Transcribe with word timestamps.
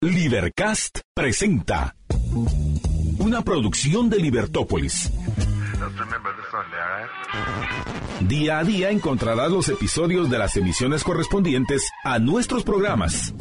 Libercast 0.00 1.00
presenta 1.12 1.96
una 3.18 3.42
producción 3.42 4.08
de 4.08 4.18
Libertópolis. 4.18 5.10
Día 8.20 8.60
a 8.60 8.64
día 8.64 8.90
encontrarás 8.90 9.50
los 9.50 9.68
episodios 9.68 10.30
de 10.30 10.38
las 10.38 10.56
emisiones 10.56 11.02
correspondientes 11.02 11.90
a 12.04 12.20
nuestros 12.20 12.62
programas. 12.62 13.34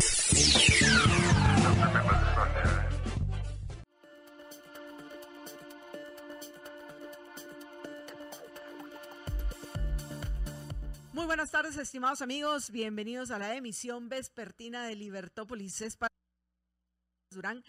Muy 11.13 11.25
buenas 11.27 11.51
tardes, 11.51 11.77
estimados 11.77 12.23
amigos. 12.23 12.71
Bienvenidos 12.71 13.29
a 13.29 13.37
la 13.37 13.53
emisión 13.53 14.09
vespertina 14.09 14.87
de 14.87 14.95
Libertópolis. 14.95 15.81
Es 15.81 15.95
para 15.97 16.17
Durán. 17.29 17.63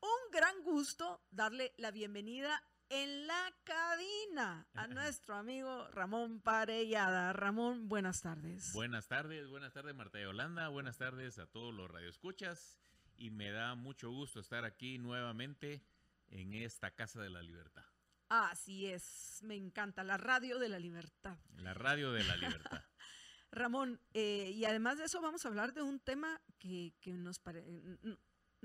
Un 0.00 0.30
gran 0.32 0.62
gusto 0.62 1.20
darle 1.30 1.74
la 1.78 1.90
bienvenida 1.90 2.62
en 2.88 3.26
la 3.26 3.52
cabina 3.64 4.68
a 4.74 4.86
nuestro 4.86 5.34
amigo 5.34 5.88
Ramón 5.88 6.40
Parellada. 6.40 7.32
Ramón, 7.32 7.88
buenas 7.88 8.22
tardes. 8.22 8.72
Buenas 8.72 9.08
tardes, 9.08 9.48
buenas 9.48 9.72
tardes 9.72 9.94
Marta 9.96 10.18
de 10.18 10.28
Holanda, 10.28 10.68
buenas 10.68 10.98
tardes 10.98 11.38
a 11.38 11.46
todos 11.46 11.74
los 11.74 11.90
radioescuchas 11.90 12.78
y 13.16 13.30
me 13.30 13.50
da 13.50 13.74
mucho 13.74 14.10
gusto 14.10 14.38
estar 14.38 14.64
aquí 14.64 14.98
nuevamente 14.98 15.82
en 16.28 16.54
esta 16.54 16.92
Casa 16.92 17.20
de 17.20 17.30
la 17.30 17.42
Libertad. 17.42 17.84
Así 18.28 18.86
es, 18.86 19.40
me 19.42 19.56
encanta, 19.56 20.04
la 20.04 20.18
radio 20.18 20.58
de 20.58 20.68
la 20.68 20.78
libertad. 20.78 21.36
La 21.56 21.74
radio 21.74 22.12
de 22.12 22.24
la 22.24 22.36
libertad. 22.36 22.82
Ramón, 23.50 24.00
eh, 24.12 24.50
y 24.54 24.64
además 24.64 24.98
de 24.98 25.04
eso 25.04 25.20
vamos 25.20 25.44
a 25.44 25.48
hablar 25.48 25.74
de 25.74 25.82
un 25.82 26.00
tema 26.00 26.40
que, 26.58 26.94
que 27.00 27.12
nos, 27.12 27.38
pare, 27.38 27.64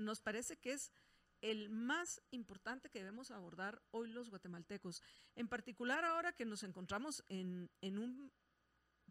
nos 0.00 0.20
parece 0.20 0.56
que 0.56 0.72
es 0.72 0.92
el 1.40 1.70
más 1.70 2.20
importante 2.30 2.90
que 2.90 2.98
debemos 2.98 3.30
abordar 3.30 3.82
hoy 3.90 4.08
los 4.08 4.28
guatemaltecos. 4.30 5.02
En 5.34 5.48
particular 5.48 6.04
ahora 6.04 6.32
que 6.32 6.44
nos 6.44 6.62
encontramos 6.62 7.24
en, 7.28 7.70
en 7.80 7.98
un 7.98 8.32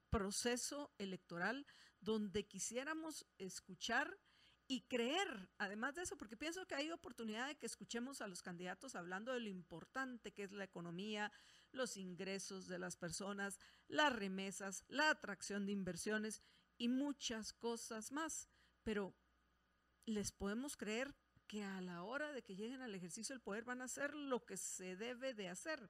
proceso 0.09 0.91
electoral 0.97 1.65
donde 2.01 2.45
quisiéramos 2.45 3.25
escuchar 3.37 4.17
y 4.71 4.81
creer, 4.81 5.49
además 5.57 5.95
de 5.95 6.03
eso, 6.03 6.15
porque 6.15 6.37
pienso 6.37 6.67
que 6.67 6.75
hay 6.75 6.91
oportunidad 6.91 7.47
de 7.47 7.57
que 7.57 7.65
escuchemos 7.65 8.21
a 8.21 8.27
los 8.27 8.43
candidatos 8.43 8.95
hablando 8.95 9.33
de 9.33 9.39
lo 9.39 9.49
importante 9.49 10.31
que 10.31 10.43
es 10.43 10.51
la 10.51 10.63
economía, 10.63 11.31
los 11.71 11.97
ingresos 11.97 12.67
de 12.67 12.77
las 12.77 12.95
personas, 12.95 13.59
las 13.87 14.15
remesas, 14.15 14.83
la 14.87 15.09
atracción 15.09 15.65
de 15.65 15.71
inversiones 15.71 16.43
y 16.77 16.87
muchas 16.87 17.51
cosas 17.51 18.11
más. 18.11 18.47
Pero 18.83 19.15
les 20.09 20.31
podemos 20.31 20.75
creer 20.77 21.13
que 21.47 21.63
a 21.63 21.81
la 21.81 22.03
hora 22.03 22.31
de 22.31 22.43
que 22.43 22.55
lleguen 22.55 22.81
al 22.81 22.93
ejercicio 22.93 23.33
del 23.33 23.41
poder 23.41 23.63
van 23.63 23.81
a 23.81 23.85
hacer 23.85 24.13
lo 24.13 24.45
que 24.45 24.57
se 24.57 24.95
debe 24.95 25.33
de 25.33 25.49
hacer. 25.49 25.89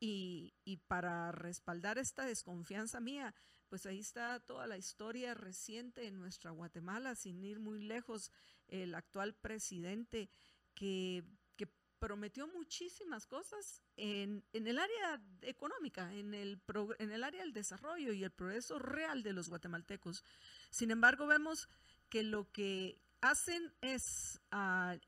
Y, 0.00 0.54
y, 0.64 0.76
para 0.76 1.32
respaldar 1.32 1.98
esta 1.98 2.24
desconfianza 2.24 3.00
mía, 3.00 3.34
pues 3.68 3.84
ahí 3.86 3.98
está 3.98 4.40
toda 4.40 4.66
la 4.66 4.76
historia 4.76 5.34
reciente 5.34 6.02
de 6.02 6.10
nuestra 6.10 6.52
Guatemala, 6.52 7.14
sin 7.14 7.42
ir 7.44 7.58
muy 7.58 7.82
lejos, 7.82 8.30
el 8.68 8.94
actual 8.94 9.34
presidente 9.34 10.30
que, 10.74 11.24
que 11.56 11.68
prometió 11.98 12.46
muchísimas 12.46 13.26
cosas 13.26 13.82
en, 13.96 14.44
en, 14.52 14.66
el 14.66 14.78
área 14.78 15.20
económica, 15.42 16.12
en 16.14 16.34
el, 16.34 16.60
en 16.98 17.12
el 17.12 17.24
área 17.24 17.42
del 17.42 17.52
desarrollo 17.52 18.12
y 18.12 18.24
el 18.24 18.30
progreso 18.30 18.78
real 18.78 19.22
de 19.22 19.32
los 19.32 19.48
guatemaltecos. 19.48 20.24
Sin 20.70 20.90
embargo, 20.90 21.26
vemos 21.26 21.68
que 22.08 22.22
lo 22.22 22.50
que 22.52 23.00
hacen 23.20 23.74
es, 23.80 24.40
uh, 24.52 24.98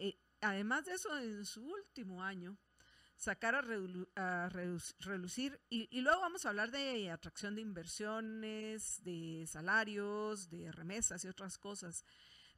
además 0.41 0.85
de 0.85 0.95
eso, 0.95 1.17
en 1.19 1.45
su 1.45 1.63
último 1.65 2.23
año, 2.23 2.59
sacar 3.17 3.55
a, 3.55 3.63
a 4.17 4.49
relucir, 4.49 5.61
y, 5.69 6.01
luego 6.01 6.21
vamos 6.23 6.47
a 6.47 6.49
hablar 6.49 6.71
de 6.71 7.11
atracción 7.11 7.55
de 7.55 7.61
inversiones, 7.61 9.03
de 9.05 9.45
salarios, 9.47 10.49
de 10.49 10.73
remesas 10.73 11.25
y 11.25 11.29
otras 11.29 11.59
cosas. 11.59 12.05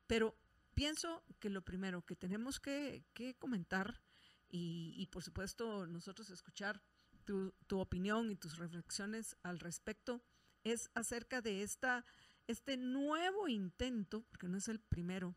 Pero 0.06 0.36
pienso 0.74 1.24
que 1.40 1.50
lo 1.50 1.62
primero 1.62 2.02
que 2.02 2.14
tenemos 2.14 2.60
que, 2.60 3.04
comentar, 3.40 4.00
y, 4.48 4.94
y, 4.96 5.06
por 5.06 5.22
supuesto 5.24 5.86
nosotros 5.86 6.30
escuchar 6.30 6.80
tu, 7.24 7.52
tu 7.66 7.80
opinión 7.80 8.30
y 8.30 8.36
tus 8.36 8.58
reflexiones 8.58 9.36
al 9.42 9.58
respecto, 9.58 10.22
es 10.62 10.90
acerca 10.94 11.40
de 11.40 11.62
esta 11.62 12.04
este 12.46 12.76
nuevo 12.76 13.48
intento, 13.48 14.24
porque 14.28 14.48
no 14.48 14.58
es 14.58 14.68
el 14.68 14.80
primero, 14.80 15.34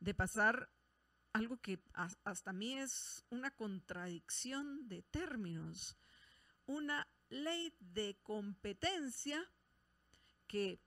de 0.00 0.14
pasar 0.14 0.70
algo 1.32 1.58
que 1.58 1.78
hasta 2.24 2.52
mí 2.52 2.78
es 2.78 3.24
una 3.30 3.50
contradicción 3.52 4.88
de 4.88 5.02
términos, 5.02 5.96
una 6.66 7.06
ley 7.28 7.72
de 7.78 8.18
competencia 8.22 9.48
que, 10.48 10.80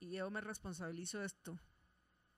y 0.00 0.12
yo 0.12 0.30
me 0.30 0.40
responsabilizo 0.40 1.20
de 1.20 1.26
esto, 1.26 1.60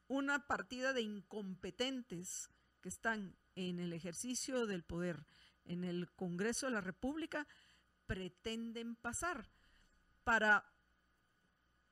una 0.08 0.46
partida 0.46 0.92
de 0.92 1.02
incompetentes 1.02 2.50
que 2.80 2.88
están 2.88 3.36
en 3.54 3.78
el 3.78 3.92
ejercicio 3.92 4.66
del 4.66 4.84
poder 4.84 5.24
en 5.64 5.84
el 5.84 6.10
Congreso 6.12 6.66
de 6.66 6.72
la 6.72 6.80
República 6.80 7.46
pretenden 8.06 8.96
pasar 8.96 9.50
para 10.24 10.72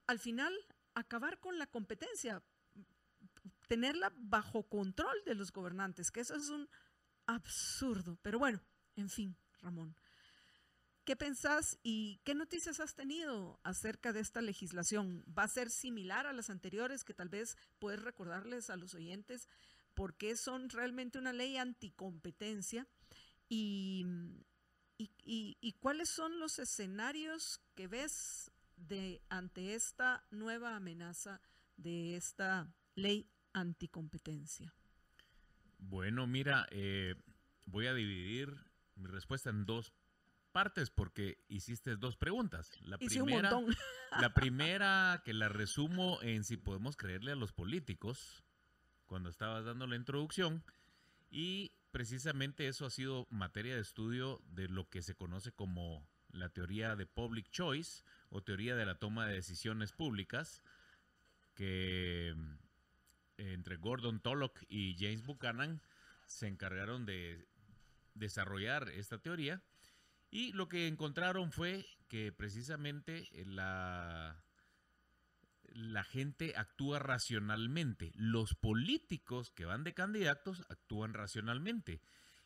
al 0.07 0.19
final 0.19 0.55
acabar 0.95 1.41
con 1.41 1.59
la 1.59 1.67
competencia, 1.67 2.43
tenerla 3.67 4.13
bajo 4.17 4.65
control 4.69 5.17
de 5.25 5.35
los 5.35 5.53
gobernantes, 5.53 6.11
que 6.11 6.21
eso 6.21 6.35
es 6.35 6.49
un 6.49 6.69
absurdo. 7.27 8.19
Pero 8.23 8.39
bueno, 8.39 8.61
en 8.97 9.09
fin, 9.09 9.37
Ramón. 9.61 9.97
¿Qué 11.05 11.17
pensás 11.17 11.79
y 11.83 12.21
qué 12.25 12.35
noticias 12.35 12.81
has 12.81 12.95
tenido 12.95 13.61
acerca 13.63 14.15
de 14.15 14.21
esta 14.21 14.41
legislación? 14.41 15.23
¿Va 15.27 15.43
a 15.43 15.49
ser 15.49 15.71
similar 15.71 16.27
a 16.27 16.33
las 16.33 16.49
anteriores 16.49 17.05
que 17.05 17.13
tal 17.13 17.29
vez 17.29 17.59
puedes 17.79 18.01
recordarles 18.01 18.71
a 18.71 18.77
los 18.77 18.95
oyentes 18.95 19.49
por 19.93 20.17
qué 20.17 20.35
son 20.35 20.71
realmente 20.71 21.19
una 21.19 21.35
ley 21.35 21.59
anticompetencia? 21.59 22.87
Y, 23.51 24.07
y, 24.97 25.11
y, 25.23 25.59
y 25.61 25.73
cuáles 25.73 26.09
son 26.09 26.39
los 26.39 26.59
escenarios 26.59 27.61
que 27.75 27.87
ves 27.87 28.51
de 28.77 29.23
ante 29.29 29.75
esta 29.75 30.25
nueva 30.31 30.75
amenaza 30.75 31.43
de 31.77 32.17
esta 32.17 32.75
ley 32.95 33.29
anticompetencia? 33.55 34.75
Bueno, 35.79 36.27
mira, 36.27 36.67
eh, 36.71 37.15
voy 37.65 37.87
a 37.87 37.95
dividir 37.95 38.55
mi 38.97 39.07
respuesta 39.07 39.51
en 39.51 39.65
dos 39.65 39.95
partes 40.53 40.91
porque 40.91 41.39
hiciste 41.49 41.97
dos 41.97 42.17
preguntas. 42.17 42.71
La 42.83 42.97
Hice 43.01 43.23
primera, 43.23 43.57
un 43.57 43.75
la 44.21 44.35
primera 44.35 45.23
que 45.25 45.33
la 45.35 45.49
resumo 45.49 46.21
en 46.23 46.45
si 46.45 46.57
podemos 46.57 46.97
creerle 46.97 47.33
a 47.33 47.37
los 47.37 47.53
políticos 47.53 48.45
cuando 49.07 49.31
estabas 49.31 49.65
dando 49.65 49.87
la 49.87 49.97
introducción 49.97 50.63
y 51.31 51.73
precisamente 51.91 52.69
eso 52.69 52.87
ha 52.87 52.91
sido 52.91 53.27
materia 53.31 53.75
de 53.75 53.81
estudio 53.81 54.41
de 54.47 54.69
lo 54.69 54.89
que 54.89 55.03
se 55.03 55.15
conoce 55.15 55.53
como 55.53 56.07
la 56.31 56.49
teoría 56.49 56.97
de 56.97 57.07
public 57.07 57.51
choice 57.51 58.05
o 58.31 58.43
teoría 58.43 58.77
de 58.77 58.87
la 58.87 58.97
toma 58.97 59.27
de 59.27 59.35
decisiones 59.35 59.93
públicas 59.93 60.63
que 61.55 62.35
entre 63.39 63.77
Gordon 63.77 64.21
Tullock 64.21 64.63
y 64.69 64.97
James 64.99 65.25
Buchanan 65.25 65.81
se 66.27 66.47
encargaron 66.47 67.05
de 67.07 67.47
desarrollar 68.15 68.89
esta 68.91 69.19
teoría 69.19 69.63
y 70.31 70.53
lo 70.53 70.69
que 70.69 70.87
encontraron 70.87 71.53
fue 71.53 71.87
que 72.09 72.33
precisamente 72.33 73.29
la, 73.45 74.43
la 75.75 76.05
gente 76.05 76.55
actúa 76.57 76.99
racionalmente. 76.99 78.13
Los 78.15 78.55
políticos 78.55 79.51
que 79.51 79.65
van 79.65 79.85
de 79.85 79.95
candidatos 79.95 80.65
actúan 80.69 81.15
racionalmente 81.15 82.01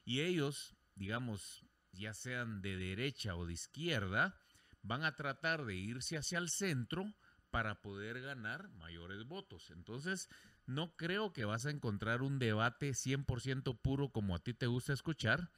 y 0.05 0.21
ellos, 0.21 0.77
digamos, 0.95 1.65
ya 1.93 2.15
sean 2.15 2.61
de 2.61 2.77
derecha 2.77 3.35
o 3.37 3.47
de 3.47 3.55
izquierda, 3.55 4.39
van 4.83 5.05
a 5.05 5.17
tratar 5.17 5.65
de 5.65 5.75
irse 5.75 6.17
hacia 6.17 6.39
el 6.39 6.49
centro 6.51 7.15
para 7.51 7.81
poder 7.81 8.21
ganar 8.21 8.69
mayores 8.71 9.25
votos. 9.25 9.71
Entonces, 9.71 10.29
no 10.69 10.95
creo 10.97 11.33
que 11.33 11.47
vas 11.47 11.65
a 11.65 11.71
encontrar 11.71 12.21
un 12.21 12.39
debate 12.39 12.91
100% 12.91 13.81
puro 13.81 14.11
como 14.11 14.35
a 14.35 14.39
ti 14.39 14.53
te 14.53 14.67
gusta 14.67 14.93
escuchar, 14.93 15.51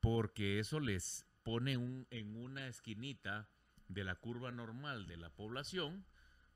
porque 0.00 0.58
eso 0.58 0.80
les 0.80 1.26
pone 1.42 1.76
un, 1.76 2.06
en 2.10 2.34
una 2.34 2.66
esquinita 2.66 3.50
de 3.88 4.04
la 4.04 4.14
curva 4.14 4.50
normal 4.50 5.06
de 5.06 5.18
la 5.18 5.28
población 5.28 6.06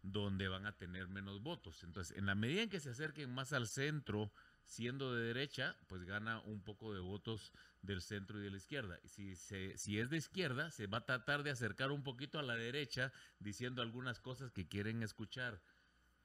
donde 0.02 0.48
van 0.48 0.66
a 0.66 0.76
tener 0.76 1.06
menos 1.08 1.42
votos. 1.42 1.84
Entonces, 1.84 2.16
en 2.16 2.24
la 2.24 2.34
medida 2.34 2.62
en 2.62 2.70
que 2.70 2.80
se 2.80 2.90
acerquen 2.90 3.30
más 3.30 3.52
al 3.52 3.68
centro, 3.68 4.32
siendo 4.64 5.14
de 5.14 5.24
derecha, 5.26 5.76
pues 5.86 6.04
gana 6.04 6.40
un 6.40 6.62
poco 6.62 6.94
de 6.94 7.00
votos 7.00 7.52
del 7.82 8.00
centro 8.00 8.40
y 8.40 8.44
de 8.44 8.50
la 8.50 8.56
izquierda. 8.56 8.98
Si, 9.04 9.36
se, 9.36 9.76
si 9.76 9.98
es 9.98 10.08
de 10.08 10.16
izquierda, 10.16 10.70
se 10.70 10.86
va 10.86 10.98
a 10.98 11.06
tratar 11.06 11.42
de 11.42 11.50
acercar 11.50 11.90
un 11.90 12.02
poquito 12.02 12.38
a 12.38 12.42
la 12.42 12.56
derecha 12.56 13.12
diciendo 13.38 13.82
algunas 13.82 14.18
cosas 14.18 14.50
que 14.50 14.66
quieren 14.66 15.02
escuchar 15.02 15.60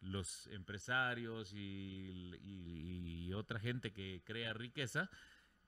los 0.01 0.47
empresarios 0.47 1.53
y, 1.53 3.31
otra 3.33 3.59
gente 3.59 3.93
que 3.93 4.23
crea 4.25 4.53
riqueza 4.53 5.11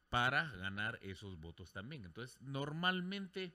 para 0.09 0.49
ganar 0.55 0.97
esos 1.03 1.39
votos 1.39 1.71
también. 1.71 2.03
Entonces, 2.03 2.41
normalmente 2.41 3.53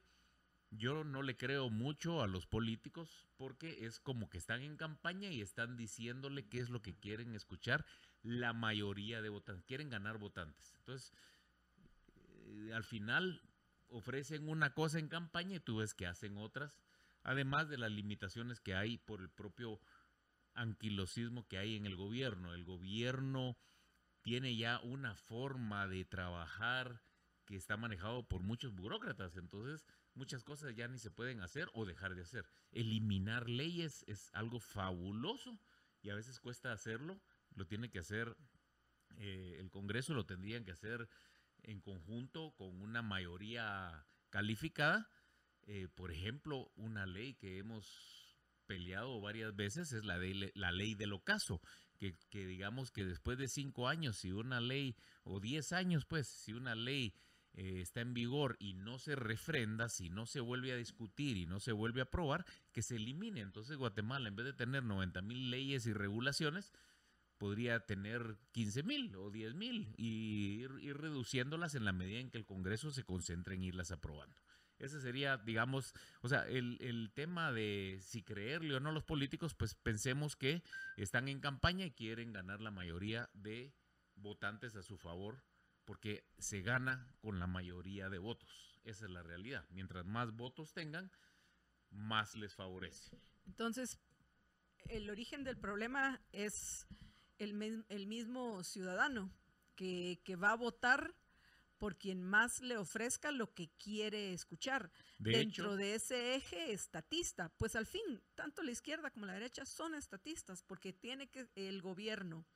yo 0.71 1.03
no 1.03 1.23
le 1.23 1.37
creo 1.37 1.69
mucho 1.69 2.23
a 2.23 2.29
los 2.29 2.47
políticos 2.47 3.27
porque 3.37 3.87
es 3.87 3.99
como 3.99 4.31
que 4.31 4.39
están 4.39 4.63
en 4.63 4.77
campaña 4.77 5.31
y 5.31 5.41
están 5.41 5.77
diciéndole 5.77 6.47
qué 6.47 6.61
es 6.61 6.71
lo 6.71 6.81
que 6.81 6.95
quieren 6.95 7.35
escuchar 7.35 7.85
la 8.23 8.53
mayoría 8.53 9.21
de 9.21 9.31
votantes. 9.31 9.65
Quieren 9.65 9.91
ganar 9.91 10.19
votantes. 10.19 10.75
Entonces, 10.79 11.13
eh, 12.47 12.73
al 12.73 12.85
final 12.85 13.43
ofrecen 13.89 14.49
una 14.49 14.75
cosa 14.75 14.99
en 14.99 15.09
campaña 15.09 15.57
y 15.57 15.61
tú 15.61 15.79
ves 15.79 15.95
que 15.95 16.07
hacen 16.07 16.37
otras, 16.37 16.81
además 17.23 17.69
de 17.69 17.79
las 17.79 17.91
limitaciones 17.91 18.61
que 18.61 18.75
hay 18.75 18.99
por 18.99 19.21
el 19.21 19.29
propio 19.29 19.81
anquilosismo 20.55 21.47
que 21.47 21.59
hay 21.59 21.77
en 21.77 21.87
el 21.87 21.97
gobierno. 21.97 22.55
El 22.55 22.65
gobierno 22.65 23.57
tiene 24.23 24.57
ya 24.57 24.81
una 24.81 25.15
forma 25.15 25.87
de 25.87 26.05
trabajar 26.05 27.03
que 27.45 27.57
está 27.57 27.77
manejado 27.77 28.27
por 28.27 28.43
muchos 28.43 28.75
burócratas, 28.75 29.37
entonces 29.37 29.85
muchas 30.15 30.45
cosas 30.45 30.75
ya 30.75 30.89
ni 30.89 30.99
se 30.99 31.11
pueden 31.11 31.43
hacer 31.43 31.69
o 31.75 31.85
dejar 31.85 32.15
de 32.15 32.23
hacer. 32.23 32.47
Eliminar 32.73 33.49
leyes 33.51 34.05
es 34.09 34.31
algo 34.33 34.61
fabuloso 34.61 35.61
y 36.01 36.11
a 36.11 36.15
veces 36.15 36.41
cuesta 36.41 36.73
hacerlo, 36.73 37.21
lo 37.55 37.67
tiene 37.67 37.91
que 37.91 37.99
hacer 37.99 38.37
eh, 39.19 39.57
el 39.61 39.71
Congreso, 39.71 40.15
lo 40.15 40.27
tendrían 40.27 40.65
que 40.65 40.73
hacer 40.73 41.09
en 41.63 41.81
conjunto 41.81 42.55
con 42.57 42.81
una 42.81 43.03
mayoría 43.03 44.07
calificada. 44.31 45.11
Eh, 45.67 45.89
por 45.95 46.11
ejemplo, 46.11 46.71
una 46.77 47.07
ley 47.07 47.35
que 47.35 47.59
hemos 47.59 48.24
peleado 48.75 49.21
varias 49.21 49.55
veces 49.55 49.93
es 49.93 50.05
la, 50.05 50.19
de, 50.19 50.51
la 50.57 50.73
ley 50.73 50.97
del 50.97 51.13
ocaso, 51.13 51.61
que, 51.97 52.17
digamos 52.33 52.91
que 52.91 53.05
después 53.05 53.39
de 53.39 53.47
cinco 53.47 53.87
años, 53.87 54.17
si 54.17 54.33
una 54.33 54.61
ley, 54.61 54.97
o 55.23 55.39
diez 55.39 55.73
años, 55.73 56.05
pues, 56.07 56.27
si 56.27 56.53
una 56.53 56.75
ley 56.75 57.15
eh, 57.53 57.81
está 57.81 58.01
en 58.01 58.15
vigor 58.15 58.57
y 58.59 58.75
no 58.75 58.99
se 58.99 59.15
refrenda, 59.15 59.89
si 59.89 60.11
no 60.11 60.27
se 60.27 60.41
vuelve 60.41 60.73
a 60.73 60.77
discutir 60.77 61.37
y 61.37 61.47
no 61.47 61.61
se 61.61 61.71
vuelve 61.71 62.01
a 62.01 62.05
aprobar, 62.05 62.45
que 62.73 62.83
se 62.83 62.97
elimine. 62.97 63.43
Entonces 63.43 63.77
Guatemala, 63.77 64.29
en 64.29 64.35
vez 64.35 64.47
de 64.47 64.55
tener 64.55 64.83
90 64.83 65.23
mil 65.23 65.51
leyes 65.51 65.87
y 65.87 65.93
regulaciones, 65.93 66.73
podría 67.39 67.79
tener 67.87 68.39
15 68.51 68.83
mil 68.83 69.15
o 69.15 69.31
10 69.31 69.55
mil 69.55 69.95
y 69.97 70.65
ir, 70.65 70.97
reduciéndolas 70.97 71.77
en 71.77 71.85
la 71.85 71.93
medida 71.93 72.19
en 72.19 72.31
que 72.31 72.39
el 72.39 72.45
Congreso 72.45 72.91
se 72.91 73.05
concentre 73.05 73.55
en 73.55 73.63
irlas 73.63 73.93
aprobando. 73.93 74.37
Ese 74.79 75.01
sería, 75.01 75.37
digamos, 75.37 75.95
o 76.21 76.29
sea, 76.29 76.47
el, 76.49 76.79
el, 76.81 77.13
tema 77.13 77.53
de 77.53 77.99
si 78.03 78.23
creerle 78.23 78.75
o 78.75 78.81
no 78.81 78.93
los 78.93 79.05
políticos, 79.05 79.55
pues 79.55 79.75
pensemos 79.75 80.37
que 80.37 80.63
están 80.97 81.29
en 81.29 81.41
campaña 81.41 81.87
y 81.87 81.93
quieren 81.93 82.33
ganar 82.33 82.61
la 82.61 82.71
mayoría 82.71 83.31
de 83.35 83.73
votantes 84.17 84.75
a 84.77 84.83
su 84.83 84.99
favor, 84.99 85.45
porque 85.85 86.25
se 86.39 86.63
gana 86.63 87.15
con 87.21 87.39
la 87.39 87.47
mayoría 87.47 88.09
de 88.09 88.19
votos. 88.19 88.81
Esa 88.85 89.07
es 89.07 89.11
la 89.11 89.23
realidad. 89.23 89.65
Mientras 89.71 90.05
más 90.05 90.33
votos 90.33 90.73
tengan, 90.73 91.11
más 91.91 92.35
les 92.35 92.55
favorece. 92.55 93.17
Entonces, 93.47 93.99
el 94.89 95.09
origen 95.11 95.45
del 95.45 95.57
problema 95.57 96.21
es 96.33 96.87
el, 97.39 97.85
el 97.89 98.07
mismo 98.07 98.63
ciudadano 98.65 99.31
que, 99.75 100.21
que 100.25 100.37
va 100.37 100.53
a 100.53 100.57
votar 100.57 101.15
por 101.79 101.99
quien 101.99 102.23
más 102.23 102.61
le 102.61 102.77
ofrezca 102.77 103.31
lo 103.31 103.53
que 103.53 103.71
quiere 103.77 104.33
escuchar. 104.33 104.91
De 105.19 105.33
Dentro 105.33 105.67
hecho, 105.67 105.77
de 105.77 105.95
ese 105.95 106.35
eje 106.35 106.73
estatista, 106.73 107.51
pues 107.57 107.77
al 107.77 107.87
fin, 107.87 108.23
tanto 108.35 108.63
la 108.63 108.71
izquierda 108.71 109.11
como 109.11 109.27
la 109.27 109.35
derecha 109.35 109.65
son 109.65 109.95
estatistas, 109.95 110.63
porque 110.63 110.93
tiene 110.93 111.31
que 111.31 111.49
el 111.55 111.83
gobierno, 111.83 112.47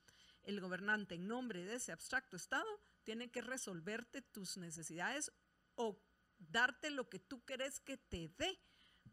el 0.43 0.61
gobernante, 0.61 1.17
en 1.17 1.29
nombre 1.29 1.65
de 1.65 1.77
ese 1.77 1.93
abstracto 1.93 2.37
Estado, 2.37 2.81
tiene 3.03 3.31
que 3.31 3.43
resolverte 3.43 4.23
tus 4.23 4.57
necesidades 4.57 5.33
o 5.75 6.03
darte 6.39 6.91
lo 6.91 7.09
que 7.09 7.19
tú 7.19 7.45
querés 7.45 7.81
que 7.81 7.97
te 7.97 8.29
dé. 8.39 8.61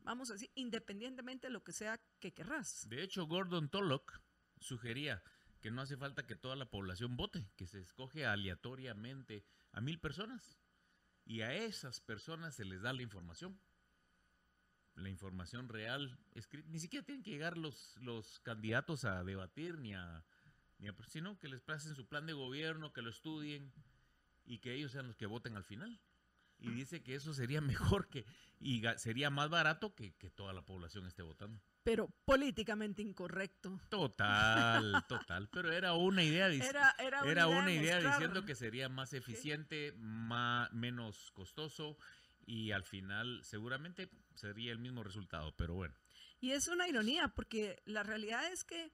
Vamos 0.03 0.29
a 0.29 0.33
decir, 0.33 0.51
independientemente 0.55 1.47
de 1.47 1.53
lo 1.53 1.63
que 1.63 1.71
sea 1.71 1.99
que 2.19 2.33
querrás. 2.33 2.87
De 2.87 3.03
hecho, 3.03 3.25
Gordon 3.25 3.69
Tullock 3.69 4.21
sugería 4.59 5.23
que 5.65 5.71
no 5.71 5.81
hace 5.81 5.97
falta 5.97 6.27
que 6.27 6.35
toda 6.35 6.55
la 6.55 6.69
población 6.69 7.17
vote, 7.17 7.43
que 7.55 7.65
se 7.65 7.79
escoge 7.79 8.27
aleatoriamente 8.27 9.43
a 9.71 9.81
mil 9.81 9.99
personas 9.99 10.59
y 11.25 11.41
a 11.41 11.55
esas 11.55 12.01
personas 12.01 12.53
se 12.53 12.65
les 12.65 12.83
da 12.83 12.93
la 12.93 13.01
información. 13.01 13.59
La 14.93 15.09
información 15.09 15.67
real, 15.67 16.19
escrita, 16.35 16.69
ni 16.69 16.79
siquiera 16.79 17.03
tienen 17.03 17.23
que 17.23 17.31
llegar 17.31 17.57
los, 17.57 17.97
los 17.97 18.39
candidatos 18.41 19.05
a 19.05 19.23
debatir 19.23 19.79
ni 19.79 19.95
a, 19.95 20.23
ni 20.77 20.87
a, 20.87 20.95
sino 21.07 21.39
que 21.39 21.49
les 21.49 21.61
pasen 21.61 21.95
su 21.95 22.07
plan 22.07 22.27
de 22.27 22.33
gobierno, 22.33 22.93
que 22.93 23.01
lo 23.01 23.09
estudien 23.09 23.73
y 24.45 24.59
que 24.59 24.75
ellos 24.75 24.91
sean 24.91 25.07
los 25.07 25.15
que 25.15 25.25
voten 25.25 25.57
al 25.57 25.63
final. 25.63 25.99
Y 26.59 26.69
dice 26.69 27.01
que 27.01 27.15
eso 27.15 27.33
sería 27.33 27.61
mejor 27.61 28.07
que, 28.07 28.27
y 28.59 28.83
sería 28.97 29.31
más 29.31 29.49
barato 29.49 29.95
que, 29.95 30.13
que 30.13 30.29
toda 30.29 30.53
la 30.53 30.63
población 30.63 31.07
esté 31.07 31.23
votando 31.23 31.59
pero 31.85 32.09
políticamente 32.25 33.03
incorrecto. 33.03 33.79
Total, 33.89 35.05
total. 35.07 35.47
Pero 35.49 35.71
era 35.71 35.93
una 35.93 36.23
idea, 36.23 36.47
era, 36.47 36.95
era 36.97 37.21
una 37.21 37.31
era 37.31 37.45
idea, 37.47 37.57
una 37.59 37.71
idea 37.71 37.99
diciendo 37.99 38.43
que 38.43 38.55
sería 38.55 38.89
más 38.89 39.13
eficiente, 39.13 39.93
más, 39.95 40.73
menos 40.73 41.29
costoso 41.33 41.95
y 42.43 42.71
al 42.71 42.83
final 42.83 43.39
seguramente 43.43 44.09
sería 44.33 44.71
el 44.71 44.79
mismo 44.79 45.03
resultado, 45.03 45.55
pero 45.55 45.75
bueno. 45.75 45.93
Y 46.41 46.53
es 46.53 46.67
una 46.67 46.87
ironía 46.87 47.27
porque 47.27 47.79
la 47.85 48.01
realidad 48.01 48.51
es 48.51 48.63
que 48.63 48.91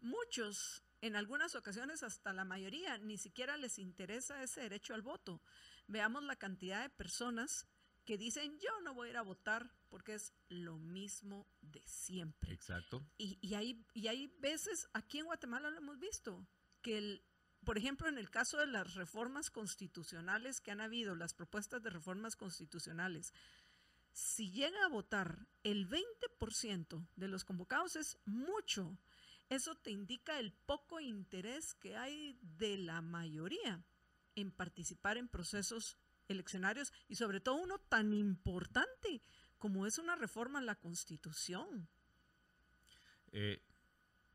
muchos, 0.00 0.82
en 1.02 1.16
algunas 1.16 1.54
ocasiones 1.54 2.02
hasta 2.02 2.32
la 2.32 2.46
mayoría, 2.46 2.96
ni 2.96 3.18
siquiera 3.18 3.58
les 3.58 3.78
interesa 3.78 4.42
ese 4.42 4.62
derecho 4.62 4.94
al 4.94 5.02
voto. 5.02 5.42
Veamos 5.88 6.22
la 6.22 6.36
cantidad 6.36 6.80
de 6.80 6.88
personas 6.88 7.66
que 8.04 8.18
dicen 8.18 8.58
yo 8.58 8.80
no 8.82 8.94
voy 8.94 9.08
a 9.08 9.10
ir 9.10 9.16
a 9.16 9.22
votar 9.22 9.72
porque 9.88 10.14
es 10.14 10.34
lo 10.48 10.78
mismo 10.78 11.46
de 11.60 11.82
siempre. 11.86 12.52
Exacto. 12.52 13.06
Y, 13.16 13.38
y, 13.40 13.54
hay, 13.54 13.86
y 13.94 14.08
hay 14.08 14.26
veces, 14.38 14.88
aquí 14.92 15.18
en 15.18 15.26
Guatemala 15.26 15.70
lo 15.70 15.78
hemos 15.78 15.98
visto, 15.98 16.46
que 16.82 16.98
el, 16.98 17.24
por 17.64 17.78
ejemplo, 17.78 18.08
en 18.08 18.18
el 18.18 18.30
caso 18.30 18.58
de 18.58 18.66
las 18.66 18.94
reformas 18.94 19.50
constitucionales 19.50 20.60
que 20.60 20.70
han 20.70 20.80
habido, 20.80 21.14
las 21.14 21.34
propuestas 21.34 21.82
de 21.82 21.90
reformas 21.90 22.36
constitucionales, 22.36 23.32
si 24.12 24.50
llega 24.50 24.84
a 24.84 24.88
votar 24.88 25.46
el 25.64 25.88
20% 25.88 27.08
de 27.16 27.28
los 27.28 27.44
convocados 27.44 27.96
es 27.96 28.18
mucho. 28.24 28.96
Eso 29.48 29.74
te 29.74 29.90
indica 29.90 30.38
el 30.38 30.52
poco 30.52 31.00
interés 31.00 31.74
que 31.74 31.96
hay 31.96 32.38
de 32.40 32.78
la 32.78 33.02
mayoría 33.02 33.84
en 34.36 34.50
participar 34.50 35.16
en 35.16 35.28
procesos 35.28 35.98
eleccionarios 36.28 36.92
y 37.08 37.16
sobre 37.16 37.40
todo 37.40 37.56
uno 37.56 37.78
tan 37.78 38.12
importante 38.12 39.22
como 39.58 39.86
es 39.86 39.98
una 39.98 40.16
reforma 40.16 40.58
a 40.58 40.62
la 40.62 40.74
Constitución. 40.74 41.88
Eh, 43.32 43.62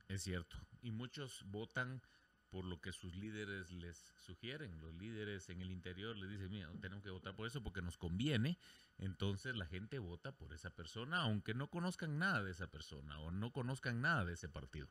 es 0.07 0.23
cierto. 0.23 0.57
Y 0.81 0.91
muchos 0.91 1.43
votan 1.45 2.01
por 2.49 2.65
lo 2.65 2.81
que 2.81 2.91
sus 2.91 3.15
líderes 3.15 3.71
les 3.71 3.97
sugieren. 4.17 4.79
Los 4.81 4.93
líderes 4.95 5.49
en 5.49 5.61
el 5.61 5.71
interior 5.71 6.17
les 6.17 6.29
dicen, 6.29 6.49
mira, 6.49 6.71
tenemos 6.81 7.03
que 7.03 7.11
votar 7.11 7.35
por 7.35 7.47
eso 7.47 7.61
porque 7.61 7.81
nos 7.81 7.97
conviene. 7.97 8.57
Entonces 8.97 9.55
la 9.55 9.65
gente 9.65 9.99
vota 9.99 10.31
por 10.31 10.53
esa 10.53 10.71
persona, 10.71 11.21
aunque 11.21 11.53
no 11.53 11.69
conozcan 11.69 12.17
nada 12.17 12.43
de 12.43 12.51
esa 12.51 12.67
persona 12.67 13.19
o 13.19 13.31
no 13.31 13.51
conozcan 13.53 14.01
nada 14.01 14.25
de 14.25 14.33
ese 14.33 14.49
partido. 14.49 14.89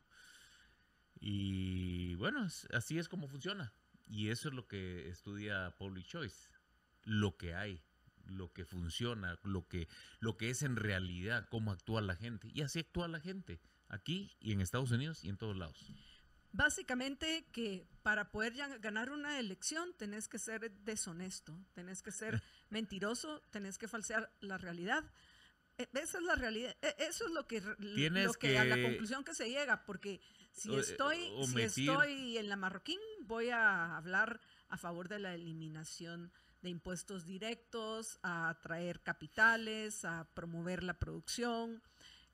Y 1.19 2.15
bueno, 2.15 2.47
así 2.73 2.97
es 2.97 3.09
como 3.09 3.27
funciona. 3.27 3.73
Y 4.07 4.29
eso 4.29 4.47
es 4.47 4.55
lo 4.55 4.67
que 4.67 5.09
estudia 5.09 5.75
Public 5.77 6.05
Choice 6.05 6.49
lo 7.03 7.37
que 7.37 7.53
hay, 7.55 7.83
lo 8.25 8.51
que 8.53 8.65
funciona, 8.65 9.39
lo 9.43 9.67
que, 9.67 9.87
lo 10.19 10.37
que 10.37 10.49
es 10.49 10.63
en 10.63 10.75
realidad, 10.75 11.47
cómo 11.49 11.71
actúa 11.71 12.01
la 12.01 12.15
gente. 12.15 12.49
Y 12.53 12.61
así 12.61 12.79
actúa 12.79 13.07
la 13.07 13.19
gente, 13.19 13.59
aquí 13.87 14.35
y 14.39 14.51
en 14.51 14.61
Estados 14.61 14.91
Unidos 14.91 15.23
y 15.23 15.29
en 15.29 15.37
todos 15.37 15.57
lados. 15.57 15.91
Básicamente 16.51 17.45
que 17.51 17.87
para 18.01 18.31
poder 18.31 18.55
ganar 18.79 19.11
una 19.11 19.39
elección 19.39 19.93
tenés 19.97 20.27
que 20.27 20.39
ser 20.39 20.71
deshonesto, 20.71 21.63
tenés 21.73 22.01
que 22.01 22.11
ser 22.11 22.41
mentiroso, 22.69 23.41
tenés 23.51 23.77
que 23.77 23.87
falsear 23.87 24.31
la 24.41 24.57
realidad. 24.57 25.03
Esa 25.77 26.17
es 26.17 26.23
la 26.23 26.35
realidad, 26.35 26.75
eso 26.97 27.25
es 27.25 27.31
lo 27.31 27.47
que, 27.47 27.61
Tienes 27.95 28.25
lo 28.25 28.33
que, 28.33 28.49
que 28.49 28.59
a 28.59 28.65
la 28.65 28.81
conclusión 28.81 29.23
que 29.23 29.33
se 29.33 29.49
llega, 29.49 29.85
porque 29.85 30.19
si 30.51 30.75
estoy, 30.75 31.31
si 31.47 31.61
estoy 31.61 32.37
en 32.37 32.49
la 32.49 32.57
Marroquín, 32.57 32.99
voy 33.21 33.49
a 33.49 33.95
hablar 33.95 34.41
a 34.67 34.77
favor 34.77 35.07
de 35.07 35.19
la 35.19 35.33
eliminación 35.33 36.33
de 36.61 36.69
impuestos 36.69 37.25
directos, 37.25 38.19
a 38.21 38.49
atraer 38.49 39.01
capitales, 39.01 40.05
a 40.05 40.29
promover 40.33 40.83
la 40.83 40.99
producción, 40.99 41.81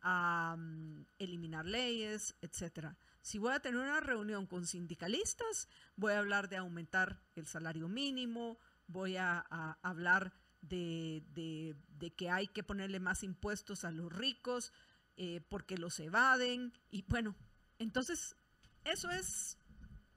a 0.01 0.55
um, 0.57 1.05
eliminar 1.19 1.65
leyes, 1.65 2.35
etcétera. 2.41 2.97
Si 3.21 3.39
voy 3.39 3.53
a 3.53 3.59
tener 3.59 3.79
una 3.79 3.99
reunión 4.01 4.45
con 4.45 4.67
sindicalistas, 4.67 5.67
voy 5.95 6.13
a 6.13 6.19
hablar 6.19 6.47
de 6.47 6.57
aumentar 6.57 7.23
el 7.35 7.47
salario 7.47 7.87
mínimo, 7.87 8.59
voy 8.87 9.17
a, 9.17 9.45
a 9.49 9.79
hablar 9.81 10.33
de, 10.61 11.23
de, 11.33 11.75
de, 11.97 12.13
que 12.13 12.29
hay 12.29 12.47
que 12.47 12.63
ponerle 12.63 12.99
más 12.99 13.23
impuestos 13.23 13.83
a 13.83 13.91
los 13.91 14.11
ricos 14.11 14.73
eh, 15.17 15.41
porque 15.49 15.77
los 15.77 15.99
evaden. 15.99 16.73
Y 16.91 17.03
bueno, 17.03 17.35
entonces 17.79 18.35
eso 18.83 19.09
es 19.09 19.57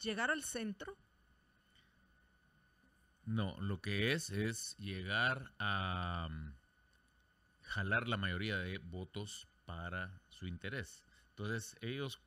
llegar 0.00 0.30
al 0.30 0.44
centro 0.44 0.96
No, 3.28 3.61
lo 3.61 3.82
que 3.82 4.12
es 4.12 4.30
es 4.30 4.75
llegar 4.78 5.52
a 5.58 6.28
mm, 6.30 6.54
jalar 7.61 8.08
la 8.08 8.16
mayoría 8.16 8.56
de 8.56 8.78
votos 8.78 9.47
para 9.66 10.23
su 10.30 10.47
interés. 10.47 11.04
Entonces, 11.28 11.76
ellos, 11.82 12.23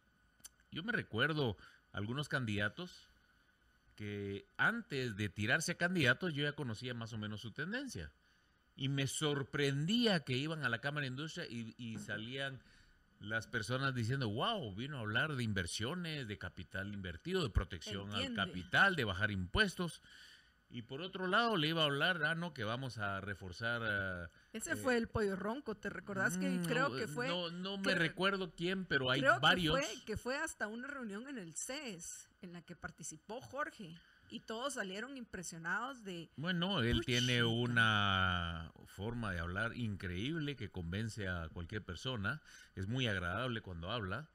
yo 0.71 0.83
me 0.83 0.91
recuerdo 0.91 1.57
algunos 1.91 2.29
candidatos 2.29 3.09
que 3.95 4.45
antes 4.57 5.15
de 5.15 5.27
tirarse 5.29 5.71
a 5.71 5.77
candidatos 5.77 6.35
yo 6.35 6.43
ya 6.43 6.53
conocía 6.53 6.93
más 6.93 7.13
o 7.13 7.17
menos 7.17 7.41
su 7.41 7.51
tendencia. 7.51 8.11
Y 8.75 8.87
me 8.87 9.07
sorprendía 9.07 10.19
que 10.19 10.37
iban 10.37 10.63
a 10.63 10.69
la 10.69 10.81
Cámara 10.81 11.05
de 11.05 11.07
Industria 11.07 11.47
y, 11.49 11.73
y 11.79 11.97
salían 11.97 12.61
las 13.19 13.47
personas 13.47 13.95
diciendo, 13.95 14.29
wow, 14.29 14.75
vino 14.75 14.97
a 14.97 15.01
hablar 15.01 15.35
de 15.35 15.43
inversiones, 15.43 16.27
de 16.27 16.37
capital 16.37 16.93
invertido, 16.93 17.41
de 17.41 17.49
protección 17.49 18.13
al 18.13 18.35
capital, 18.35 18.95
de 18.95 19.03
bajar 19.03 19.31
impuestos. 19.31 20.03
Y 20.73 20.83
por 20.83 21.01
otro 21.01 21.27
lado 21.27 21.57
le 21.57 21.67
iba 21.67 21.81
a 21.81 21.85
hablar, 21.85 22.23
ah, 22.23 22.33
no, 22.33 22.53
que 22.53 22.63
vamos 22.63 22.97
a 22.97 23.19
reforzar... 23.19 23.81
ah, 23.83 24.29
Ese 24.53 24.71
Eh, 24.71 24.75
fue 24.77 24.95
el 24.97 25.07
pollo 25.09 25.35
ronco, 25.35 25.75
¿te 25.75 25.89
recordás 25.89 26.37
que 26.37 26.49
mm, 26.49 26.63
creo 26.65 26.89
no, 26.89 26.95
que 26.95 27.07
fue... 27.07 27.27
No, 27.27 27.51
no 27.51 27.77
me 27.77 27.83
creo- 27.83 27.95
recuerdo 27.97 28.51
quién, 28.55 28.85
pero 28.85 29.09
hay 29.11 29.19
creo 29.19 29.39
varios. 29.41 29.77
Que 29.77 29.85
fue, 29.85 30.05
que 30.05 30.17
fue 30.17 30.37
hasta 30.37 30.67
una 30.67 30.87
reunión 30.87 31.27
en 31.27 31.37
el 31.37 31.53
CES 31.55 32.29
en 32.41 32.53
la 32.53 32.61
que 32.61 32.75
participó 32.77 33.41
Jorge 33.41 33.93
y 34.29 34.39
todos 34.39 34.75
salieron 34.75 35.17
impresionados 35.17 36.05
de... 36.05 36.29
Bueno, 36.37 36.81
él 36.81 37.03
tiene 37.05 37.43
una 37.43 38.71
forma 38.85 39.33
de 39.33 39.39
hablar 39.39 39.75
increíble 39.75 40.55
que 40.55 40.69
convence 40.71 41.27
a 41.27 41.49
cualquier 41.49 41.83
persona. 41.83 42.41
Es 42.75 42.87
muy 42.87 43.07
agradable 43.07 43.59
cuando 43.61 43.91
habla. 43.91 44.29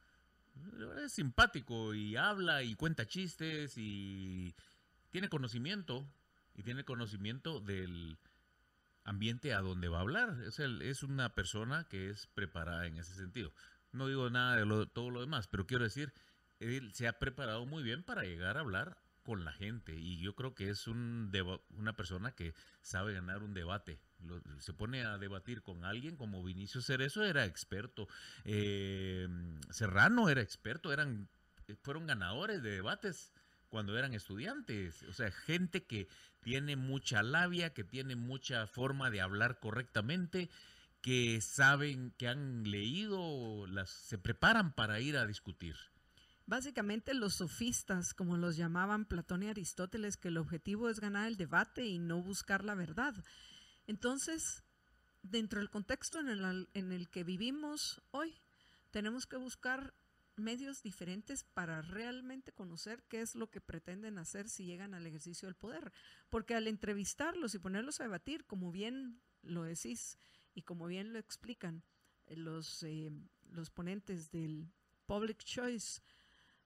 Es 1.02 1.12
simpático 1.12 1.95
y 1.95 2.16
habla 2.16 2.62
y 2.62 2.75
cuenta 2.75 3.07
chistes 3.07 3.75
y 3.78 4.55
tiene 5.11 5.28
conocimiento 5.31 6.07
y 6.56 6.62
tiene 6.62 6.84
conocimiento 6.84 7.60
del 7.60 8.18
ambiente 9.04 9.54
a 9.54 9.60
donde 9.60 9.88
va 9.88 9.98
a 9.98 10.02
hablar. 10.02 10.36
Él 10.58 10.82
es 10.82 11.02
una 11.02 11.34
persona 11.34 11.84
que 11.84 12.10
es 12.10 12.26
preparada 12.28 12.86
en 12.86 12.96
ese 12.96 13.14
sentido. 13.14 13.52
No 13.92 14.08
digo 14.08 14.28
nada 14.30 14.56
de 14.56 14.66
lo- 14.66 14.86
todo 14.88 15.10
lo 15.10 15.20
demás, 15.20 15.46
pero 15.48 15.66
quiero 15.66 15.84
decir, 15.84 16.12
él 16.60 16.92
se 16.92 17.06
ha 17.08 17.18
preparado 17.18 17.66
muy 17.66 17.82
bien 17.82 18.02
para 18.02 18.22
llegar 18.22 18.56
a 18.56 18.60
hablar 18.60 18.98
con 19.22 19.44
la 19.44 19.52
gente 19.52 19.94
y 19.98 20.18
yo 20.18 20.34
creo 20.36 20.54
que 20.54 20.70
es 20.70 20.86
un 20.86 21.32
una 21.70 21.94
persona 21.96 22.32
que 22.32 22.54
sabe 22.80 23.12
ganar 23.12 23.42
un 23.42 23.54
debate. 23.54 23.98
Se 24.58 24.72
pone 24.72 25.04
a 25.04 25.18
debatir 25.18 25.62
con 25.62 25.84
alguien 25.84 26.16
como 26.16 26.42
Vinicio 26.44 26.80
Cerezo 26.80 27.25
era 27.25 27.44
experto, 27.44 28.08
eh, 28.44 29.28
Serrano 29.70 30.28
era 30.28 30.40
experto, 30.42 30.92
eran 30.92 31.28
fueron 31.82 32.06
ganadores 32.06 32.62
de 32.62 32.70
debates 32.70 33.32
cuando 33.68 33.99
eran 33.99 34.14
estudiantes, 34.14 35.02
o 35.04 35.12
sea, 35.12 35.30
gente 35.30 35.85
que 35.85 36.08
tiene 36.42 36.76
mucha 36.76 37.23
labia, 37.23 37.75
que 37.75 37.85
tiene 37.85 38.16
mucha 38.16 38.66
forma 38.66 39.11
de 39.11 39.20
hablar 39.20 39.58
correctamente, 39.58 40.49
que 41.02 41.40
saben, 41.40 42.12
que 42.18 42.28
han 42.28 42.64
leído, 42.64 43.66
se 43.87 44.18
preparan 44.18 44.73
para 44.73 45.00
ir 45.00 45.16
a 45.16 45.26
discutir. 45.26 45.76
Básicamente 46.46 47.14
los 47.14 47.35
sofistas, 47.35 48.14
como 48.14 48.37
los 48.37 48.56
llamaban 48.56 49.04
Platón 49.04 49.42
y 49.42 49.49
Aristóteles, 49.49 50.16
que 50.16 50.28
el 50.28 50.38
objetivo 50.38 50.88
es 50.88 51.00
ganar 51.00 51.26
el 51.26 51.37
debate 51.37 51.85
y 51.87 51.99
no 51.99 52.23
buscar 52.23 52.64
la 52.64 52.76
verdad. 52.76 53.14
Entonces, 53.88 54.62
dentro 55.23 55.58
del 55.58 55.70
contexto 55.70 56.20
en 56.20 56.28
el, 56.28 56.68
en 56.75 56.92
el 56.92 57.08
que 57.08 57.25
vivimos 57.25 58.00
hoy, 58.12 58.35
tenemos 58.92 59.26
que 59.26 59.37
buscar 59.37 59.92
medios 60.37 60.83
diferentes 60.83 61.45
para 61.45 61.83
realmente 61.83 62.52
conocer 62.52 63.02
qué 63.09 63.21
es 63.21 63.35
lo 63.35 63.50
que 63.50 63.61
pretenden 63.61 64.19
hacer 64.19 64.49
si 64.49 64.64
llegan 64.64 64.95
al 64.95 65.07
ejercicio 65.07 65.47
del 65.47 65.57
poder. 65.57 65.93
Porque 66.28 66.55
al 66.55 66.66
entrevistarlos 66.69 67.55
y 67.55 67.59
ponerlos 67.59 68.00
a 68.00 68.05
debatir, 68.05 68.45
como 68.47 68.71
bien 68.71 69.21
lo 69.43 69.62
decís 69.62 70.19
y 70.55 70.62
como 70.62 70.87
bien 70.87 71.12
lo 71.12 71.19
explican 71.19 71.83
eh, 72.26 72.37
los, 72.37 72.83
eh, 72.83 73.11
los 73.50 73.71
ponentes 73.71 74.31
del 74.31 74.69
Public 75.07 75.43
Choice, 75.45 76.00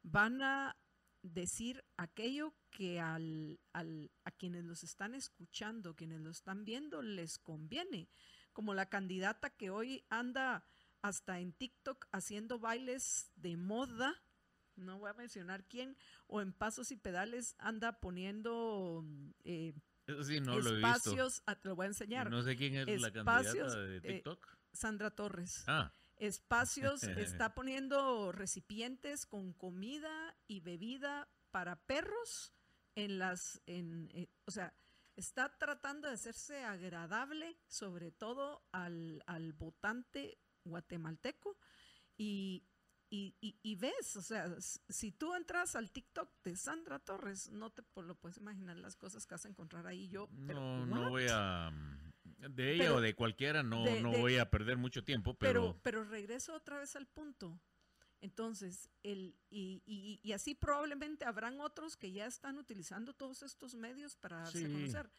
van 0.02 0.40
a 0.42 0.76
decir 1.22 1.84
aquello 1.98 2.54
que 2.70 2.98
al, 3.00 3.60
al- 3.74 4.10
a 4.24 4.30
quienes 4.30 4.64
los 4.64 4.82
están 4.84 5.14
escuchando, 5.14 5.94
quienes 5.94 6.20
lo 6.20 6.30
están 6.30 6.64
viendo, 6.64 7.02
les 7.02 7.38
conviene. 7.38 8.08
Como 8.52 8.72
la 8.74 8.88
candidata 8.88 9.50
que 9.50 9.70
hoy 9.70 10.02
anda 10.08 10.64
hasta 11.02 11.40
en 11.40 11.52
TikTok 11.52 12.06
haciendo 12.12 12.58
bailes 12.58 13.30
de 13.36 13.56
moda, 13.56 14.22
no 14.76 14.98
voy 14.98 15.10
a 15.10 15.14
mencionar 15.14 15.64
quién, 15.64 15.96
o 16.26 16.40
en 16.40 16.52
pasos 16.52 16.90
y 16.90 16.96
pedales 16.96 17.54
anda 17.58 18.00
poniendo 18.00 19.04
eh, 19.44 19.74
Eso 20.06 20.24
sí, 20.24 20.40
no 20.40 20.58
lo 20.58 20.70
he 20.70 20.74
visto. 20.74 20.86
espacios, 20.88 21.42
ah, 21.46 21.56
te 21.56 21.68
lo 21.68 21.76
voy 21.76 21.84
a 21.84 21.88
enseñar, 21.88 22.30
No 22.30 22.42
sé 22.42 22.56
quién 22.56 22.74
es 22.74 23.00
la 23.00 23.08
espacios, 23.08 23.74
candidata 23.74 23.80
de 23.80 23.96
eh, 23.96 24.00
TikTok. 24.00 24.58
Sandra 24.72 25.10
Torres 25.10 25.64
ah, 25.66 25.92
espacios, 26.16 27.02
está 27.44 27.54
poniendo 27.54 28.30
recipientes 28.32 29.26
con 29.26 29.52
comida 29.52 30.36
y 30.46 30.60
bebida 30.60 31.28
para 31.50 31.76
perros 31.76 32.52
en 32.94 33.18
las, 33.18 33.60
en, 33.66 34.10
eh, 34.12 34.28
o 34.44 34.50
sea, 34.50 34.74
está 35.16 35.56
tratando 35.58 36.08
de 36.08 36.14
hacerse 36.14 36.64
agradable, 36.64 37.58
sobre 37.66 38.10
todo 38.12 38.62
al, 38.72 39.22
al 39.26 39.52
votante 39.52 40.38
guatemalteco 40.70 41.58
y, 42.16 42.64
y, 43.10 43.34
y- 43.40 43.58
y 43.62 43.74
ves, 43.76 44.16
o 44.16 44.22
sea, 44.22 44.54
si 44.60 45.12
tú 45.12 45.34
entras 45.34 45.74
al 45.76 45.90
TikTok 45.90 46.30
de 46.44 46.56
Sandra 46.56 46.98
Torres, 46.98 47.50
no 47.50 47.70
te 47.70 47.82
lo 47.96 48.14
puedes 48.14 48.38
imaginar 48.38 48.76
las 48.76 48.96
cosas 48.96 49.26
que 49.26 49.34
vas 49.34 49.44
a 49.44 49.48
encontrar 49.48 49.86
ahí 49.86 50.08
yo. 50.08 50.28
pero, 50.46 50.60
no, 50.60 50.86
no 50.86 51.00
¿what? 51.02 51.08
voy 51.10 51.26
a... 51.30 51.70
mm, 51.70 52.54
De 52.54 52.72
ella 52.74 52.84
Pero- 52.84 52.96
o 52.96 53.00
de 53.00 53.14
cualquiera 53.14 53.62
no, 53.62 53.84
de- 53.84 54.00
no 54.02 54.12
de- 54.12 54.20
voy 54.20 54.36
a 54.38 54.48
perder 54.50 54.76
mucho 54.78 55.02
tiempo, 55.04 55.34
Pero, 55.34 55.72
pero... 55.72 55.80
pero 55.82 56.04
regreso 56.04 56.54
otra 56.54 56.78
vez 56.78 56.94
al 56.96 57.06
punto. 57.06 57.60
Entonces, 58.22 58.90
el, 59.02 59.34
y, 59.48 59.82
y- 59.86 60.20
y 60.22 60.32
así 60.32 60.54
probablemente 60.54 61.24
habrán 61.24 61.58
otros 61.60 61.96
que 61.96 62.12
ya 62.12 62.26
están 62.26 62.58
utilizando 62.58 63.14
todos 63.14 63.42
estos 63.42 63.74
medios 63.74 64.14
para 64.16 64.40
darse 64.40 64.66
a 64.66 64.68
conocer. 64.68 65.10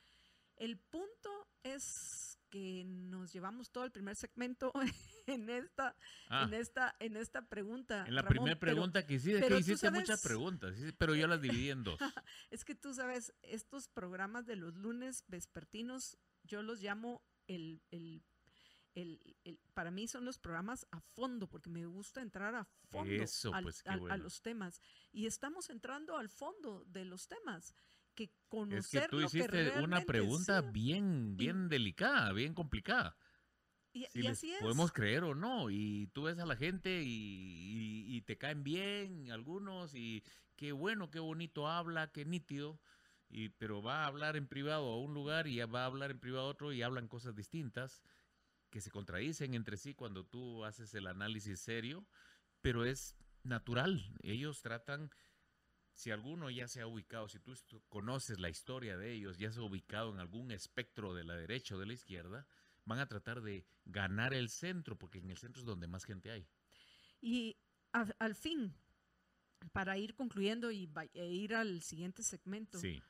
El 0.55 0.77
punto 0.77 1.48
es 1.63 2.38
que 2.51 2.84
nos 2.86 3.34
llevamos 3.34 3.72
todo 3.72 3.86
el 3.86 3.91
primer 3.91 4.15
segmento 4.15 4.72
en 5.27 5.49
esta, 5.49 5.95
Ah, 6.29 6.43
en 6.47 6.53
esta, 6.53 6.95
en 6.99 7.17
esta 7.17 7.47
pregunta. 7.47 8.05
en 8.07 8.15
la 8.15 8.23
primera 8.23 8.57
pero 8.59 8.73
pregunta 8.73 9.05
que 9.05 9.15
hiciste, 9.15 9.37
es 9.39 9.43
pero 9.43 9.55
que 9.55 9.61
hiciste 9.61 9.91
muchas 9.91 10.19
sabes- 10.21 10.23
preguntas, 10.23 10.75
sí, 10.77 10.91
pero 10.97 11.15
yo 11.15 11.27
las 11.27 11.41
dividí 11.41 11.69
en 11.69 11.83
dos. 11.83 11.99
Es 12.51 12.63
que 12.65 12.75
tú 12.75 12.93
sabes, 12.93 13.33
estos 13.41 13.87
programas 13.87 14.45
de 14.45 14.55
los 14.55 14.75
lunes 14.75 15.23
vespertinos, 15.27 16.17
yo 16.43 16.61
los 16.63 16.81
llamo 16.81 17.21
el, 17.47 17.81
el- 17.91 18.23
el- 18.93 19.37
el- 19.45 19.59
para 19.73 19.89
mí 19.91 20.07
son 20.07 20.25
los 20.25 20.37
programas 20.39 20.85
a 20.91 20.99
fondo, 20.99 21.47
porque 21.47 21.69
me 21.69 21.85
gusta 21.85 22.21
entrar 22.21 22.55
a 22.55 22.65
fondo 22.89 23.23
Eso, 23.23 23.53
al- 23.53 23.63
pues, 23.63 23.83
a 23.87 23.95
bueno. 23.97 24.17
los 24.17 24.41
temas. 24.41 24.81
Y 25.11 25.27
estamos 25.27 25.69
entrando 25.69 26.17
al 26.17 26.27
fondo 26.29 26.83
de 26.85 27.05
los 27.05 27.27
temas, 27.27 27.73
que 28.15 28.25
Es 28.25 28.31
conocer 28.49 29.03
que 29.03 29.07
tú 29.09 29.19
lo 29.19 29.27
hiciste 29.27 29.47
una 29.47 29.69
realmente 29.71 30.05
pregunta 30.05 30.61
sí, 30.61 30.67
bien, 30.73 31.37
bien 31.37 31.69
delicada, 31.69 32.33
bien 32.33 32.53
complicada. 32.53 33.15
Y, 33.93 34.05
si 34.07 34.19
y 34.19 34.24
les 34.24 34.38
así 34.38 34.51
es. 34.51 34.62
podemos 34.62 34.91
creer 34.91 35.24
o 35.24 35.36
no. 35.36 35.69
Y 35.69 36.07
tú 36.13 36.24
ves 36.24 36.39
a 36.39 36.45
la 36.45 36.55
gente 36.55 37.01
y, 37.03 37.07
y- 37.07 38.15
y 38.17 38.21
te 38.21 38.38
caen 38.38 38.63
bien 38.63 39.31
algunos 39.31 39.93
y 39.95 40.24
qué 40.55 40.71
bueno, 40.71 41.10
qué 41.12 41.19
bonito 41.19 41.67
habla, 41.67 42.12
qué 42.12 42.25
nítido. 42.25 42.79
Y, 43.29 43.50
pero 43.50 43.81
va 43.81 44.03
a 44.03 44.07
hablar 44.07 44.36
en 44.36 44.48
privado 44.48 44.91
a 44.91 45.00
un 45.00 45.13
lugar 45.13 45.48
y 45.48 45.60
va 45.62 45.83
a 45.83 45.86
hablar 45.86 46.12
en 46.12 46.19
privado 46.19 46.48
a 46.48 46.50
otro 46.50 46.74
y 46.74 46.81
hablan 46.81 47.07
cosas 47.07 47.36
distintas 47.36 48.01
que 48.69 48.81
se 48.81 48.91
contradicen 48.91 49.53
entre 49.53 49.77
sí 49.77 49.93
cuando 49.93 50.25
tú 50.25 50.63
haces 50.65 50.93
el 50.95 51.07
análisis 51.07 51.60
serio, 51.60 52.05
pero 52.62 52.86
es 52.86 53.15
natural. 53.43 54.01
Ellos 54.21 54.62
tratan, 54.62 55.12
si 55.93 56.12
alguno 56.12 56.50
ya 56.50 56.67
se 56.67 56.81
ha 56.81 56.88
ubicado, 56.88 57.27
si 57.29 57.39
tú 57.39 57.53
conoces 57.89 58.39
la 58.39 58.50
historia 58.50 58.98
de 58.98 59.12
ellos, 59.13 59.38
ya 59.38 59.51
se 59.51 59.60
ha 59.60 59.63
ubicado 59.63 60.13
en 60.13 60.19
algún 60.19 60.51
espectro 60.51 61.13
de 61.13 61.24
la 61.24 61.36
derecha 61.36 61.75
o 61.75 61.79
de 61.79 61.86
la 61.86 61.93
izquierda, 61.93 62.48
van 62.85 63.00
a 63.00 63.07
tratar 63.07 63.41
de 63.41 63.65
ganar 63.85 64.33
el 64.33 64.50
centro, 64.50 64.97
porque 64.97 65.19
en 65.19 65.29
el 65.29 65.38
centro 65.38 65.61
es 65.61 65.65
donde 65.65 65.88
más 65.88 66.03
gente 66.05 66.31
hay. 66.31 66.47
Y 67.21 67.57
a- 67.93 68.07
al 68.19 68.35
fin, 68.35 68.73
para 69.71 69.97
ir 69.97 70.15
concluyendo 70.15 70.71
y 70.71 70.89
e 71.13 71.25
ir 71.27 71.55
al 71.55 71.81
siguiente 71.81 72.23
segmento, 72.23 72.79
Sí, 72.79 73.01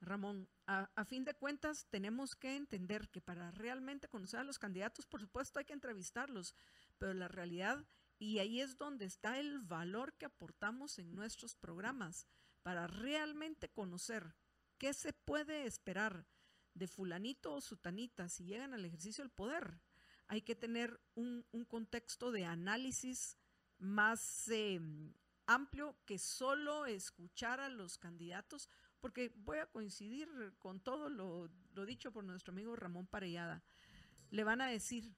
Ramón, 0.00 0.48
a, 0.66 0.90
a 0.96 1.04
fin 1.04 1.24
de 1.24 1.34
cuentas 1.34 1.86
tenemos 1.90 2.34
que 2.34 2.56
entender 2.56 3.08
que 3.10 3.20
para 3.20 3.50
realmente 3.50 4.08
conocer 4.08 4.40
a 4.40 4.44
los 4.44 4.58
candidatos, 4.58 5.06
por 5.06 5.20
supuesto 5.20 5.58
hay 5.58 5.66
que 5.66 5.74
entrevistarlos, 5.74 6.54
pero 6.98 7.12
la 7.14 7.28
realidad, 7.28 7.86
y 8.18 8.38
ahí 8.38 8.60
es 8.60 8.76
donde 8.76 9.04
está 9.04 9.38
el 9.38 9.58
valor 9.60 10.14
que 10.14 10.26
aportamos 10.26 10.98
en 10.98 11.14
nuestros 11.14 11.54
programas, 11.54 12.26
para 12.62 12.86
realmente 12.86 13.68
conocer 13.70 14.34
qué 14.78 14.92
se 14.94 15.12
puede 15.12 15.64
esperar 15.66 16.26
de 16.74 16.86
fulanito 16.86 17.54
o 17.54 17.60
sutanita 17.60 18.28
si 18.28 18.44
llegan 18.44 18.74
al 18.74 18.84
ejercicio 18.84 19.24
del 19.24 19.30
poder. 19.30 19.80
Hay 20.28 20.42
que 20.42 20.54
tener 20.54 21.00
un, 21.14 21.44
un 21.50 21.64
contexto 21.64 22.30
de 22.30 22.44
análisis 22.44 23.36
más 23.78 24.48
eh, 24.48 24.80
amplio 25.46 25.96
que 26.06 26.18
solo 26.18 26.86
escuchar 26.86 27.60
a 27.60 27.68
los 27.68 27.98
candidatos, 27.98 28.68
porque 29.00 29.32
voy 29.34 29.58
a 29.58 29.66
coincidir 29.66 30.28
con 30.58 30.80
todo 30.80 31.08
lo, 31.08 31.50
lo 31.72 31.86
dicho 31.86 32.12
por 32.12 32.22
nuestro 32.22 32.52
amigo 32.52 32.76
Ramón 32.76 33.06
Parellada. 33.06 33.64
Le 34.30 34.44
van 34.44 34.60
a 34.60 34.68
decir 34.68 35.16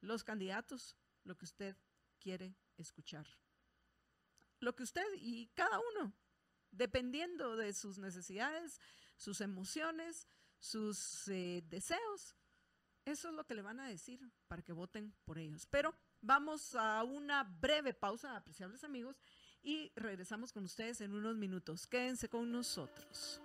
los 0.00 0.24
candidatos 0.24 0.96
lo 1.22 1.36
que 1.36 1.44
usted 1.44 1.76
quiere 2.18 2.56
escuchar. 2.76 3.26
Lo 4.58 4.74
que 4.74 4.82
usted 4.82 5.06
y 5.16 5.46
cada 5.54 5.78
uno, 5.78 6.12
dependiendo 6.70 7.56
de 7.56 7.72
sus 7.72 7.98
necesidades, 7.98 8.80
sus 9.16 9.40
emociones, 9.40 10.28
sus 10.58 11.28
eh, 11.28 11.62
deseos, 11.68 12.36
eso 13.04 13.28
es 13.28 13.34
lo 13.34 13.44
que 13.44 13.54
le 13.54 13.62
van 13.62 13.80
a 13.80 13.88
decir 13.88 14.18
para 14.48 14.62
que 14.62 14.72
voten 14.72 15.14
por 15.24 15.38
ellos. 15.38 15.66
Pero 15.66 15.94
vamos 16.22 16.74
a 16.74 17.02
una 17.04 17.44
breve 17.44 17.92
pausa, 17.92 18.34
apreciables 18.34 18.82
amigos, 18.82 19.20
y 19.62 19.92
regresamos 19.94 20.52
con 20.52 20.64
ustedes 20.64 21.00
en 21.02 21.12
unos 21.12 21.36
minutos. 21.36 21.86
Quédense 21.86 22.28
con 22.28 22.50
nosotros. 22.50 23.42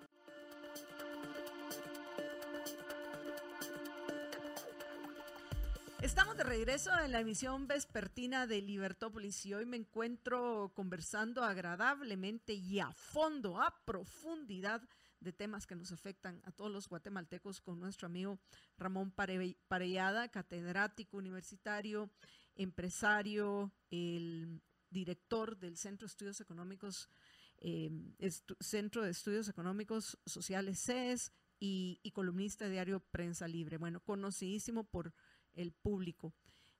Estamos 6.01 6.37
de 6.37 6.45
regreso 6.45 6.97
en 6.97 7.11
la 7.11 7.19
emisión 7.19 7.67
vespertina 7.67 8.47
de 8.47 8.61
Libertópolis 8.61 9.45
y 9.45 9.53
hoy 9.53 9.65
me 9.65 9.75
encuentro 9.75 10.71
conversando 10.73 11.43
agradablemente 11.43 12.53
y 12.53 12.79
a 12.79 12.93
fondo, 12.93 13.61
a 13.61 13.83
profundidad 13.83 14.81
de 15.19 15.33
temas 15.33 15.67
que 15.67 15.75
nos 15.75 15.91
afectan 15.91 16.41
a 16.45 16.51
todos 16.51 16.71
los 16.71 16.87
guatemaltecos 16.87 17.61
con 17.61 17.79
nuestro 17.79 18.07
amigo 18.07 18.39
Ramón 18.77 19.11
Parellada, 19.11 20.29
catedrático 20.29 21.17
universitario, 21.17 22.09
empresario, 22.55 23.71
el 23.89 24.61
director 24.89 25.57
del 25.57 25.77
Centro 25.77 26.07
de 26.07 26.11
Estudios 26.11 26.41
Económicos, 26.41 27.09
em, 27.57 28.15
Centro 28.59 29.03
de 29.03 29.11
Estudios 29.11 29.49
Económicos 29.49 30.17
Sociales 30.25 30.79
CES 30.79 31.31
y, 31.59 31.99
y 32.03 32.11
columnista 32.11 32.65
de 32.65 32.71
diario 32.71 32.99
Prensa 32.99 33.47
Libre. 33.47 33.77
Bueno, 33.77 33.99
conocidísimo 33.99 34.85
por 34.85 35.13
el 35.53 35.73
público. 35.73 36.33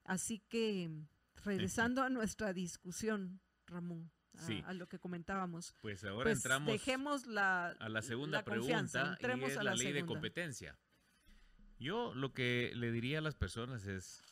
Así 0.04 0.40
que 0.48 0.90
regresando 1.44 2.02
a 2.02 2.10
nuestra 2.10 2.52
discusión, 2.52 3.40
Ramón 3.66 4.10
a, 4.64 4.72
lo 4.72 4.88
que 4.88 4.98
comentábamos. 4.98 5.74
Pues 5.80 6.04
ahora 6.04 6.24
pues 6.24 6.38
entramos 6.38 6.72
dejemos 6.72 7.26
la, 7.26 7.68
a 7.68 7.88
la 7.88 8.02
segunda 8.02 8.44
pregunta 8.44 9.16
y 9.20 9.44
es 9.44 9.56
la, 9.62 9.74
ley 9.74 9.92
de 9.92 10.06
competencia. 10.06 10.78
Yo 11.78 12.14
lo 12.14 12.32
que 12.32 12.72
le 12.74 12.92
diría 12.92 13.18
a 13.18 13.22
las 13.22 13.34
personas 13.34 13.86
es 13.86 14.22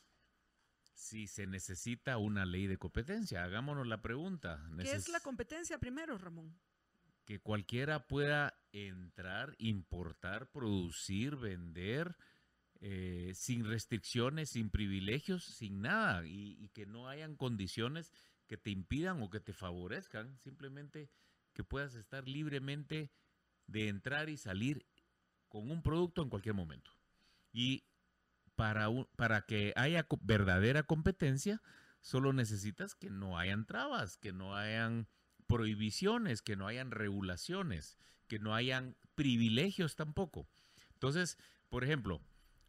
si 0.94 1.26
se 1.26 1.46
necesita 1.46 2.18
una 2.18 2.44
ley 2.44 2.66
de 2.66 2.76
competencia. 2.76 3.44
Hagámonos 3.44 3.86
la 3.86 4.02
pregunta. 4.02 4.68
¿Qué 4.78 4.92
es 4.92 5.08
la 5.08 5.20
competencia 5.20 5.78
primero, 5.78 6.18
Ramón? 6.18 6.58
Que 7.24 7.40
cualquiera 7.40 8.06
pueda 8.06 8.58
entrar, 8.72 9.54
importar, 9.58 10.50
producir, 10.50 11.36
vender, 11.36 12.16
eh, 12.80 13.32
sin 13.34 13.64
restricciones, 13.64 14.50
sin 14.50 14.70
privilegios, 14.70 15.44
sin 15.44 15.82
nada, 15.82 16.26
y, 16.26 16.68
que 16.74 16.86
no 16.86 17.08
hayan 17.08 17.36
condiciones 17.36 18.12
que 18.48 18.56
te 18.56 18.70
impidan 18.70 19.22
o 19.22 19.30
que 19.30 19.40
te 19.40 19.52
favorezcan, 19.52 20.36
simplemente 20.38 21.10
que 21.52 21.62
puedas 21.62 21.94
estar 21.94 22.26
libremente 22.26 23.12
de 23.66 23.88
entrar 23.88 24.28
y 24.28 24.36
salir 24.36 24.86
con 25.48 25.70
un 25.70 25.82
producto 25.82 26.22
en 26.22 26.30
cualquier 26.30 26.54
momento. 26.54 26.90
Y 27.52 27.84
para, 28.56 28.88
para 29.16 29.42
que 29.42 29.72
haya 29.76 30.06
verdadera 30.22 30.82
competencia, 30.82 31.62
solo 32.00 32.32
necesitas 32.32 32.94
que 32.94 33.10
no 33.10 33.38
hayan 33.38 33.66
trabas, 33.66 34.16
que 34.16 34.32
no 34.32 34.56
hayan 34.56 35.08
prohibiciones, 35.46 36.42
que 36.42 36.56
no 36.56 36.66
hayan 36.66 36.90
regulaciones, 36.90 37.98
que 38.26 38.38
no 38.38 38.54
hayan 38.54 38.96
privilegios 39.14 39.94
tampoco. 39.94 40.48
Entonces, 40.94 41.38
por 41.68 41.84
ejemplo, 41.84 42.20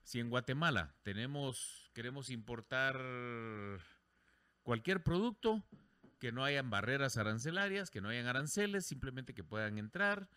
si 0.03 0.19
en 0.19 0.29
Guatemala 0.29 0.95
tenemos, 1.03 1.89
queremos 1.93 2.29
importar 2.29 2.99
cualquier 4.63 5.03
producto, 5.03 5.63
que 6.19 6.31
no 6.31 6.43
hayan 6.43 6.69
barreras 6.69 7.17
arancelarias, 7.17 7.89
que 7.89 8.01
no 8.01 8.09
hayan 8.09 8.27
aranceles, 8.27 8.85
simplemente 8.85 9.33
que 9.33 9.43
puedan 9.43 9.77
entrar 9.77 10.29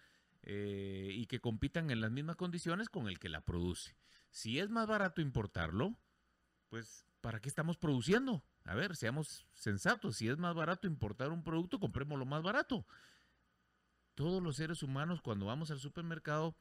eh, 0.42 1.10
y 1.12 1.26
que 1.26 1.40
compitan 1.40 1.90
en 1.90 2.00
las 2.00 2.10
mismas 2.10 2.36
condiciones 2.36 2.88
con 2.88 3.08
el 3.08 3.18
que 3.18 3.28
la 3.28 3.44
produce. 3.44 3.96
Si 4.30 4.58
es 4.58 4.70
más 4.70 4.86
barato 4.86 5.20
importarlo, 5.20 5.98
pues 6.68 7.04
¿para 7.20 7.40
qué 7.40 7.48
estamos 7.48 7.76
produciendo? 7.76 8.44
A 8.64 8.74
ver, 8.74 8.96
seamos 8.96 9.46
sensatos, 9.52 10.16
si 10.16 10.28
es 10.28 10.38
más 10.38 10.54
barato 10.54 10.86
importar 10.86 11.30
un 11.30 11.42
producto, 11.42 11.80
compremos 11.80 12.18
lo 12.18 12.24
más 12.24 12.42
barato. 12.42 12.86
Todos 14.14 14.42
los 14.42 14.56
seres 14.56 14.82
humanos 14.82 15.20
cuando 15.20 15.46
vamos 15.46 15.70
al 15.70 15.80
supermercado 15.80 16.56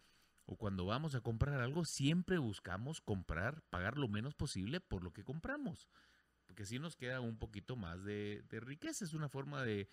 o 0.46 0.58
cuando 0.58 0.86
vamos 0.86 1.14
a 1.14 1.22
comprar 1.22 1.62
algo, 1.62 1.86
siempre 1.86 2.40
buscamos 2.40 3.02
comprar, 3.02 3.62
pagar 3.70 3.98
lo 3.98 4.08
menos 4.08 4.34
posible 4.34 4.80
por 4.82 5.04
lo 5.04 5.14
que 5.14 5.24
compramos 5.24 5.88
porque 6.52 6.64
así 6.64 6.80
nos 6.80 6.98
queda 6.98 7.22
un 7.22 7.38
poquito 7.38 7.78
más 7.78 8.04
de, 8.04 8.44
riqueza. 8.52 9.06
Es 9.06 9.14
una 9.14 9.30
forma 9.30 9.64
de, 9.64 9.88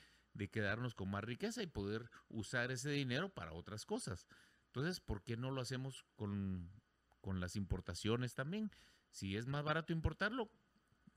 quedarnos 0.51 0.97
con 0.97 1.09
más 1.09 1.23
riqueza 1.23 1.63
y 1.63 1.69
poder 1.69 2.11
usar 2.29 2.73
ese 2.73 2.91
dinero 2.91 3.29
para 3.29 3.53
otras 3.53 3.87
cosas. 3.87 4.27
Entonces, 4.67 4.99
¿por 4.99 5.23
qué 5.23 5.37
no 5.37 5.53
lo 5.53 5.61
hacemos 5.61 6.05
con, 6.17 6.69
las 7.23 7.55
importaciones 7.55 8.35
también? 8.35 8.73
Si 9.13 9.37
es 9.37 9.47
más 9.47 9.63
barato 9.63 9.93
importarlo, 9.93 10.51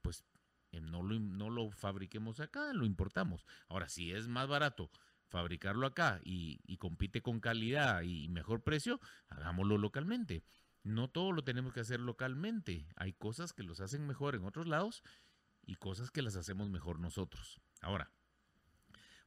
pues 0.04 0.24
no 0.74 1.02
lo, 1.02 1.20
no 1.20 1.50
lo 1.50 1.72
fabriquemos 1.72 2.40
acá, 2.40 2.72
lo 2.74 2.86
importamos. 2.86 3.44
Ahora, 3.68 3.90
si 3.90 4.12
es 4.12 4.28
más 4.28 4.48
barato 4.48 4.92
fabricarlo 5.28 5.88
acá 5.88 6.22
y, 6.24 6.60
y, 6.68 6.78
compite 6.78 7.24
con 7.24 7.40
calidad 7.40 8.04
y 8.04 8.28
mejor 8.30 8.62
precio, 8.62 9.00
hagámoslo 9.28 9.80
localmente. 9.80 10.44
No 10.84 11.10
todo 11.10 11.32
lo 11.32 11.44
tenemos 11.44 11.74
que 11.74 11.80
hacer 11.80 12.00
localmente. 12.00 12.88
Hay 12.96 13.14
cosas 13.14 13.54
que 13.54 13.64
los 13.64 13.80
hacen 13.82 14.06
mejor 14.06 14.36
en 14.36 14.44
otros 14.44 14.68
lados 14.68 15.04
y 15.66 15.76
cosas 15.76 16.12
que 16.12 16.22
las 16.22 16.36
hacemos 16.36 16.70
mejor 16.70 17.00
nosotros. 17.00 17.60
Ahora, 17.82 18.12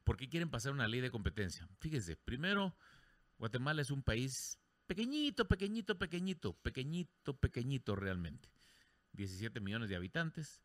¿por 0.04 0.16
qué 0.16 0.28
quieren 0.28 0.50
pasar 0.50 0.72
una 0.72 0.88
ley 0.88 1.00
de 1.00 1.10
competencia? 1.10 1.68
Fíjense, 1.80 2.16
primero, 2.16 2.76
Guatemala 3.38 3.82
es 3.82 3.90
un 3.90 4.02
país 4.02 4.58
pequeñito, 4.86 5.46
pequeñito, 5.48 5.98
pequeñito, 5.98 6.54
pequeñito, 6.54 7.38
pequeñito 7.38 7.96
realmente. 7.96 8.50
17 9.12 9.60
millones 9.60 9.88
de 9.88 9.96
habitantes. 9.96 10.62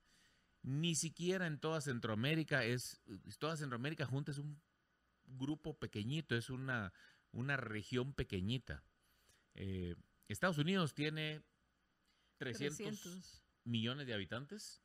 Ni 0.61 0.95
siquiera 0.95 1.47
en 1.47 1.59
toda 1.59 1.79
Centroamérica 1.79 2.65
es, 2.65 3.01
toda 3.39 3.55
Centroamérica 3.55 4.05
junta 4.05 4.31
es 4.31 4.37
un 4.37 4.61
grupo 5.25 5.77
pequeñito, 5.77 6.35
es 6.35 6.49
una, 6.49 6.91
una 7.31 7.55
región 7.55 8.13
pequeñita. 8.13 8.83
Eh, 9.53 9.95
Estados 10.27 10.57
Unidos 10.57 10.93
tiene 10.93 11.43
300, 12.37 13.43
millones 13.63 14.07
de 14.07 14.13
habitantes 14.13 14.81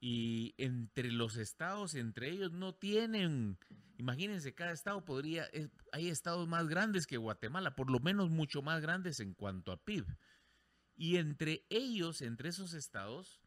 y 0.00 0.54
entre 0.58 1.10
los 1.10 1.36
estados, 1.36 1.94
entre 1.94 2.30
ellos, 2.30 2.52
no 2.52 2.74
tienen, 2.74 3.58
imagínense, 3.96 4.54
cada 4.54 4.72
estado 4.72 5.04
podría, 5.04 5.48
hay 5.92 6.08
estados 6.08 6.46
más 6.48 6.68
grandes 6.68 7.06
que 7.06 7.16
Guatemala, 7.16 7.74
por 7.76 7.90
lo 7.90 7.98
menos 8.00 8.30
mucho 8.30 8.62
más 8.62 8.80
grandes 8.82 9.20
en 9.20 9.34
cuanto 9.34 9.72
a 9.72 9.82
PIB. 9.82 10.06
Y 10.96 11.16
entre 11.16 11.66
ellos, 11.68 12.22
entre 12.22 12.48
esos 12.48 12.74
estados, 12.74 13.40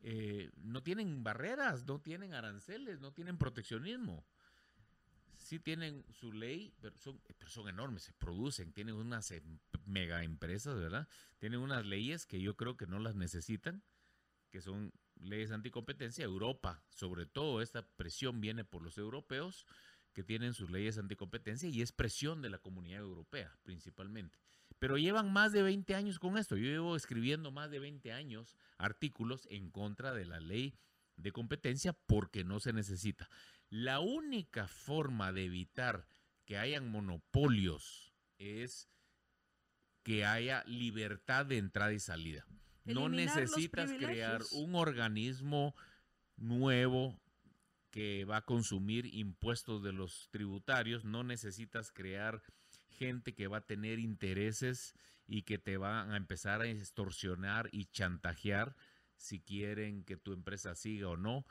eh, 0.00 0.50
no 0.56 0.82
tienen 0.82 1.22
barreras, 1.22 1.86
no 1.86 2.00
tienen 2.00 2.34
aranceles, 2.34 3.00
no 3.00 3.12
tienen 3.12 3.38
proteccionismo. 3.38 4.24
Sí 5.36 5.58
tienen 5.58 6.04
su 6.12 6.32
ley, 6.32 6.74
pero 6.80 6.96
son, 6.98 7.20
pero 7.38 7.50
son 7.50 7.68
enormes, 7.68 8.04
se 8.04 8.12
producen, 8.12 8.72
tienen 8.72 8.94
unas 8.94 9.30
em, 9.32 9.58
mega 9.86 10.22
empresas, 10.22 10.78
¿verdad? 10.78 11.08
Tienen 11.38 11.60
unas 11.60 11.84
leyes 11.84 12.26
que 12.26 12.40
yo 12.40 12.56
creo 12.56 12.76
que 12.76 12.86
no 12.86 12.98
las 12.98 13.16
necesitan, 13.16 13.82
que 14.50 14.60
son 14.60 14.92
leyes 15.24 15.52
anticompetencia, 15.52 16.24
Europa, 16.24 16.82
sobre 16.90 17.26
todo 17.26 17.62
esta 17.62 17.82
presión 17.96 18.40
viene 18.40 18.64
por 18.64 18.82
los 18.82 18.98
europeos 18.98 19.66
que 20.12 20.22
tienen 20.22 20.54
sus 20.54 20.70
leyes 20.70 20.98
anticompetencia 20.98 21.68
y 21.68 21.82
es 21.82 21.92
presión 21.92 22.42
de 22.42 22.50
la 22.50 22.58
comunidad 22.58 23.00
europea 23.00 23.56
principalmente. 23.62 24.38
Pero 24.78 24.98
llevan 24.98 25.32
más 25.32 25.52
de 25.52 25.62
20 25.62 25.94
años 25.94 26.18
con 26.18 26.36
esto. 26.36 26.56
Yo 26.56 26.64
llevo 26.64 26.96
escribiendo 26.96 27.50
más 27.50 27.70
de 27.70 27.78
20 27.78 28.12
años 28.12 28.56
artículos 28.78 29.46
en 29.50 29.70
contra 29.70 30.12
de 30.12 30.24
la 30.24 30.40
ley 30.40 30.74
de 31.16 31.32
competencia 31.32 31.92
porque 31.92 32.44
no 32.44 32.58
se 32.58 32.72
necesita. 32.72 33.28
La 33.70 34.00
única 34.00 34.66
forma 34.66 35.32
de 35.32 35.44
evitar 35.44 36.06
que 36.44 36.58
hayan 36.58 36.90
monopolios 36.90 38.12
es 38.38 38.88
que 40.02 40.24
haya 40.24 40.64
libertad 40.64 41.46
de 41.46 41.58
entrada 41.58 41.92
y 41.92 42.00
salida 42.00 42.46
no 42.84 43.08
necesitas 43.08 43.92
crear 43.92 44.42
un 44.52 44.74
organismo 44.74 45.74
nuevo 46.36 47.20
que 47.90 48.24
va 48.24 48.38
a 48.38 48.44
consumir 48.44 49.06
impuestos 49.14 49.82
de 49.82 49.92
los 49.92 50.28
tributarios, 50.30 51.04
no 51.04 51.24
necesitas 51.24 51.92
crear 51.92 52.42
gente 52.88 53.34
que 53.34 53.48
va 53.48 53.58
a 53.58 53.66
tener 53.66 53.98
intereses 53.98 54.94
y 55.26 55.42
que 55.42 55.58
te 55.58 55.76
van 55.76 56.10
a 56.10 56.16
empezar 56.16 56.62
a 56.62 56.66
extorsionar 56.66 57.68
y 57.70 57.86
chantajear 57.86 58.74
si 59.16 59.40
quieren 59.40 60.04
que 60.04 60.16
tu 60.16 60.32
empresa 60.32 60.74
siga 60.74 61.08
o 61.08 61.16
no. 61.16 61.46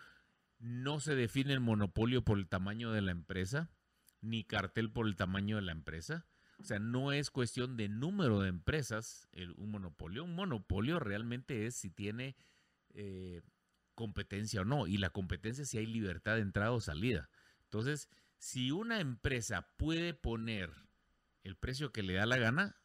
no 0.60 1.00
se 1.00 1.16
define 1.16 1.54
el 1.54 1.60
monopolio 1.60 2.24
por 2.24 2.38
el 2.38 2.48
tamaño 2.48 2.92
de 2.92 3.02
la 3.02 3.12
empresa, 3.12 3.72
ni 4.20 4.44
cartel 4.44 4.92
por 4.92 5.08
el 5.08 5.16
tamaño 5.16 5.56
de 5.56 5.64
la 5.64 5.72
empresa. 5.72 6.28
O 6.62 6.64
sea, 6.64 6.80
no 6.80 7.12
es 7.12 7.32
cuestión 7.32 7.76
de 7.76 7.90
número 7.90 8.40
de 8.40 8.50
empresas 8.50 9.28
un 9.58 9.72
monopolio. 9.72 10.24
Un 10.24 10.36
monopolio 10.36 11.00
realmente 11.00 11.66
es 11.66 11.76
si 11.76 11.90
tiene 11.90 12.36
eh, 12.94 13.42
competencia 13.96 14.62
o 14.62 14.66
no. 14.66 14.88
Y 14.88 14.98
la 14.98 15.10
competencia 15.10 15.66
si 15.66 15.78
hay 15.78 15.86
libertad 15.86 16.36
de 16.36 16.42
entrada 16.42 16.72
o 16.72 16.80
salida. 16.80 17.30
Entonces, 17.64 18.10
si 18.38 18.72
una 18.72 19.00
empresa 19.00 19.74
puede 19.78 20.14
poner 20.14 20.72
el 21.44 21.56
precio 21.56 21.92
que 21.92 22.04
le 22.04 22.14
da 22.14 22.26
la 22.26 22.38
gana, 22.38 22.76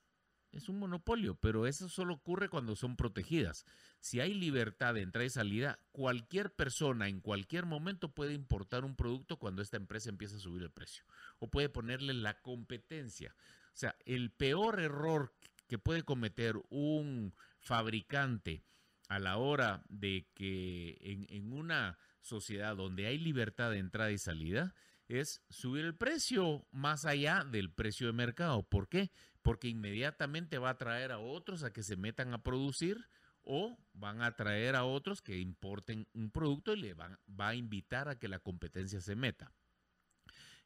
es 0.52 0.68
un 0.68 0.78
monopolio, 0.78 1.34
pero 1.34 1.66
eso 1.66 1.88
solo 1.88 2.14
ocurre 2.14 2.48
cuando 2.48 2.76
son 2.76 2.96
protegidas. 2.96 3.66
Si 4.06 4.20
hay 4.20 4.34
libertad 4.34 4.94
de 4.94 5.02
entrada 5.02 5.26
y 5.26 5.30
salida, 5.30 5.80
cualquier 5.90 6.54
persona 6.54 7.08
en 7.08 7.20
cualquier 7.20 7.66
momento 7.66 8.14
puede 8.14 8.34
importar 8.34 8.84
un 8.84 8.94
producto 8.94 9.36
cuando 9.36 9.62
esta 9.62 9.78
empresa 9.78 10.10
empieza 10.10 10.36
a 10.36 10.38
subir 10.38 10.62
el 10.62 10.70
precio 10.70 11.04
o 11.40 11.50
puede 11.50 11.68
ponerle 11.68 12.14
la 12.14 12.40
competencia. 12.40 13.34
O 13.74 13.76
sea, 13.76 13.96
el 14.04 14.30
peor 14.30 14.78
error 14.78 15.34
que 15.66 15.80
puede 15.80 16.04
cometer 16.04 16.54
un 16.68 17.34
fabricante 17.58 18.62
a 19.08 19.18
la 19.18 19.38
hora 19.38 19.82
de 19.88 20.28
que 20.36 20.98
en, 21.00 21.52
una 21.52 21.98
sociedad 22.20 22.76
donde 22.76 23.08
hay 23.08 23.18
libertad 23.18 23.72
de 23.72 23.78
entrada 23.78 24.12
y 24.12 24.18
salida 24.18 24.76
es 25.08 25.42
subir 25.50 25.84
el 25.84 25.96
precio 25.96 26.64
más 26.70 27.06
allá 27.06 27.42
del 27.42 27.72
precio 27.72 28.06
de 28.06 28.12
mercado. 28.12 28.62
¿Por 28.62 28.88
qué? 28.88 29.10
Porque 29.42 29.66
inmediatamente 29.66 30.58
va 30.58 30.68
a 30.68 30.72
atraer 30.74 31.10
a 31.10 31.18
otros 31.18 31.64
a 31.64 31.72
que 31.72 31.82
se 31.82 31.96
metan 31.96 32.32
a 32.34 32.44
producir 32.44 33.08
o 33.46 33.78
van 33.94 34.20
a 34.20 34.26
atraer 34.26 34.76
a 34.76 34.84
otros 34.84 35.22
que 35.22 35.38
importen 35.38 36.06
un 36.12 36.30
producto 36.30 36.74
y 36.74 36.80
le 36.80 36.94
va 36.94 37.18
a 37.38 37.54
invitar 37.54 38.08
a 38.08 38.18
que 38.18 38.28
la 38.28 38.40
competencia 38.40 39.00
se 39.00 39.16
meta. 39.16 39.54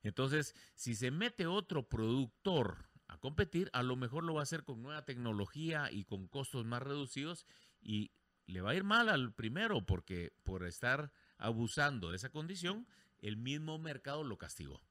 Entonces, 0.03 0.55
si 0.75 0.95
se 0.95 1.11
mete 1.11 1.47
otro 1.47 1.89
productor 1.89 2.89
a 3.07 3.19
competir, 3.19 3.71
a 3.73 3.83
lo 3.83 3.97
mejor 3.97 4.25
lo 4.25 4.35
va 4.35 4.41
a 4.41 4.43
hacer 4.45 4.65
con 4.65 4.83
nueva 4.83 5.05
tecnología 5.05 5.91
y 5.93 6.05
con 6.05 6.27
costos 6.27 6.65
más 6.65 6.83
reducidos 6.83 7.47
y 7.81 8.13
le 8.47 8.63
va 8.63 8.71
a 8.71 8.75
ir 8.75 8.85
mal 8.85 9.09
al 9.09 9.33
primero 9.35 9.85
porque 9.85 10.33
por 10.43 10.65
estar 10.65 11.13
abusando 11.37 12.11
de 12.11 12.17
esa 12.17 12.31
condición, 12.31 12.87
el 13.19 13.37
mismo 13.37 13.79
mercado 13.79 14.25
lo 14.25 14.39
castigó. 14.39 14.83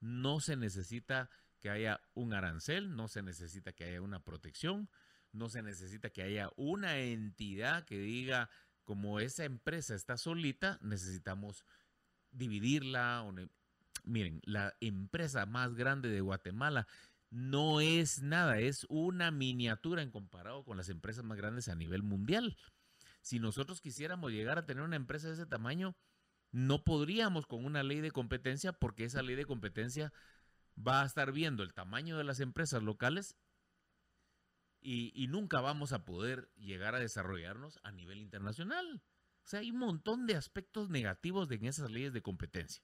No 0.00 0.40
se 0.40 0.56
necesita 0.56 1.30
que 1.60 1.70
haya 1.70 2.00
un 2.14 2.32
arancel, 2.32 2.94
no 2.94 3.08
se 3.08 3.22
necesita 3.22 3.72
que 3.72 3.84
haya 3.84 4.02
una 4.02 4.20
protección, 4.20 4.88
no 5.34 5.48
se 5.48 5.62
necesita 5.62 6.10
que 6.10 6.22
haya 6.22 6.50
una 6.56 6.98
entidad 6.98 7.84
que 7.84 7.98
diga, 7.98 8.48
como 8.84 9.20
esa 9.20 9.44
empresa 9.44 9.94
está 9.94 10.16
solita, 10.16 10.78
necesitamos 10.80 11.64
dividirla. 12.30 13.24
Miren, 14.04 14.40
la 14.44 14.74
empresa 14.80 15.44
más 15.46 15.74
grande 15.74 16.08
de 16.08 16.20
Guatemala 16.20 16.86
no 17.30 17.80
es 17.80 18.22
nada, 18.22 18.60
es 18.60 18.86
una 18.88 19.30
miniatura 19.30 20.02
en 20.02 20.10
comparado 20.10 20.64
con 20.64 20.76
las 20.76 20.88
empresas 20.88 21.24
más 21.24 21.36
grandes 21.36 21.68
a 21.68 21.74
nivel 21.74 22.02
mundial. 22.02 22.56
Si 23.22 23.40
nosotros 23.40 23.80
quisiéramos 23.80 24.30
llegar 24.30 24.58
a 24.58 24.66
tener 24.66 24.84
una 24.84 24.96
empresa 24.96 25.28
de 25.28 25.34
ese 25.34 25.46
tamaño, 25.46 25.96
no 26.52 26.84
podríamos 26.84 27.46
con 27.46 27.64
una 27.64 27.82
ley 27.82 28.00
de 28.00 28.12
competencia 28.12 28.72
porque 28.72 29.04
esa 29.04 29.22
ley 29.22 29.34
de 29.34 29.46
competencia 29.46 30.12
va 30.76 31.02
a 31.02 31.06
estar 31.06 31.32
viendo 31.32 31.62
el 31.64 31.74
tamaño 31.74 32.16
de 32.16 32.24
las 32.24 32.38
empresas 32.38 32.82
locales 32.82 33.36
y, 34.84 35.26
nunca 35.28 35.60
vamos 35.60 35.92
a 35.92 36.04
poder 36.04 36.50
llegar 36.56 36.94
a 36.94 37.00
desarrollarnos 37.00 37.80
a 37.82 37.90
nivel 37.90 38.18
internacional. 38.18 39.02
O 39.42 39.46
sea, 39.46 39.60
hay 39.60 39.70
un 39.70 39.78
montón 39.78 40.26
de 40.26 40.36
aspectos 40.36 40.90
negativos 40.90 41.50
en 41.50 41.64
esas 41.64 41.90
leyes 41.90 42.12
de 42.12 42.22
competencia. 42.22 42.82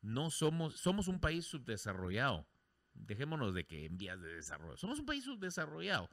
No 0.00 0.30
somos, 0.30 0.76
somos 0.76 1.08
un 1.08 1.20
país 1.20 1.44
subdesarrollado. 1.46 2.46
Dejémonos 2.94 3.52
de 3.52 3.66
que 3.66 3.84
en 3.84 3.98
vías 3.98 4.20
de 4.20 4.34
desarrollo. 4.34 4.76
Somos 4.76 5.00
un 5.00 5.06
país 5.06 5.24
subdesarrollado. 5.24 6.08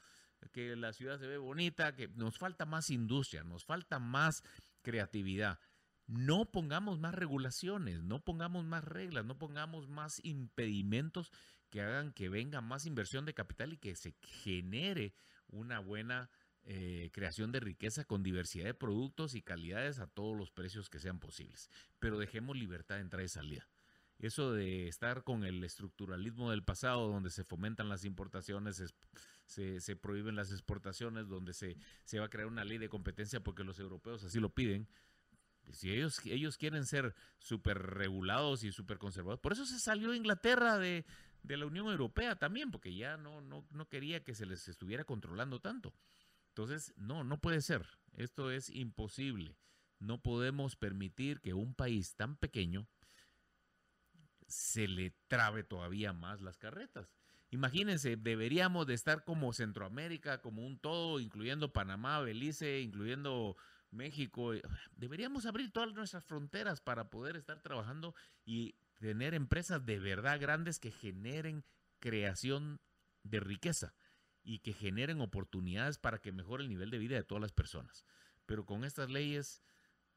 Que 0.52 0.76
la 0.76 0.92
ciudad 0.94 1.20
se 1.20 1.28
ve 1.28 1.38
bonita, 1.38 1.96
que 1.96 2.08
nos 2.10 2.38
falta 2.38 2.66
más 2.66 2.90
industria, 2.90 3.44
nos 3.44 3.64
falta 3.64 4.00
más 4.00 4.44
creatividad 4.82 5.60
no 6.08 6.46
pongamos 6.46 7.00
más 7.00 7.14
regulaciones, 7.14 8.02
no 8.02 8.24
pongamos 8.24 8.64
más 8.64 8.84
reglas, 8.84 9.26
no 9.26 9.38
pongamos 9.38 9.90
más 9.90 10.22
impedimentos 10.24 11.32
que 11.70 11.82
hagan 11.82 12.14
que 12.14 12.30
venga 12.30 12.62
más 12.62 12.86
inversión 12.86 13.26
de 13.26 13.34
capital 13.34 13.74
y 13.74 13.78
que 13.78 13.96
se 13.96 14.16
genere 14.22 15.14
una 15.48 15.80
buena 15.80 16.30
eh, 16.64 17.12
creación 17.14 17.52
de 17.52 17.62
riqueza 17.62 18.04
con 18.04 18.24
diversidad 18.24 18.66
de 18.66 18.74
productos 18.74 19.36
y 19.36 19.42
calidades 19.42 20.00
a 20.00 20.08
todos 20.08 20.38
los 20.38 20.52
precios 20.52 20.90
que 20.90 21.00
sean 21.00 21.20
posibles. 21.20 21.70
Pero 22.00 22.20
dejemos 22.20 22.58
libertad 22.58 22.96
de 22.96 23.02
entrada 23.02 23.24
y 23.24 23.30
salida. 23.30 23.68
Eso 24.20 24.52
de 24.52 24.88
estar 24.88 25.24
con 25.24 25.44
el 25.44 25.64
estructuralismo 25.64 26.52
del 26.52 26.64
pasado, 26.64 27.08
donde 27.08 27.30
se 27.30 27.44
fomentan 27.44 27.88
las 27.88 28.04
importaciones, 28.04 28.84
se, 29.46 29.96
prohíben 29.96 30.36
las 30.36 30.52
exportaciones, 30.52 31.28
donde 31.28 31.54
se, 31.54 31.78
se 32.04 32.20
va 32.20 32.26
a 32.26 32.30
crear 32.30 32.48
una 32.48 32.66
ley 32.66 32.80
de 32.80 32.90
competencia 32.90 33.40
porque 33.40 33.64
los 33.64 33.80
europeos 33.80 34.24
así 34.24 34.40
lo 34.40 34.50
piden, 34.50 34.90
si 35.72 35.92
ellos, 35.92 36.20
ellos 36.26 36.58
quieren 36.58 36.86
ser 36.86 37.14
súper 37.40 37.78
regulados 37.78 38.64
y 38.64 38.72
súper 38.72 38.98
conservados, 38.98 39.40
por 39.40 39.54
eso 39.54 39.66
se 39.66 39.80
salió 39.80 40.14
Inglaterra 40.14 40.78
de, 40.78 41.06
la 41.44 41.66
Unión 41.66 41.88
Europea 41.88 42.36
también, 42.36 42.72
porque 42.72 42.96
ya 42.96 43.18
no, 43.18 43.42
no, 43.42 43.66
no 43.72 43.88
quería 43.90 44.24
que 44.24 44.36
se 44.36 44.46
les 44.46 44.68
estuviera 44.68 45.04
controlando 45.04 45.60
tanto. 45.60 45.94
Entonces, 46.50 46.94
no, 46.98 47.24
no 47.24 47.40
puede 47.40 47.62
ser. 47.62 47.86
Esto 48.14 48.52
es 48.52 48.70
imposible. 48.70 49.56
No 50.00 50.22
podemos 50.22 50.76
permitir 50.76 51.40
que 51.42 51.54
un 51.54 51.74
país 51.74 52.16
tan 52.16 52.36
pequeño 52.36 52.88
se 54.48 54.88
le 54.88 55.14
trabe 55.28 55.64
todavía 55.64 56.14
más 56.14 56.42
las 56.42 56.58
carretas. 56.58 57.16
Imagínense, 57.50 58.18
deberíamos 58.18 58.88
de 58.88 58.94
estar 58.94 59.24
como 59.24 59.54
Centroamérica, 59.54 60.42
como 60.42 60.66
un 60.66 60.80
todo, 60.80 61.20
incluyendo 61.20 61.72
Panamá, 61.72 62.20
Belice, 62.20 62.82
incluyendo 62.82 63.56
México. 63.92 64.52
Deberíamos 64.92 65.46
abrir 65.46 65.72
todas 65.72 65.94
nuestras 65.94 66.26
fronteras 66.26 66.82
para 66.82 67.10
poder 67.10 67.38
estar 67.38 67.62
trabajando 67.62 68.16
y 68.46 68.76
tener 69.00 69.34
empresas 69.34 69.86
de 69.86 70.00
verdad 70.00 70.40
grandes 70.40 70.80
que 70.80 70.92
generen 70.92 71.64
creación 72.00 72.80
de 73.24 73.40
riqueza 73.40 73.94
y 74.44 74.60
que 74.60 74.74
generen 74.74 75.22
oportunidades 75.22 75.98
para 75.98 76.20
que 76.20 76.32
mejore 76.32 76.64
el 76.64 76.70
nivel 76.70 76.90
de 76.90 76.98
vida 76.98 77.16
de 77.16 77.24
todas 77.24 77.42
las 77.42 77.52
personas. 77.52 78.06
Pero 78.46 78.66
con 78.66 78.84
estas 78.84 79.10
leyes 79.10 79.62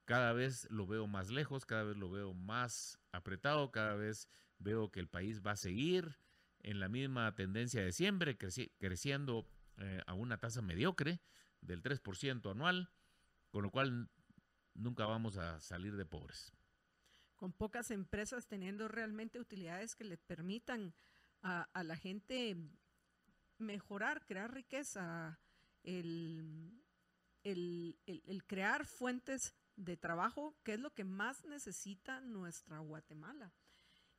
cada 0.05 0.33
vez 0.33 0.69
lo 0.71 0.87
veo 0.87 1.07
más 1.07 1.31
lejos, 1.31 1.67
cada 1.67 1.85
vez 1.85 1.97
lo 1.97 2.11
veo 2.11 2.35
más 2.35 2.99
apretado, 3.13 3.71
cada 3.71 3.95
vez 3.95 4.29
veo 4.59 4.91
que 4.91 5.01
el 5.01 5.09
país 5.09 5.41
va 5.41 5.53
a 5.53 5.57
seguir 5.57 6.17
en 6.61 6.81
la 6.81 6.89
misma 6.89 7.35
tendencia 7.35 7.83
de 7.83 7.93
siempre, 7.93 8.37
creciendo 8.37 9.49
eh, 9.79 10.03
a 10.07 10.15
una 10.15 10.39
tasa 10.39 10.63
mediocre 10.63 11.21
del 11.61 11.83
3% 11.83 12.51
anual 12.51 12.91
con 13.51 13.63
lo 13.63 13.71
cual 13.71 14.09
nunca 14.75 15.07
vamos 15.07 15.37
a 15.37 15.61
salir 15.61 15.97
de 15.97 16.07
pobres. 16.07 16.53
Con 17.41 17.55
pocas 17.55 17.91
empresas 17.91 18.47
teniendo 18.47 18.87
realmente 18.87 19.41
utilidades 19.41 19.97
que 19.97 20.05
le 20.05 20.19
permitan 20.19 20.95
a, 21.41 21.67
la 21.83 21.97
gente 21.97 22.55
mejorar, 23.57 24.27
crear 24.27 24.53
riqueza, 24.53 25.41
el, 25.83 26.85
crear 28.47 28.85
fuentes 28.85 29.55
de 29.75 29.97
trabajo, 29.97 30.55
que 30.63 30.75
es 30.75 30.81
lo 30.81 30.91
que 30.91 31.05
más 31.05 31.47
necesita 31.47 32.21
nuestra 32.21 32.79
Guatemala. 32.81 33.55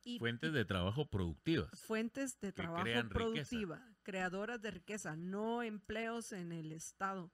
Y, 0.02 0.18
fuentes 0.18 0.52
de 0.52 0.64
trabajo 0.64 1.08
productivas. 1.08 1.70
Fuentes 1.80 2.40
de 2.40 2.50
trabajo 2.52 3.08
productiva, 3.08 3.88
creadoras 4.02 4.60
de 4.60 4.72
riqueza, 4.72 5.14
no 5.14 5.62
empleos 5.62 6.32
en 6.32 6.50
el 6.50 6.72
Estado 6.72 7.30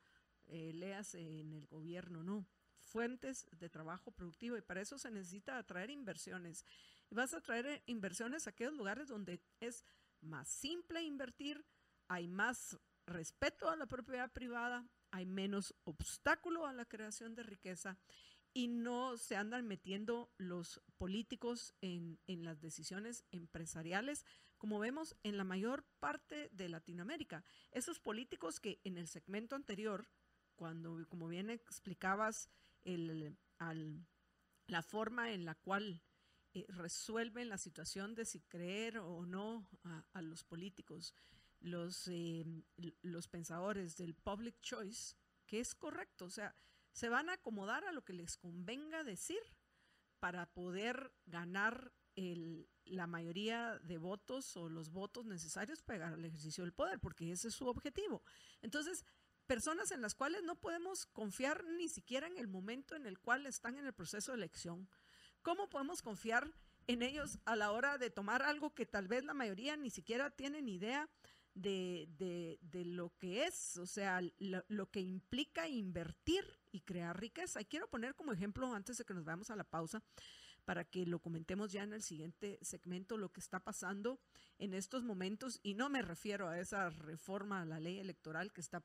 eh, 0.51 0.73
leas 0.75 1.15
en 1.15 1.55
el 1.55 1.67
gobierno, 1.67 2.23
no. 2.23 2.47
Fuentes 2.89 3.47
de 3.53 3.69
trabajo 3.69 4.11
productivo 4.11 4.57
y 4.57 4.63
para 4.63 4.81
eso 4.81 4.99
se 4.99 5.11
necesita 5.11 5.59
atraer 5.59 5.91
inversiones. 5.91 6.65
Y 7.11 7.15
vas 7.15 7.35
a 7.35 7.39
atraer 7.39 7.83
inversiones 7.87 8.47
a 8.47 8.51
aquellos 8.51 8.75
lugares 8.75 9.09
donde 9.09 9.43
es 9.61 9.85
más 10.21 10.49
simple 10.49 11.03
invertir, 11.03 11.65
hay 12.09 12.29
más 12.29 12.79
respeto 13.07 13.69
a 13.69 13.77
la 13.77 13.87
propiedad 13.87 14.33
privada, 14.33 14.89
hay 15.11 15.27
menos 15.27 15.75
obstáculo 15.85 16.67
a 16.67 16.73
la 16.73 16.87
creación 16.87 17.35
de 17.35 17.43
riqueza 17.43 17.99
y 18.55 18.69
no 18.69 19.19
se 19.19 19.37
andan 19.37 19.67
metiendo 19.67 20.31
los 20.39 20.81
políticos 20.97 21.75
en, 21.83 22.19
en, 22.27 22.45
las 22.45 22.61
decisiones 22.61 23.25
empresariales, 23.31 24.25
como 24.57 24.79
vemos 24.79 25.15
en 25.23 25.37
la 25.37 25.45
mayor 25.45 25.85
parte 26.01 26.49
de 26.53 26.69
Latinoamérica. 26.69 27.45
Esos 27.71 28.01
políticos 28.01 28.61
que 28.61 28.81
en 28.85 28.97
el 28.97 29.07
segmento 29.07 29.55
anterior 29.55 30.09
cuando, 30.59 31.07
como 31.09 31.29
bien 31.29 31.51
explicabas, 31.51 32.51
la 32.85 34.83
forma 34.83 35.33
en 35.33 35.45
la 35.45 35.55
cual 35.55 36.03
eh, 36.55 36.65
resuelven 36.69 37.49
la 37.49 37.59
situación 37.59 38.15
de 38.15 38.25
si 38.25 38.41
creer 38.41 38.99
o 38.99 39.27
no 39.27 39.69
a, 40.13 40.23
los 40.23 40.45
políticos, 40.45 41.15
los, 41.61 42.09
eh, 42.09 42.45
los 43.03 43.29
pensadores 43.29 43.97
del 43.97 44.15
public 44.15 44.61
choice, 44.61 45.15
que 45.47 45.61
es 45.61 45.75
correcto, 45.75 46.27
o 46.27 46.31
sea, 46.31 46.55
se 46.93 47.09
van 47.09 47.29
a 47.29 47.35
acomodar 47.35 47.85
a 47.85 47.93
lo 47.93 48.05
que 48.05 48.13
les 48.13 48.37
convenga 48.37 49.05
decir, 49.05 49.41
para 50.21 50.47
poder 50.47 51.13
ganar 51.27 51.93
la 52.85 53.07
mayoría 53.07 53.79
de 53.85 53.99
votos 53.99 54.57
o 54.57 54.69
los 54.69 54.91
votos 54.91 55.25
necesarios 55.25 55.83
para 55.83 56.09
al 56.09 56.25
ejercicio 56.25 56.65
del 56.65 56.73
poder, 56.73 56.99
porque 56.99 57.31
ese 57.31 57.49
es 57.49 57.55
su 57.55 57.69
objetivo. 57.69 58.25
Entonces, 58.61 59.05
personas 59.49 59.91
en 59.91 60.03
las 60.03 60.15
cuales 60.15 60.45
no 60.45 60.55
podemos 60.55 61.07
confiar 61.07 61.65
ni 61.65 61.89
siquiera 61.89 62.29
en 62.29 62.37
el 62.39 62.47
momento 62.47 62.95
en 62.95 63.07
el 63.07 63.19
cual 63.19 63.47
están 63.47 63.77
en 63.77 63.87
el 63.87 63.95
proceso 63.95 64.31
de 64.31 64.37
elección. 64.37 64.89
¿Cómo 65.43 65.69
podemos 65.69 66.03
confiar 66.03 66.53
en 66.87 67.03
ellos 67.03 67.39
a 67.47 67.57
la 67.57 67.73
hora 67.73 67.99
de 67.99 68.11
tomar 68.11 68.43
algo 68.43 68.75
que 68.75 68.87
tal 68.87 69.09
vez 69.09 69.25
la 69.25 69.35
mayoría 69.35 69.77
ni 69.77 69.91
siquiera 69.91 70.31
tienen 70.31 70.69
idea 70.69 71.09
de, 71.55 72.59
lo 72.73 73.13
que 73.19 73.47
es, 73.47 73.79
o 73.79 73.87
sea, 73.87 74.21
lo, 74.39 74.65
lo, 74.69 74.91
que 74.91 75.01
implica 75.01 75.67
invertir 75.67 76.45
y 76.71 76.83
crear 76.83 77.19
riqueza? 77.19 77.61
Y 77.61 77.65
quiero 77.65 77.89
poner 77.89 78.15
como 78.15 78.33
ejemplo, 78.33 78.73
antes 78.73 78.99
de 78.99 79.05
que 79.05 79.15
nos 79.15 79.25
vayamos 79.25 79.51
a 79.51 79.57
la 79.57 79.65
pausa, 79.65 80.03
para 80.69 80.85
que 80.85 81.07
lo 81.07 81.19
comentemos 81.19 81.73
ya 81.73 81.83
en 81.83 81.95
el 81.95 82.03
siguiente 82.03 82.59
segmento, 82.61 83.17
lo 83.17 83.33
que 83.33 83.41
está 83.41 83.59
pasando 83.59 84.21
en 84.59 84.75
estos 84.75 85.03
momentos. 85.03 85.61
Y 85.63 85.73
no 85.73 85.89
me 85.89 86.03
refiero 86.03 86.47
a 86.47 86.61
esa 86.61 86.91
reforma 86.91 87.63
a 87.63 87.65
la 87.65 87.81
ley 87.81 87.99
electoral 87.99 88.53
que 88.53 88.61
está, 88.61 88.85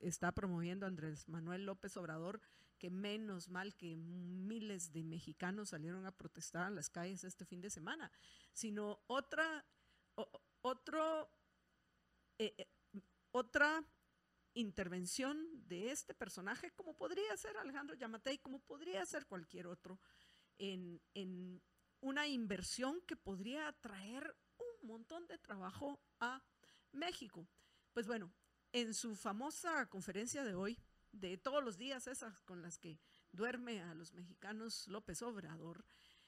está 0.00 0.32
promoviendo 0.32 0.86
Andrés 0.86 1.28
Manuel 1.28 1.66
López 1.66 1.94
Obrador, 1.98 2.40
que 2.78 2.88
menos 2.88 3.50
mal 3.50 3.76
que 3.76 3.98
miles 3.98 4.90
de 4.90 5.04
mexicanos 5.04 5.68
salieron 5.68 6.06
a 6.06 6.16
protestar 6.16 6.62
a 6.62 6.70
las 6.70 6.88
calles 6.88 7.22
este 7.22 7.44
fin 7.44 7.60
de 7.60 7.68
semana, 7.68 8.10
sino 8.54 9.02
otra, 9.08 9.66
otro, 10.62 11.30
eh, 12.38 12.54
eh, 12.56 12.66
otra 13.32 13.84
intervención 14.54 15.68
de 15.68 15.90
este 15.90 16.14
personaje, 16.14 16.70
como 16.70 16.96
podría 16.96 17.36
ser 17.36 17.58
Alejandro 17.58 17.94
Yamatei, 17.94 18.38
como 18.38 18.60
podría 18.60 19.04
ser 19.04 19.26
cualquier 19.26 19.66
otro 19.66 20.00
en, 20.58 21.62
una 22.00 22.28
inversión 22.28 23.00
que 23.06 23.16
podría 23.16 23.72
traer 23.80 24.36
un 24.58 24.88
montón 24.88 25.26
de 25.26 25.38
trabajo 25.38 26.00
a 26.20 26.44
México. 26.92 27.48
Pues 27.92 28.06
bueno, 28.06 28.32
en 28.72 28.94
su 28.94 29.16
famosa 29.16 29.88
conferencia 29.88 30.44
de 30.44 30.54
hoy, 30.54 30.78
de 31.10 31.38
todos 31.38 31.64
los 31.64 31.76
días 31.76 32.06
esas 32.06 32.40
con 32.42 32.62
las 32.62 32.78
que 32.78 33.00
duerme 33.32 33.82
a 33.82 33.94
los 33.94 34.14
mexicanos 34.14 34.86
López 34.86 35.22
Obrador, 35.22 35.84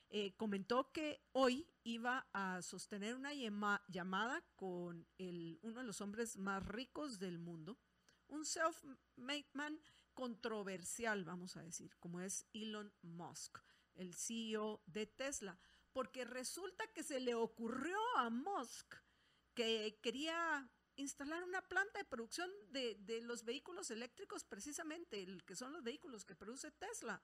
eh, 0.08 0.34
comentó 0.36 0.90
que 0.90 1.22
hoy 1.30 1.68
iba 1.84 2.26
a 2.32 2.62
sostener 2.62 3.14
una 3.14 3.30
llamada 3.32 4.42
con 4.56 5.06
el, 5.18 5.60
uno 5.62 5.80
de 5.80 5.86
los 5.86 6.00
hombres 6.00 6.36
más 6.36 6.66
ricos 6.66 7.20
del 7.20 7.38
mundo, 7.38 7.78
un 8.26 8.44
self-made 8.44 9.46
man 9.52 9.78
controversial, 10.14 11.24
vamos 11.24 11.56
a 11.56 11.62
decir, 11.62 11.96
como 11.98 12.20
es 12.20 12.44
Elon 12.52 12.92
Musk 13.02 13.60
el 14.00 14.14
CEO 14.14 14.82
de 14.86 15.06
Tesla, 15.06 15.58
porque 15.92 16.24
resulta 16.24 16.86
que 16.92 17.02
se 17.02 17.20
le 17.20 17.34
ocurrió 17.34 17.98
a 18.16 18.30
Musk 18.30 18.94
que 19.54 19.98
quería 20.02 20.70
instalar 20.96 21.42
una 21.42 21.66
planta 21.68 21.98
de 21.98 22.04
producción 22.04 22.50
de, 22.70 23.20
los 23.22 23.44
vehículos 23.44 23.90
eléctricos, 23.90 24.44
precisamente, 24.44 25.22
el 25.22 25.44
que 25.44 25.56
son 25.56 25.72
los 25.72 25.82
vehículos 25.82 26.24
que 26.24 26.34
produce 26.34 26.70
Tesla, 26.70 27.22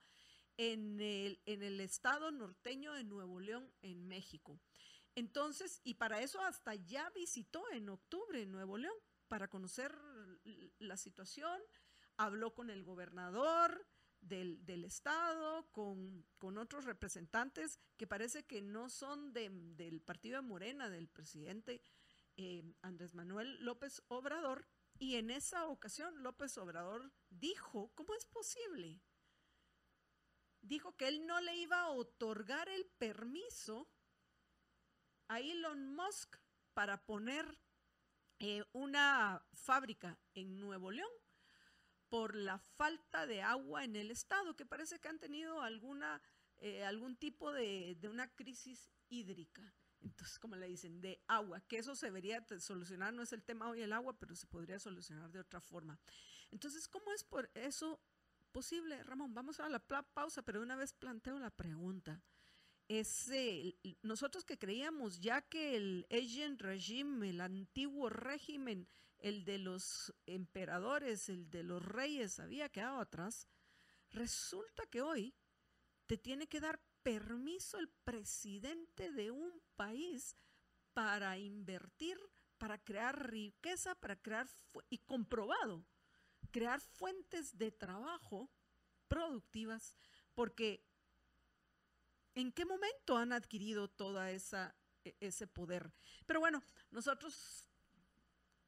en 0.57 1.01
el, 1.01 1.41
en 1.45 1.63
el 1.63 1.81
estado 1.81 2.31
norteño 2.31 2.93
de 2.95 3.05
Nuevo 3.05 3.41
León, 3.41 3.71
en 3.83 4.07
México. 4.09 4.61
Entonces, 5.15 5.81
y 5.85 5.95
para 5.95 6.21
eso 6.21 6.41
hasta 6.41 6.75
ya 6.75 7.11
visitó 7.11 7.71
en 7.73 7.89
octubre 7.89 8.45
Nuevo 8.47 8.79
León, 8.79 8.97
para 9.29 9.49
conocer 9.49 9.93
la 10.79 10.97
situación, 10.97 11.61
habló 12.17 12.55
con 12.55 12.71
el 12.71 12.85
gobernador, 12.85 13.87
del, 14.29 14.85
Estado, 14.85 15.71
con, 15.73 16.25
otros 16.59 16.85
representantes 16.85 17.81
que 17.97 18.07
parece 18.07 18.45
que 18.45 18.63
no 18.63 18.89
son 18.89 19.33
del 19.33 20.01
partido 20.05 20.41
de 20.41 20.49
Morena, 20.49 20.89
del 20.89 21.09
presidente 21.09 21.83
eh, 22.37 22.63
Andrés 22.83 23.15
Manuel 23.15 23.65
López 23.65 24.03
Obrador. 24.09 24.67
Y 24.99 25.17
en 25.17 25.31
esa 25.31 25.67
ocasión 25.67 26.23
López 26.23 26.57
Obrador 26.59 27.13
dijo, 27.29 27.93
¿cómo 27.95 28.15
es 28.15 28.27
posible? 28.27 29.01
Dijo 30.63 30.97
que 30.97 31.09
él 31.09 31.27
no 31.27 31.41
le 31.41 31.55
iba 31.57 31.81
a 31.83 31.91
otorgar 31.91 32.69
el 32.69 32.87
permiso 32.99 33.89
a 35.29 35.41
Elon 35.41 35.95
Musk 35.95 36.37
para 36.73 37.05
poner 37.05 37.59
eh, 38.39 38.65
una 38.73 39.45
fábrica 39.53 40.19
en 40.35 40.61
Nuevo 40.61 40.91
León 40.91 41.11
por 42.09 42.35
la 42.35 42.59
falta 42.59 43.27
de 43.27 43.43
agua 43.43 43.85
en 43.85 43.97
el 43.97 44.11
estado, 44.11 44.57
que 44.57 44.67
parece 44.67 44.99
que 44.99 45.09
han 45.09 45.19
tenido 45.19 45.63
alguna, 45.63 46.21
eh, 46.59 46.85
algún 46.85 47.17
tipo 47.17 47.53
de, 47.53 47.99
una 48.11 48.29
crisis 48.35 48.91
hídrica. 49.09 49.75
Entonces, 50.01 50.39
como 50.39 50.57
le 50.57 50.69
dicen, 50.69 51.01
de 51.01 51.21
agua, 51.27 51.61
que 51.63 51.79
eso 51.79 51.97
se 51.97 52.07
debería 52.07 52.45
solucionar, 52.61 53.13
no 53.13 53.23
es 53.23 53.33
el 53.33 53.43
tema 53.43 53.69
hoy 53.69 53.83
el 53.83 53.93
agua, 53.93 54.19
pero 54.19 54.37
se 54.37 54.47
podría 54.47 54.79
solucionar 54.79 55.33
de 55.33 55.41
otra 55.41 55.61
forma. 55.61 55.99
Entonces, 56.51 56.87
¿cómo 56.87 57.13
es 57.13 57.25
por 57.25 57.51
eso 57.55 58.01
posible, 58.53 59.03
Ramón? 59.03 59.35
Vamos 59.35 59.59
a 59.59 59.69
la 59.69 59.81
pausa, 59.81 60.43
pero 60.43 60.63
una 60.63 60.77
vez 60.77 60.93
planteo 60.93 61.39
la 61.39 61.51
pregunta. 61.51 62.23
Ese, 62.89 63.77
nosotros 64.03 64.45
que 64.45 64.59
creíamos 64.59 65.19
ya 65.19 65.43
que 65.43 65.75
el 65.75 66.07
Asian 66.11 66.57
Regime, 66.59 67.31
el 67.31 67.41
antiguo 67.41 68.09
régimen, 68.11 68.87
el 69.27 69.45
de 69.45 69.59
los 69.59 70.15
emperadores, 70.27 71.29
el 71.29 71.51
de 71.51 71.65
los 71.65 71.85
reyes 71.85 72.39
había 72.39 72.69
quedado 72.69 73.01
atrás, 73.01 73.49
resulta 74.11 74.87
que 74.87 75.03
hoy 75.03 75.35
te 76.07 76.17
tiene 76.17 76.47
que 76.47 76.61
dar 76.61 76.81
permiso 77.03 77.77
el 77.81 77.89
presidente 78.05 79.11
de 79.11 79.33
un 79.33 79.61
país 79.75 80.37
para 80.93 81.37
invertir, 81.39 82.17
para 82.57 82.79
crear 82.79 83.29
riqueza, 83.29 83.97
para 83.97 84.15
crear, 84.15 84.49
y 84.91 84.99
comprobado, 84.99 85.85
crear 86.53 86.81
fuentes 86.81 87.59
de 87.59 87.73
trabajo 87.73 88.49
productivas, 89.09 89.97
porque 90.35 90.87
¿en 92.37 92.53
qué 92.53 92.65
momento 92.65 93.17
han 93.17 93.33
adquirido 93.33 93.89
toda 93.89 94.31
esa 94.31 94.77
e, 95.03 95.17
ese 95.19 95.49
poder? 95.49 95.93
Pero 96.27 96.39
bueno, 96.39 96.63
nosotros 96.91 97.66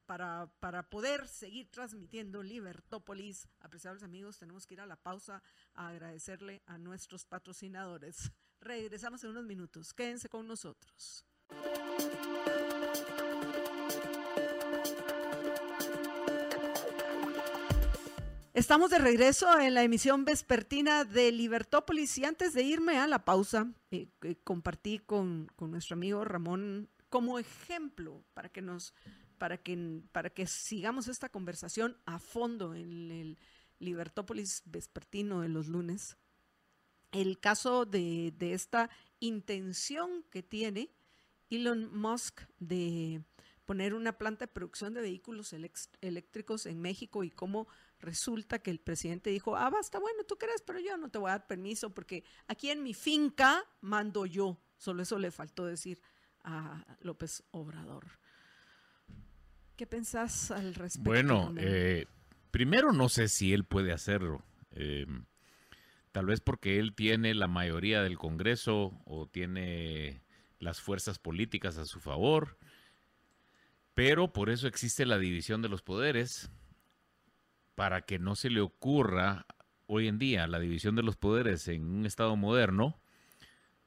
para, 0.08 0.82
poder 0.88 1.28
seguir 1.28 1.70
transmitiendo 1.70 2.42
Libertópolis. 2.42 3.46
Apreciables 3.60 4.02
amigos, 4.02 4.38
tenemos 4.38 4.66
que 4.66 4.74
ir 4.74 4.80
a 4.80 4.86
la 4.86 4.96
pausa 4.96 5.42
a 5.74 5.88
agradecerle 5.88 6.62
a 6.66 6.78
nuestros 6.78 7.26
patrocinadores. 7.26 8.32
Regresamos 8.60 9.22
en 9.22 9.30
unos 9.30 9.44
minutos. 9.44 9.92
Quédense 9.92 10.30
con 10.30 10.46
nosotros. 10.46 11.26
Estamos 18.54 18.90
de 18.90 18.98
regreso 18.98 19.60
en 19.60 19.74
la 19.74 19.82
emisión 19.82 20.24
vespertina 20.24 21.04
de 21.04 21.30
Libertópolis 21.30 22.16
y 22.18 22.24
antes 22.24 22.54
de 22.54 22.62
irme 22.62 22.98
a 22.98 23.06
la 23.06 23.24
pausa, 23.24 23.70
eh, 23.90 24.08
eh, 24.22 24.36
compartí 24.42 24.98
con, 24.98 25.48
con 25.54 25.70
nuestro 25.70 25.94
amigo 25.94 26.24
Ramón 26.24 26.88
como 27.08 27.38
ejemplo 27.38 28.24
para 28.34 28.48
que 28.48 28.62
nos 28.62 28.94
para 29.38 29.58
que, 29.58 30.02
para 30.12 30.30
que 30.30 30.46
sigamos 30.46 31.08
esta 31.08 31.28
conversación 31.28 31.96
a 32.04 32.18
fondo 32.18 32.74
en 32.74 33.10
el 33.10 33.38
Libertópolis 33.78 34.62
vespertino 34.66 35.40
de 35.40 35.48
los 35.48 35.68
lunes. 35.68 36.16
El 37.12 37.38
caso 37.38 37.86
de, 37.86 38.34
esta 38.40 38.90
intención 39.20 40.24
que 40.30 40.42
tiene 40.42 40.90
Elon 41.48 41.94
Musk 41.96 42.42
de 42.58 43.22
poner 43.64 43.94
una 43.94 44.18
planta 44.18 44.46
de 44.46 44.52
producción 44.52 44.94
de 44.94 45.02
vehículos 45.02 45.54
eléctricos 46.00 46.66
en 46.66 46.80
México 46.80 47.22
y 47.24 47.30
cómo 47.30 47.68
resulta 48.00 48.58
que 48.60 48.70
el 48.70 48.80
presidente 48.80 49.30
dijo, 49.30 49.56
ah, 49.56 49.70
basta, 49.70 49.98
bueno, 49.98 50.24
tú 50.24 50.36
crees, 50.36 50.62
pero 50.62 50.80
yo 50.80 50.96
no 50.96 51.10
te 51.10 51.18
voy 51.18 51.28
a 51.28 51.32
dar 51.32 51.46
permiso 51.46 51.94
porque 51.94 52.24
aquí 52.46 52.70
en 52.70 52.82
mi 52.82 52.94
finca 52.94 53.64
mando 53.80 54.26
yo. 54.26 54.58
Solo 54.76 55.02
eso 55.02 55.18
le 55.18 55.30
faltó 55.30 55.66
decir 55.66 56.00
a 56.44 56.96
López 57.00 57.42
Obrador. 57.50 58.06
¿Qué 59.78 59.86
pensás 59.86 60.50
al 60.50 60.74
respecto? 60.74 61.08
Bueno, 61.08 61.54
eh, 61.56 62.06
primero 62.50 62.92
no 62.92 63.08
sé 63.08 63.28
si 63.28 63.54
él 63.54 63.62
puede 63.62 63.92
hacerlo. 63.92 64.42
Eh, 64.72 65.06
tal 66.10 66.26
vez 66.26 66.40
porque 66.40 66.80
él 66.80 66.96
tiene 66.96 67.32
la 67.32 67.46
mayoría 67.46 68.02
del 68.02 68.18
Congreso 68.18 69.00
o 69.04 69.28
tiene 69.28 70.20
las 70.58 70.80
fuerzas 70.80 71.20
políticas 71.20 71.78
a 71.78 71.84
su 71.84 72.00
favor, 72.00 72.58
pero 73.94 74.32
por 74.32 74.50
eso 74.50 74.66
existe 74.66 75.06
la 75.06 75.16
división 75.16 75.62
de 75.62 75.68
los 75.68 75.82
poderes, 75.82 76.50
para 77.76 78.02
que 78.02 78.18
no 78.18 78.34
se 78.34 78.50
le 78.50 78.60
ocurra 78.60 79.46
hoy 79.86 80.08
en 80.08 80.18
día 80.18 80.48
la 80.48 80.58
división 80.58 80.96
de 80.96 81.04
los 81.04 81.16
poderes 81.16 81.68
en 81.68 81.84
un 81.84 82.04
Estado 82.04 82.34
moderno, 82.34 83.00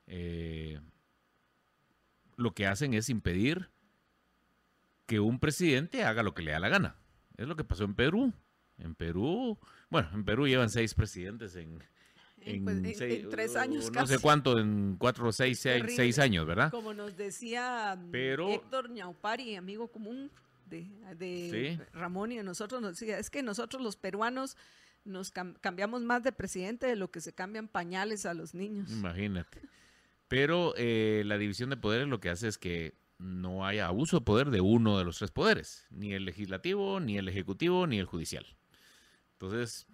eh, 0.08 0.80
lo 2.38 2.54
que 2.54 2.66
hacen 2.66 2.94
es 2.94 3.10
impedir 3.10 3.71
que 5.12 5.20
un 5.20 5.40
presidente 5.40 6.06
haga 6.06 6.24
lo 6.24 6.34
que 6.34 6.42
le 6.42 6.52
da 6.52 6.60
la 6.62 6.70
gana. 6.70 6.96
Es 7.36 7.46
lo 7.46 7.58
que 7.58 7.66
pasó 7.66 7.84
en 7.84 7.96
Perú. 7.96 8.32
En 8.78 8.96
Perú, 8.96 9.60
bueno, 9.90 10.08
en 10.14 10.24
Perú 10.24 10.48
llevan 10.48 10.70
seis 10.70 10.94
presidentes 10.94 11.58
en, 11.58 11.84
en, 12.40 12.64
pues, 12.64 12.98
tres 13.30 13.58
años 13.58 13.92
No 13.92 14.08
sé 14.08 14.20
cuánto, 14.20 14.58
en 14.58 14.96
cuatro 14.98 15.28
o 15.28 15.32
seis, 15.34 15.60
seis, 15.60 16.18
años, 16.18 16.48
¿verdad? 16.48 16.72
Como 16.72 16.94
nos 16.94 17.18
decía 17.18 18.00
mm, 18.00 18.16
Héctor 18.16 18.90
Ñaupari, 18.90 19.58
amigo 19.58 19.90
común 19.90 20.32
de, 20.68 21.78
Ramón 21.92 22.32
y 22.32 22.38
de 22.38 22.44
nosotros, 22.44 22.82
nos 22.82 22.98
decía, 22.98 23.20
es 23.20 23.30
que 23.30 23.44
nosotros 23.44 23.84
los 23.84 23.98
peruanos 23.98 24.56
nos 25.04 25.32
cambiamos 25.32 26.04
más 26.04 26.24
de 26.24 26.32
presidente 26.32 26.88
de 26.88 26.96
lo 26.96 27.12
que 27.12 27.20
se 27.20 27.34
cambian 27.34 27.68
pañales 27.68 28.26
a 28.26 28.34
los 28.34 28.54
niños. 28.54 28.90
Imagínate. 28.90 29.60
Pero 30.30 30.74
eh, 30.78 31.24
la 31.26 31.38
división 31.38 31.70
de 31.70 31.76
poderes 31.76 32.08
lo 32.08 32.22
que 32.22 32.30
hace 32.30 32.48
es 32.48 32.58
que 32.58 33.01
no 33.22 33.66
haya 33.66 33.88
abuso 33.88 34.20
de 34.20 34.26
poder 34.26 34.50
de 34.50 34.62
uno 34.62 34.98
de 34.98 35.06
los 35.06 35.20
tres 35.20 35.32
poderes, 35.32 35.86
ni 35.90 36.14
el 36.14 36.26
legislativo, 36.26 37.00
ni 37.00 37.18
el 37.18 37.28
ejecutivo, 37.28 37.88
ni 37.88 38.00
el 38.00 38.06
judicial. 38.06 38.46
Entonces, 39.34 39.88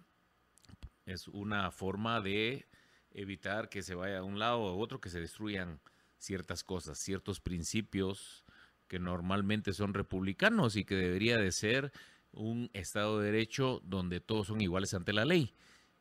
es 1.06 1.28
una 1.28 1.72
forma 1.72 2.22
de 2.22 2.68
evitar 3.12 3.70
que 3.70 3.84
se 3.84 3.96
vaya 3.96 4.20
a 4.20 4.24
un 4.24 4.40
lado 4.40 4.60
o 4.60 4.70
a 4.70 4.76
otro, 4.76 5.02
que 5.02 5.10
se 5.10 5.20
destruyan 5.20 5.80
ciertas 6.18 6.64
cosas, 6.64 6.98
ciertos 6.98 7.40
principios 7.40 8.46
que 8.88 9.00
normalmente 9.00 9.74
son 9.74 9.94
republicanos 9.94 10.76
y 10.76 10.86
que 10.86 10.96
debería 10.96 11.38
de 11.38 11.52
ser 11.52 11.92
un 12.32 12.70
Estado 12.74 13.20
de 13.20 13.32
Derecho 13.32 13.82
donde 13.84 14.20
todos 14.20 14.48
son 14.48 14.62
iguales 14.62 14.94
ante 14.94 15.14
la 15.14 15.26
ley 15.26 15.54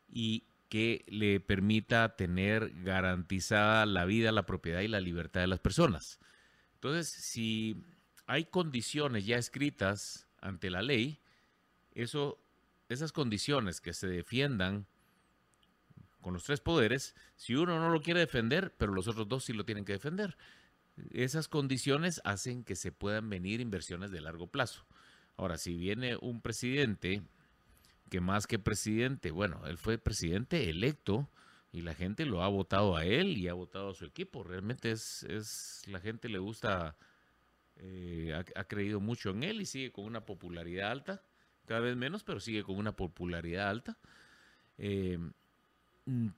y 0.08 0.44
que 0.68 1.04
le 1.08 1.40
permita 1.40 2.16
tener 2.16 2.72
garantizada 2.82 3.86
la 3.86 4.04
vida, 4.04 4.32
la 4.32 4.46
propiedad 4.46 4.80
y 4.80 4.88
la 4.88 5.00
libertad 5.00 5.40
de 5.40 5.46
las 5.46 5.60
personas. 5.60 6.20
Entonces, 6.86 7.12
si 7.12 7.82
hay 8.26 8.44
condiciones 8.44 9.26
ya 9.26 9.38
escritas 9.38 10.28
ante 10.40 10.70
la 10.70 10.82
ley, 10.82 11.20
eso, 11.94 12.38
esas 12.88 13.10
condiciones 13.10 13.80
que 13.80 13.92
se 13.92 14.06
defiendan 14.06 14.86
con 16.20 16.34
los 16.34 16.44
tres 16.44 16.60
poderes, 16.60 17.16
si 17.34 17.56
uno 17.56 17.80
no 17.80 17.90
lo 17.90 18.02
quiere 18.02 18.20
defender, 18.20 18.72
pero 18.78 18.92
los 18.92 19.08
otros 19.08 19.26
dos 19.26 19.44
sí 19.44 19.52
lo 19.52 19.64
tienen 19.64 19.84
que 19.84 19.94
defender. 19.94 20.36
Esas 21.10 21.48
condiciones 21.48 22.20
hacen 22.24 22.62
que 22.62 22.76
se 22.76 22.92
puedan 22.92 23.28
venir 23.30 23.60
inversiones 23.60 24.12
de 24.12 24.20
largo 24.20 24.46
plazo. 24.46 24.86
Ahora, 25.36 25.58
si 25.58 25.76
viene 25.76 26.16
un 26.20 26.40
presidente 26.40 27.24
que 28.10 28.20
más 28.20 28.46
que 28.46 28.60
presidente, 28.60 29.32
bueno, 29.32 29.66
él 29.66 29.76
fue 29.76 29.98
presidente 29.98 30.70
electo 30.70 31.28
y 31.76 31.82
la 31.82 31.94
gente 31.94 32.24
lo 32.24 32.42
ha 32.42 32.48
votado 32.48 32.96
a 32.96 33.04
él 33.04 33.36
y 33.36 33.48
ha 33.48 33.52
votado 33.52 33.90
a 33.90 33.94
su 33.94 34.06
equipo. 34.06 34.42
Realmente 34.42 34.90
es, 34.92 35.24
es 35.24 35.82
la 35.86 36.00
gente 36.00 36.30
le 36.30 36.38
gusta, 36.38 36.96
eh, 37.76 38.32
ha, 38.54 38.64
creído 38.64 38.98
mucho 38.98 39.28
en 39.28 39.42
él 39.42 39.60
y 39.60 39.66
sigue 39.66 39.92
con 39.92 40.06
una 40.06 40.24
popularidad 40.24 40.90
alta, 40.90 41.22
cada 41.66 41.80
vez 41.80 41.94
menos, 41.94 42.24
pero 42.24 42.40
sigue 42.40 42.64
con 42.64 42.76
una 42.76 42.92
popularidad 42.92 43.68
alta. 43.68 43.98
Eh, 44.78 45.18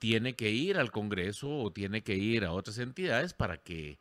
tiene 0.01 0.35
que 0.35 0.51
ir 0.51 0.77
al 0.77 0.91
Congreso 0.91 1.49
o 1.57 1.73
tiene 1.73 2.03
que 2.03 2.17
ir 2.17 2.45
a 2.45 2.51
otras 2.51 2.79
entidades 2.79 3.33
para 3.33 3.59
que 3.59 4.01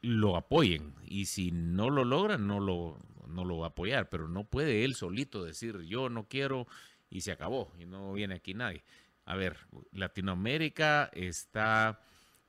lo 0.00 0.36
apoyen 0.36 0.92
y 1.06 1.26
si 1.26 1.52
no 1.52 1.88
lo 1.88 2.04
logran 2.04 2.48
no 2.48 2.58
lo, 2.58 2.98
no 3.28 3.44
lo 3.44 3.58
va 3.58 3.66
a 3.66 3.70
apoyar, 3.70 4.08
pero 4.08 4.26
no 4.26 4.42
puede 4.42 4.84
él 4.84 4.96
solito 4.96 5.44
decir 5.44 5.82
yo 5.82 6.08
no 6.08 6.24
quiero 6.24 6.66
y 7.10 7.20
se 7.20 7.30
acabó 7.30 7.70
y 7.78 7.84
no 7.84 8.12
viene 8.14 8.36
aquí 8.36 8.54
nadie. 8.54 8.82
A 9.30 9.36
ver, 9.36 9.58
Latinoamérica 9.92 11.08
está, 11.12 12.00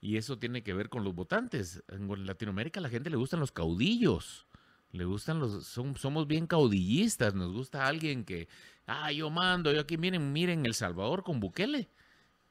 y 0.02 0.18
eso 0.18 0.40
tiene 0.40 0.64
que 0.64 0.74
ver 0.74 0.90
con 0.90 1.04
los 1.04 1.14
votantes. 1.14 1.84
En 1.90 2.26
Latinoamérica 2.26 2.80
a 2.80 2.82
la 2.82 2.90
gente 2.90 3.12
le 3.12 3.18
gustan 3.18 3.40
los 3.40 3.52
caudillos, 3.52 4.48
le 4.92 5.06
gustan 5.06 5.38
los, 5.38 5.68
somos 5.68 6.26
bien 6.26 6.48
caudillistas, 6.48 7.36
nos 7.36 7.54
gusta 7.54 7.86
alguien 7.86 8.26
que, 8.26 8.48
ah, 8.88 9.12
yo 9.12 9.30
mando, 9.30 9.72
yo 9.72 9.80
aquí, 9.80 9.96
miren, 10.00 10.34
miren 10.34 10.66
El 10.66 10.74
Salvador 10.74 11.24
con 11.24 11.40
Bukele. 11.40 11.88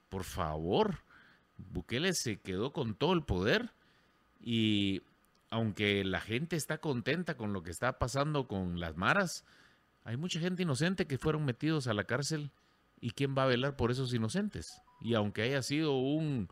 Por 0.09 0.23
favor, 0.23 1.01
Bukele 1.57 2.15
se 2.15 2.37
quedó 2.37 2.73
con 2.73 2.95
todo 2.95 3.15
el 3.15 3.25
poder 3.25 3.73
y 4.41 5.03
aunque 5.51 6.05
la 6.05 6.21
gente 6.21 6.55
está 6.55 6.79
contenta 6.79 7.37
con 7.37 7.53
lo 7.53 7.65
que 7.65 7.73
está 7.73 7.99
pasando 7.99 8.47
con 8.47 8.79
las 8.79 8.97
maras, 8.97 9.45
hay 10.05 10.17
mucha 10.17 10.39
gente 10.39 10.63
inocente 10.63 11.09
que 11.09 11.19
fueron 11.19 11.45
metidos 11.45 11.89
a 11.89 11.95
la 11.95 12.05
cárcel 12.05 12.53
y 13.01 13.11
quién 13.11 13.35
va 13.37 13.45
a 13.45 13.49
velar 13.49 13.77
por 13.77 13.91
esos 13.91 14.13
inocentes. 14.15 14.81
Y 15.01 15.15
aunque 15.15 15.43
haya 15.43 15.63
sido 15.63 15.99
un, 15.99 16.49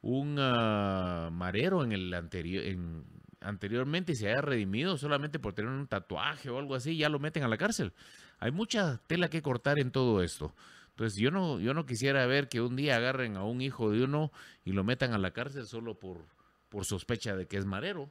un 0.00 0.36
ah, 0.38 1.30
marero 1.32 1.84
en 1.84 1.92
el 1.92 2.12
anterior, 2.14 2.64
en, 2.64 3.04
anteriormente 3.40 4.12
y 4.12 4.16
se 4.16 4.28
haya 4.28 4.40
redimido 4.40 4.96
solamente 4.96 5.38
por 5.38 5.52
tener 5.52 5.70
un 5.70 5.86
tatuaje 5.86 6.50
o 6.50 6.58
algo 6.58 6.74
así, 6.74 6.96
ya 6.96 7.08
lo 7.08 7.18
meten 7.18 7.42
a 7.44 7.48
la 7.48 7.58
cárcel. 7.58 7.92
Hay 8.38 8.50
mucha 8.50 9.00
tela 9.06 9.28
que 9.28 9.42
cortar 9.42 9.78
en 9.78 9.92
todo 9.92 10.22
esto. 10.22 10.54
Entonces 10.90 11.18
yo 11.18 11.30
no, 11.30 11.58
yo 11.60 11.74
no 11.74 11.86
quisiera 11.86 12.26
ver 12.26 12.48
que 12.48 12.60
un 12.60 12.76
día 12.76 12.96
agarren 12.96 13.36
a 13.36 13.44
un 13.44 13.62
hijo 13.62 13.90
de 13.90 14.04
uno 14.04 14.32
y 14.64 14.72
lo 14.72 14.84
metan 14.84 15.12
a 15.14 15.18
la 15.18 15.30
cárcel 15.30 15.66
solo 15.66 15.98
por 15.98 16.26
por 16.72 16.86
sospecha 16.86 17.36
de 17.36 17.46
que 17.46 17.58
es 17.58 17.66
marero. 17.66 18.10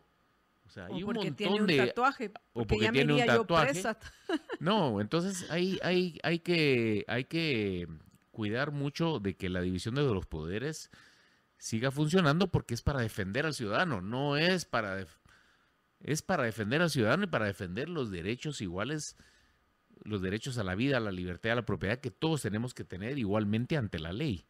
O 0.71 0.73
sea, 0.73 0.85
hay 0.85 1.03
un 1.03 1.13
montón 1.13 1.67
de 1.67 1.77
tatuaje, 1.85 2.31
o 2.53 2.65
porque 2.65 2.89
tiene 2.93 3.13
un 3.13 3.25
tatuaje. 3.25 3.83
No, 4.61 5.01
entonces 5.01 5.51
hay, 5.51 5.77
hay, 5.83 6.17
hay 6.23 6.39
que 6.39 7.03
hay 7.09 7.25
que 7.25 7.89
cuidar 8.31 8.71
mucho 8.71 9.19
de 9.19 9.35
que 9.35 9.49
la 9.49 9.59
división 9.59 9.95
de 9.95 10.03
los 10.03 10.25
poderes 10.27 10.89
siga 11.57 11.91
funcionando 11.91 12.51
porque 12.51 12.73
es 12.73 12.81
para 12.81 13.01
defender 13.01 13.45
al 13.45 13.53
ciudadano, 13.53 13.99
no 13.99 14.37
es 14.37 14.63
para 14.63 15.05
es 15.99 16.21
para 16.21 16.43
defender 16.43 16.81
al 16.81 16.89
ciudadano 16.89 17.25
y 17.25 17.27
para 17.27 17.47
defender 17.47 17.89
los 17.89 18.09
derechos 18.09 18.61
iguales 18.61 19.17
los 20.05 20.21
derechos 20.21 20.57
a 20.57 20.63
la 20.63 20.75
vida, 20.75 20.97
a 20.97 21.01
la 21.01 21.11
libertad, 21.11 21.51
a 21.51 21.55
la 21.55 21.65
propiedad 21.65 21.99
que 21.99 22.11
todos 22.11 22.43
tenemos 22.43 22.73
que 22.73 22.85
tener 22.85 23.19
igualmente 23.19 23.75
ante 23.75 23.99
la 23.99 24.13
ley. 24.13 24.45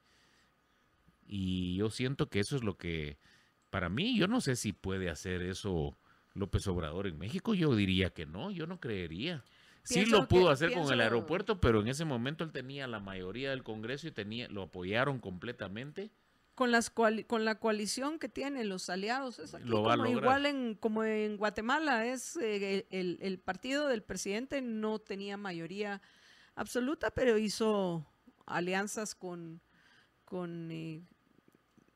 Y 1.25 1.77
yo 1.77 1.89
siento 1.89 2.29
que 2.29 2.41
eso 2.41 2.55
es 2.55 2.63
lo 2.63 2.77
que 2.77 3.17
para 3.71 3.89
mí, 3.89 4.15
yo 4.15 4.27
no 4.27 4.39
sé 4.39 4.55
si 4.55 4.71
puede 4.71 5.09
hacer 5.09 5.41
eso 5.41 5.97
López 6.33 6.67
Obrador 6.67 7.07
en 7.07 7.17
México. 7.17 7.53
Yo 7.53 7.75
diría 7.75 8.11
que 8.11 8.25
no, 8.25 8.51
yo 8.51 8.67
no 8.67 8.79
creería. 8.79 9.43
sí 9.83 10.05
lo 10.05 10.27
pudo 10.27 10.49
hacer 10.49 10.73
con 10.73 10.91
el 10.91 11.01
aeropuerto, 11.01 11.59
pero 11.59 11.81
en 11.81 11.87
ese 11.87 12.05
momento 12.05 12.43
él 12.43 12.51
tenía 12.51 12.87
la 12.87 12.99
mayoría 12.99 13.49
del 13.49 13.63
Congreso 13.63 14.07
y 14.07 14.11
tenía, 14.11 14.47
lo 14.49 14.63
apoyaron 14.63 15.19
completamente. 15.19 16.11
Con, 16.55 16.71
las 16.71 16.89
con 16.89 17.45
la 17.45 17.55
coalición 17.59 18.19
que 18.19 18.29
tienen 18.29 18.69
los 18.69 18.89
aliados, 18.89 19.39
es 19.39 19.55
aquí 19.55 19.67
como 19.67 20.05
igual 20.05 20.45
en, 20.45 20.75
como 20.75 21.03
en 21.03 21.37
Guatemala, 21.37 22.05
es 22.05 22.35
eh, 22.37 22.85
el, 22.91 23.39
partido 23.39 23.87
del 23.87 24.03
presidente 24.03 24.61
no 24.61 24.99
tenía 24.99 25.37
mayoría 25.37 26.01
absoluta, 26.55 27.09
pero 27.11 27.37
hizo 27.37 28.05
alianzas 28.45 29.15
con, 29.15 29.61
con 30.25 30.69
eh, 30.71 31.01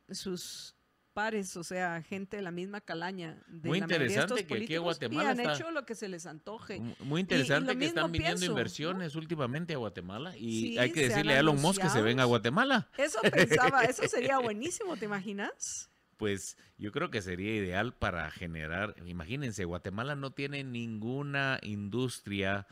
sus 0.10 0.76
pares, 1.16 1.56
o 1.56 1.64
sea, 1.64 2.04
gente 2.04 2.36
de 2.36 2.44
la 2.44 2.52
misma 2.52 2.82
calaña. 2.82 3.42
De 3.48 3.70
muy 3.70 3.80
interesante 3.80 4.46
que 4.46 4.54
aquí 4.54 4.76
a 4.76 4.80
Guatemala. 4.80 5.24
Y 5.24 5.46
han 5.46 5.50
hecho 5.50 5.72
lo 5.72 5.86
que 5.86 5.96
se 5.96 6.10
les 6.10 6.26
antoje. 6.26 6.82
Muy 7.00 7.22
interesante 7.22 7.76
que 7.78 7.86
están 7.86 8.12
viniendo 8.12 8.46
inversiones 8.46 9.16
últimamente 9.16 9.74
a 9.74 9.78
Guatemala 9.78 10.36
y 10.38 10.78
hay 10.78 10.92
que 10.92 11.08
decirle 11.08 11.34
a 11.34 11.40
Elon 11.40 11.60
Musk 11.62 11.82
que 11.82 11.90
se 11.90 12.02
ven 12.02 12.20
a 12.20 12.26
Guatemala. 12.26 12.90
Eso 12.98 13.20
pensaba, 13.34 13.86
eso 13.86 14.06
sería 14.10 14.40
buenísimo, 14.40 14.98
¿te 14.98 15.06
imaginas? 15.06 15.90
Pues 16.18 16.58
yo 16.78 16.92
creo 16.92 17.10
que 17.10 17.22
sería 17.22 17.56
ideal 17.56 17.94
para 17.94 18.30
generar, 18.30 18.96
imagínense, 19.06 19.64
Guatemala 19.64 20.16
no 20.16 20.32
tiene 20.32 20.64
ninguna 20.66 21.60
industria 21.62 22.68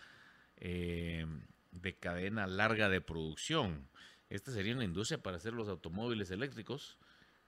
eh, 0.58 1.25
de 1.71 1.95
cadena 1.95 2.45
larga 2.45 2.89
de 2.89 2.99
producción. 2.99 3.88
Esta 4.29 4.51
sería 4.51 4.75
una 4.75 4.84
industria 4.84 5.23
para 5.23 5.38
hacer 5.38 5.53
los 5.53 5.69
automóviles 5.69 6.29
eléctricos, 6.29 6.97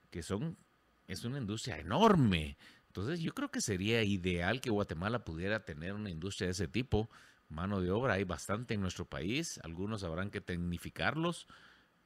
que 0.09 0.23
son 0.23 0.57
es 1.07 1.23
una 1.23 1.37
industria 1.37 1.77
enorme. 1.77 2.57
Entonces 2.87 3.19
yo 3.19 3.33
creo 3.33 3.51
que 3.51 3.61
sería 3.61 4.03
ideal 4.03 4.61
que 4.61 4.69
Guatemala 4.69 5.25
pudiera 5.25 5.65
tener 5.65 5.93
una 5.93 6.09
industria 6.09 6.47
de 6.47 6.51
ese 6.51 6.67
tipo. 6.67 7.09
Mano 7.49 7.81
de 7.81 7.91
obra 7.91 8.13
hay 8.13 8.23
bastante 8.23 8.73
en 8.73 8.81
nuestro 8.81 9.05
país, 9.05 9.59
algunos 9.63 10.03
habrán 10.03 10.31
que 10.31 10.41
tecnificarlos. 10.41 11.47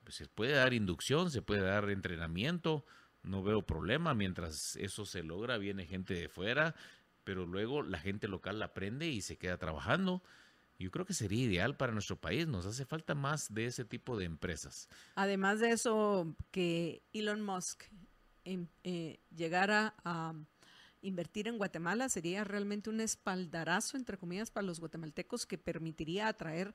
Pues 0.04 0.16
se 0.16 0.28
puede 0.28 0.54
dar 0.54 0.74
inducción, 0.74 1.30
se 1.30 1.42
puede 1.42 1.62
dar 1.62 1.90
entrenamiento, 1.90 2.86
no 3.24 3.44
veo 3.44 3.62
problema. 3.62 4.14
Mientras 4.14 4.76
eso 4.78 5.06
se 5.06 5.24
logra, 5.24 5.58
viene 5.58 5.86
gente 5.86 6.14
de 6.14 6.28
fuera, 6.28 6.76
pero 7.24 7.46
luego 7.46 7.84
la 7.84 8.00
gente 8.00 8.28
local 8.28 8.60
la 8.60 8.66
aprende 8.66 9.08
y 9.08 9.22
se 9.22 9.38
queda 9.38 9.58
trabajando. 9.58 10.24
Yo 10.80 10.92
creo 10.92 11.06
que 11.06 11.14
sería 11.14 11.44
ideal 11.44 11.76
para 11.76 11.92
nuestro 11.92 12.16
país. 12.16 12.48
Nos 12.48 12.66
hace 12.66 12.86
falta 12.86 13.14
más 13.14 13.54
de 13.54 13.66
ese 13.66 13.86
tipo 13.86 14.18
de 14.18 14.26
empresas. 14.26 14.90
Además 15.16 15.60
de 15.60 15.72
eso, 15.72 16.36
que 16.52 17.04
Elon 17.14 17.42
Musk 17.42 17.84
eh, 18.84 19.20
llegara 19.36 19.96
a 20.04 20.34
invertir 21.02 21.48
en 21.48 21.58
Guatemala 21.58 22.10
sería 22.10 22.44
realmente 22.44 22.90
un 22.90 23.00
espaldarazo, 23.00 23.98
entre 23.98 24.18
comillas, 24.18 24.52
para 24.52 24.66
los 24.66 24.80
guatemaltecos 24.80 25.46
que 25.46 25.58
permitiría 25.58 26.28
atraer 26.28 26.74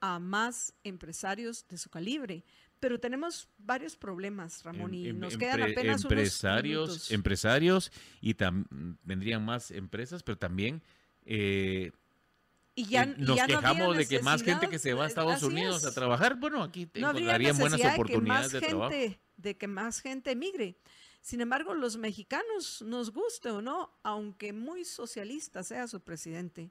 a 0.00 0.18
más 0.18 0.74
empresarios 0.84 1.66
de 1.68 1.76
su 1.78 1.90
calibre. 1.90 2.44
Pero 2.80 3.00
tenemos 3.00 3.48
varios 3.58 3.96
problemas, 3.96 4.62
Ramón, 4.62 4.94
y 4.94 5.08
em, 5.08 5.18
nos 5.18 5.36
quedan 5.36 5.62
apenas 5.62 6.04
empresarios, 6.04 6.90
unos 6.90 7.10
empresarios 7.10 7.92
y 8.20 8.36
vendrían 9.02 9.44
más 9.44 9.72
empresas, 9.72 10.22
pero 10.22 10.38
también 10.38 10.82
eh, 11.26 11.90
Y 12.76 12.84
ya, 12.84 13.02
eh, 13.02 13.14
nos 13.18 13.36
ya 13.36 13.48
no 13.48 13.58
habría 13.58 13.74
quejamos 13.74 13.96
de 13.96 14.06
que 14.06 14.22
más 14.22 14.42
gente 14.44 14.68
que 14.68 14.78
se 14.78 14.94
va 14.94 15.04
a 15.04 15.08
Estados 15.08 15.42
Unidos 15.42 15.84
a 15.84 15.92
trabajar. 15.92 16.36
Bueno, 16.36 16.62
aquí 16.62 16.88
no 16.94 17.12
darían 17.12 17.58
buenas 17.58 17.84
oportunidades 17.84 18.52
de 18.52 18.60
que 18.60 18.66
más 18.66 18.70
trabajo. 18.70 18.90
gente 18.92 19.20
de 19.36 19.56
que 19.56 19.66
más 19.66 20.00
gente 20.00 20.30
emigre. 20.32 20.76
Sin 21.20 21.40
embargo, 21.40 21.74
los 21.74 21.96
mexicanos, 21.96 22.82
nos 22.82 23.10
guste 23.12 23.50
o 23.50 23.60
no, 23.60 23.92
aunque 24.02 24.52
muy 24.52 24.84
socialista 24.84 25.62
sea 25.62 25.86
su 25.88 26.00
presidente, 26.00 26.70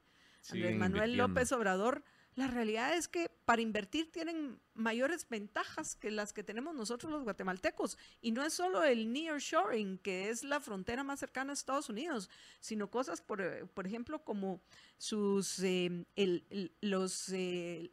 Andrés 0.50 0.72
Manuel. 0.80 1.12
López 1.18 1.52
Obrador, 1.52 2.04
la 2.36 2.48
realidad 2.48 2.96
es 2.96 3.08
que 3.08 3.30
para 3.46 3.62
invertir 3.62 4.12
tienen 4.12 4.60
mayores 4.76 5.28
ventajas 5.28 5.96
que 5.96 6.12
las 6.12 6.34
que 6.34 6.44
tenemos 6.44 6.76
nosotros 6.76 7.12
los 7.12 7.24
guatemaltecos. 7.24 7.98
Y 8.22 8.32
no 8.32 8.44
es 8.46 8.54
solo 8.54 8.84
el 8.84 9.12
nearshoring, 9.12 9.98
que 9.98 10.30
es 10.30 10.44
la 10.44 10.60
frontera 10.60 11.04
más 11.04 11.20
cercana 11.20 11.52
a 11.52 11.54
Estados 11.54 11.90
Unidos, 11.90 12.30
sino 12.60 12.90
cosas, 12.90 13.22
por, 13.22 13.42
eh, 13.42 13.66
por 13.74 13.88
ejemplo, 13.88 14.24
como 14.24 14.62
sus 14.98 15.60
eh, 15.64 16.06
el- 16.16 16.46
el- 16.50 16.72
los 16.82 17.30
eh, 17.30 17.92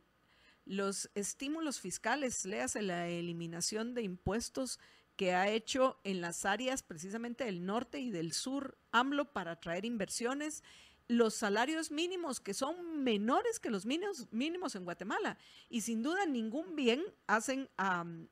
los 0.67 1.11
estímulos 1.15 1.79
fiscales, 1.81 2.45
léase 2.47 2.81
la 2.81 3.07
eliminación 3.09 3.93
de 3.95 4.01
impuestos 4.03 4.79
que 5.17 5.33
ha 5.35 5.49
hecho 5.49 6.01
en 6.05 6.21
las 6.21 6.45
áreas 6.45 6.83
precisamente 6.83 7.45
del 7.45 7.65
norte 7.65 8.01
y 8.01 8.11
del 8.11 8.33
sur 8.33 8.77
AMLO 8.93 9.33
para 9.33 9.53
atraer 9.53 9.85
inversiones, 9.85 10.63
los 11.07 11.35
salarios 11.35 11.91
mínimos 11.91 12.41
que 12.41 12.55
son 12.55 13.05
menores 13.05 13.61
que 13.61 13.71
los 13.71 13.85
mínimos, 13.85 14.27
mínimos 14.33 14.75
en 14.75 14.85
Guatemala. 14.85 15.37
Y 15.69 15.83
sin 15.83 16.03
duda 16.03 16.25
ningún 16.27 16.75
bien 16.77 17.03
hacen, 17.27 17.69
al- 17.77 18.29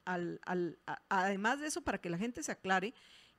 al- 0.47 0.79
además 1.09 1.61
de 1.61 1.67
eso, 1.67 1.83
para 1.83 2.01
que 2.01 2.11
la 2.11 2.19
gente 2.19 2.43
se 2.43 2.53
aclare, 2.53 2.95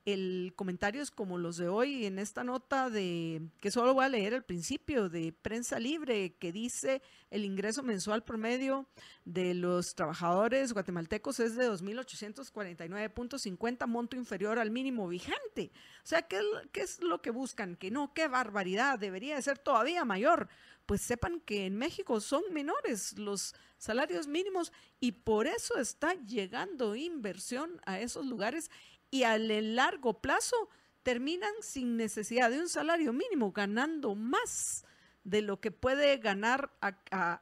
el 0.06 0.54
comentarios 0.56 1.12
como 1.12 1.38
los 1.38 1.58
de 1.58 1.68
hoy 1.70 2.06
en 2.06 2.20
esta 2.20 2.44
nota 2.44 2.90
de 2.90 3.42
que 3.62 3.72
solo 3.72 3.94
voy 3.94 4.04
a 4.04 4.10
leer 4.10 4.34
al 4.34 4.44
principio 4.44 5.08
de 5.08 5.32
prensa 5.32 5.80
libre 5.80 6.36
que 6.36 6.52
dice 6.52 7.02
el 7.30 7.46
ingreso 7.46 7.84
mensual 7.84 8.22
promedio 8.24 8.86
de 9.24 9.54
los 9.54 9.96
trabajadores 9.96 10.74
guatemaltecos 10.74 11.40
es 11.40 11.56
de 11.56 11.70
2.849.50, 11.70 13.88
monto 13.88 14.18
inferior 14.18 14.60
al 14.60 14.72
mínimo 14.72 15.08
vigente. 15.08 15.72
O 16.04 16.08
sea, 16.08 16.24
¿qué, 16.24 16.42
qué 16.72 16.82
es 16.82 17.02
lo 17.02 17.22
que 17.22 17.30
buscan? 17.32 17.78
Que 17.78 17.90
no, 17.90 18.14
qué 18.14 18.28
barbaridad, 18.28 19.00
debería 19.00 19.36
de 19.36 19.42
ser 19.42 19.58
todavía 19.58 20.06
mayor. 20.06 20.50
Pues 20.86 21.02
sepan 21.02 21.40
que 21.40 21.66
en 21.66 21.78
México 21.78 22.20
son 22.20 22.44
menores 22.52 23.18
los 23.18 23.56
salarios 23.78 24.28
mínimos 24.28 24.74
y 25.00 25.14
por 25.14 25.48
eso 25.48 25.78
está 25.78 26.14
llegando 26.14 26.96
inversión 26.96 27.82
a 27.86 28.00
esos 28.00 28.26
lugares 28.26 28.70
y 29.14 29.26
a 29.26 29.38
largo 29.38 30.22
plazo 30.22 30.56
terminan 31.04 31.54
sin 31.62 31.98
necesidad 31.98 32.50
de 32.50 32.60
un 32.60 32.68
salario 32.68 33.14
mínimo, 33.14 33.52
ganando 33.52 34.16
más 34.16 34.86
de 35.24 35.44
lo 35.44 35.62
que 35.62 35.70
puede 35.70 36.18
ganar 36.18 36.72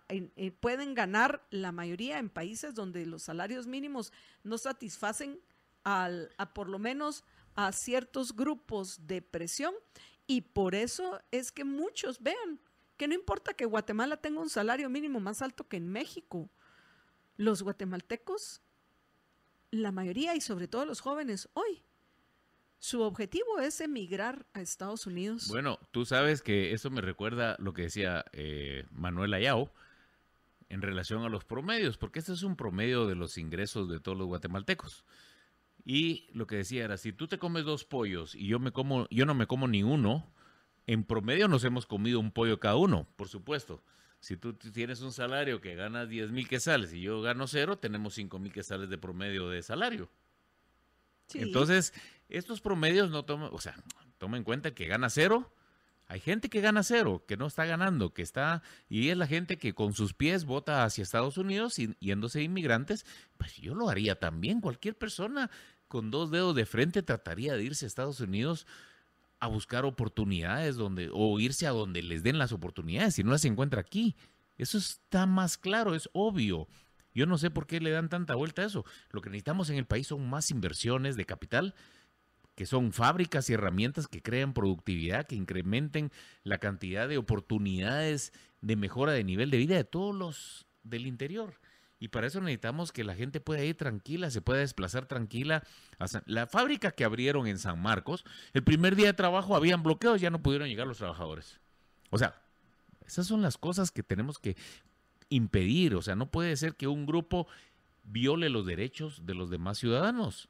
eh, 0.09 0.51
pueden 0.59 0.93
ganar 0.95 1.47
la 1.49 1.71
mayoría 1.71 2.19
en 2.19 2.29
países 2.29 2.75
donde 2.75 3.05
los 3.05 3.23
salarios 3.23 3.67
mínimos 3.67 4.11
no 4.43 4.57
satisfacen 4.57 5.39
al, 5.85 6.33
a 6.37 6.53
por 6.53 6.67
lo 6.67 6.77
menos 6.77 7.23
a 7.55 7.71
ciertos 7.71 8.35
grupos 8.35 9.07
de 9.07 9.21
presión. 9.21 9.73
Y 10.27 10.41
por 10.41 10.75
eso 10.75 11.21
es 11.31 11.53
que 11.53 11.63
muchos 11.63 12.21
vean 12.21 12.59
que 12.97 13.07
no 13.07 13.13
importa 13.13 13.53
que 13.53 13.63
Guatemala 13.63 14.17
tenga 14.17 14.41
un 14.41 14.49
salario 14.49 14.89
mínimo 14.89 15.21
más 15.21 15.41
alto 15.41 15.69
que 15.69 15.77
en 15.77 15.87
México, 15.87 16.49
los 17.37 17.63
guatemaltecos, 17.63 18.61
la 19.71 19.91
mayoría 19.91 20.35
y 20.35 20.41
sobre 20.41 20.67
todo 20.67 20.85
los 20.85 21.01
jóvenes 21.01 21.49
hoy, 21.53 21.83
su 22.79 23.01
objetivo 23.01 23.59
es 23.59 23.79
emigrar 23.79 24.45
a 24.53 24.61
Estados 24.61 25.05
Unidos. 25.07 25.47
Bueno, 25.49 25.79
tú 25.91 26.05
sabes 26.05 26.41
que 26.41 26.73
eso 26.73 26.89
me 26.89 27.01
recuerda 27.01 27.55
lo 27.59 27.73
que 27.73 27.83
decía 27.83 28.25
eh, 28.33 28.85
Manuel 28.91 29.33
Ayao 29.33 29.71
en 30.67 30.81
relación 30.81 31.23
a 31.23 31.29
los 31.29 31.45
promedios, 31.45 31.97
porque 31.97 32.19
este 32.19 32.33
es 32.33 32.43
un 32.43 32.55
promedio 32.55 33.05
de 33.05 33.15
los 33.15 33.37
ingresos 33.37 33.89
de 33.89 33.99
todos 33.99 34.17
los 34.17 34.27
guatemaltecos. 34.27 35.05
Y 35.83 36.29
lo 36.33 36.47
que 36.47 36.57
decía 36.57 36.83
era, 36.85 36.97
si 36.97 37.13
tú 37.13 37.27
te 37.27 37.37
comes 37.37 37.65
dos 37.65 37.85
pollos 37.85 38.35
y 38.35 38.47
yo 38.47 38.59
me 38.59 38.71
como, 38.71 39.07
yo 39.09 39.25
no 39.25 39.33
me 39.33 39.47
como 39.47 39.67
ni 39.67 39.83
uno, 39.83 40.31
en 40.87 41.03
promedio 41.03 41.47
nos 41.47 41.63
hemos 41.63 41.85
comido 41.85 42.19
un 42.19 42.31
pollo 42.31 42.59
cada 42.59 42.77
uno, 42.77 43.07
por 43.15 43.27
supuesto. 43.27 43.83
Si 44.21 44.37
tú 44.37 44.53
tienes 44.53 45.01
un 45.01 45.11
salario 45.11 45.61
que 45.61 45.73
ganas 45.73 46.07
10 46.07 46.31
mil 46.31 46.47
quetzales 46.47 46.93
y 46.93 47.01
yo 47.01 47.21
gano 47.23 47.47
cero, 47.47 47.79
tenemos 47.79 48.13
5 48.13 48.37
mil 48.37 48.53
quetzales 48.53 48.87
de 48.87 48.99
promedio 48.99 49.49
de 49.49 49.63
salario. 49.63 50.09
Sí. 51.25 51.39
Entonces, 51.39 51.91
estos 52.29 52.61
promedios 52.61 53.09
no 53.09 53.25
toman, 53.25 53.49
o 53.51 53.59
sea, 53.59 53.75
toma 54.19 54.37
en 54.37 54.43
cuenta 54.43 54.75
que 54.75 54.85
gana 54.85 55.09
cero. 55.09 55.51
Hay 56.07 56.19
gente 56.19 56.49
que 56.49 56.61
gana 56.61 56.83
cero, 56.83 57.23
que 57.27 57.35
no 57.35 57.47
está 57.47 57.65
ganando, 57.65 58.13
que 58.13 58.21
está, 58.21 58.61
y 58.89 59.09
es 59.09 59.17
la 59.17 59.25
gente 59.25 59.57
que 59.57 59.73
con 59.73 59.93
sus 59.93 60.13
pies 60.13 60.45
vota 60.45 60.83
hacia 60.83 61.01
Estados 61.01 61.37
Unidos 61.37 61.79
y 61.79 61.95
yéndose 61.99 62.43
inmigrantes. 62.43 63.05
Pues 63.37 63.55
yo 63.55 63.73
lo 63.73 63.89
haría 63.89 64.19
también. 64.19 64.61
Cualquier 64.61 64.95
persona 64.95 65.49
con 65.87 66.11
dos 66.11 66.29
dedos 66.29 66.55
de 66.55 66.67
frente 66.67 67.01
trataría 67.01 67.53
de 67.53 67.63
irse 67.63 67.85
a 67.85 67.87
Estados 67.87 68.19
Unidos 68.19 68.67
a 69.41 69.47
buscar 69.47 69.85
oportunidades 69.85 70.75
donde, 70.75 71.09
o 71.11 71.39
irse 71.39 71.67
a 71.67 71.71
donde 71.71 72.01
les 72.03 72.23
den 72.23 72.37
las 72.37 72.53
oportunidades, 72.53 73.15
si 73.15 73.23
no 73.23 73.31
las 73.31 73.43
encuentra 73.43 73.81
aquí. 73.81 74.15
Eso 74.57 74.77
está 74.77 75.25
más 75.25 75.57
claro, 75.57 75.95
es 75.95 76.07
obvio. 76.13 76.67
Yo 77.13 77.25
no 77.25 77.39
sé 77.39 77.49
por 77.49 77.65
qué 77.65 77.81
le 77.81 77.89
dan 77.89 78.07
tanta 78.07 78.35
vuelta 78.35 78.61
a 78.61 78.65
eso. 78.65 78.85
Lo 79.09 79.21
que 79.21 79.31
necesitamos 79.31 79.69
en 79.71 79.77
el 79.77 79.85
país 79.85 80.07
son 80.07 80.29
más 80.29 80.51
inversiones 80.51 81.15
de 81.17 81.25
capital, 81.25 81.73
que 82.55 82.67
son 82.67 82.93
fábricas 82.93 83.49
y 83.49 83.53
herramientas 83.53 84.07
que 84.07 84.21
crean 84.21 84.53
productividad, 84.53 85.25
que 85.25 85.35
incrementen 85.35 86.11
la 86.43 86.59
cantidad 86.59 87.09
de 87.09 87.17
oportunidades 87.17 88.33
de 88.61 88.75
mejora 88.75 89.11
de 89.13 89.23
nivel 89.23 89.49
de 89.49 89.57
vida 89.57 89.75
de 89.75 89.83
todos 89.83 90.15
los 90.15 90.67
del 90.83 91.07
interior. 91.07 91.59
Y 92.01 92.07
para 92.07 92.25
eso 92.25 92.41
necesitamos 92.41 92.91
que 92.91 93.03
la 93.03 93.13
gente 93.13 93.39
pueda 93.39 93.63
ir 93.63 93.77
tranquila, 93.77 94.31
se 94.31 94.41
pueda 94.41 94.59
desplazar 94.59 95.05
tranquila. 95.05 95.61
La 96.25 96.47
fábrica 96.47 96.89
que 96.89 97.03
abrieron 97.03 97.45
en 97.45 97.59
San 97.59 97.79
Marcos, 97.79 98.25
el 98.53 98.63
primer 98.63 98.95
día 98.95 99.05
de 99.05 99.13
trabajo 99.13 99.55
habían 99.55 99.83
bloqueos, 99.83 100.19
ya 100.19 100.31
no 100.31 100.41
pudieron 100.41 100.67
llegar 100.67 100.87
los 100.87 100.97
trabajadores. 100.97 101.59
O 102.09 102.17
sea, 102.17 102.41
esas 103.05 103.27
son 103.27 103.43
las 103.43 103.59
cosas 103.59 103.91
que 103.91 104.01
tenemos 104.01 104.39
que 104.39 104.57
impedir. 105.29 105.93
O 105.93 106.01
sea, 106.01 106.15
no 106.15 106.31
puede 106.31 106.57
ser 106.57 106.73
que 106.73 106.87
un 106.87 107.05
grupo 107.05 107.45
viole 108.03 108.49
los 108.49 108.65
derechos 108.65 109.23
de 109.27 109.35
los 109.35 109.51
demás 109.51 109.77
ciudadanos. 109.77 110.49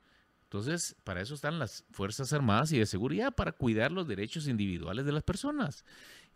Entonces, 0.52 0.98
para 1.06 1.22
eso 1.22 1.34
están 1.34 1.60
las 1.60 1.86
Fuerzas 1.92 2.34
Armadas 2.34 2.74
y 2.74 2.78
de 2.78 2.86
Seguridad, 2.86 3.34
para 3.34 3.54
cuidar 3.54 3.94
los 3.94 4.06
derechos 4.06 4.50
individuales 4.50 5.06
de 5.06 5.14
las 5.14 5.24
personas. 5.24 5.86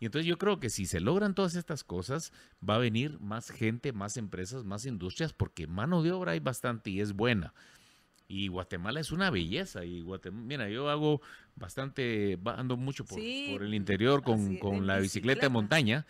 Y 0.00 0.06
entonces 0.06 0.26
yo 0.26 0.38
creo 0.38 0.58
que 0.58 0.70
si 0.70 0.86
se 0.86 1.00
logran 1.00 1.34
todas 1.34 1.54
estas 1.54 1.84
cosas, 1.84 2.32
va 2.66 2.76
a 2.76 2.78
venir 2.78 3.20
más 3.20 3.50
gente, 3.50 3.92
más 3.92 4.16
empresas, 4.16 4.64
más 4.64 4.86
industrias, 4.86 5.34
porque 5.34 5.66
mano 5.66 6.02
de 6.02 6.12
obra 6.12 6.32
hay 6.32 6.40
bastante 6.40 6.88
y 6.88 7.02
es 7.02 7.12
buena. 7.12 7.52
Y 8.26 8.48
Guatemala 8.48 9.00
es 9.00 9.12
una 9.12 9.28
belleza. 9.28 9.84
Y 9.84 10.00
Guatemala, 10.00 10.46
mira, 10.46 10.70
yo 10.70 10.88
hago 10.88 11.20
bastante, 11.54 12.38
ando 12.46 12.78
mucho 12.78 13.04
por, 13.04 13.20
Sí, 13.20 13.50
por 13.52 13.64
el 13.64 13.74
interior 13.74 14.22
con, 14.22 14.46
así, 14.46 14.58
con 14.58 14.86
la 14.86 14.96
bicicleta 14.96 14.96
de 14.96 15.02
bicicleta. 15.02 15.48
montaña 15.50 16.06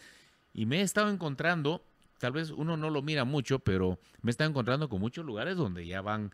y 0.55 0.67
me 0.67 0.79
he 0.79 0.83
estado 0.83 1.11
encontrando, 1.11 1.85
tal 2.19 2.31
vez 2.31 2.53
uno 2.53 2.77
no 2.77 2.89
lo 2.89 3.03
mira 3.03 3.25
mucho, 3.25 3.59
pero 3.59 3.99
me 4.23 4.31
he 4.31 4.33
estado 4.33 4.49
encontrando 4.49 4.89
con 4.89 5.01
muchos 5.01 5.27
lugares 5.27 5.57
donde 5.57 5.85
ya 5.85 6.03
van 6.03 6.31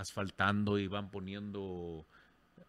asfaltando 0.00 0.78
y 0.78 0.86
van 0.86 1.10
poniendo 1.10 2.06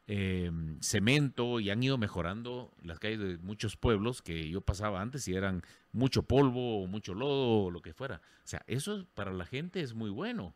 eh, 0.07 0.51
cemento 0.82 1.59
y 1.59 1.69
han 1.69 1.84
ido 1.84 1.97
mejorando 1.97 2.71
las 2.84 2.99
calles 2.99 3.19
de 3.19 3.38
muchos 3.38 3.77
pueblos 3.77 4.21
que 4.21 4.49
yo 4.49 4.61
pasaba 4.61 5.01
antes 5.01 5.27
y 5.27 5.36
eran 5.36 5.63
mucho 5.91 6.23
polvo 6.23 6.86
mucho 6.88 7.13
lodo 7.13 7.65
o 7.65 7.71
lo 7.71 7.82
que 7.82 7.93
fuera. 7.93 8.21
O 8.43 8.47
sea, 8.47 8.63
eso 8.67 9.05
para 9.13 9.32
la 9.32 9.45
gente 9.45 9.82
es 9.82 9.93
muy 9.93 10.09
bueno. 10.09 10.55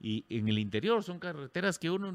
Y 0.00 0.24
en 0.28 0.48
el 0.48 0.58
interior 0.58 1.02
son 1.02 1.18
carreteras 1.18 1.78
que 1.78 1.90
uno 1.90 2.14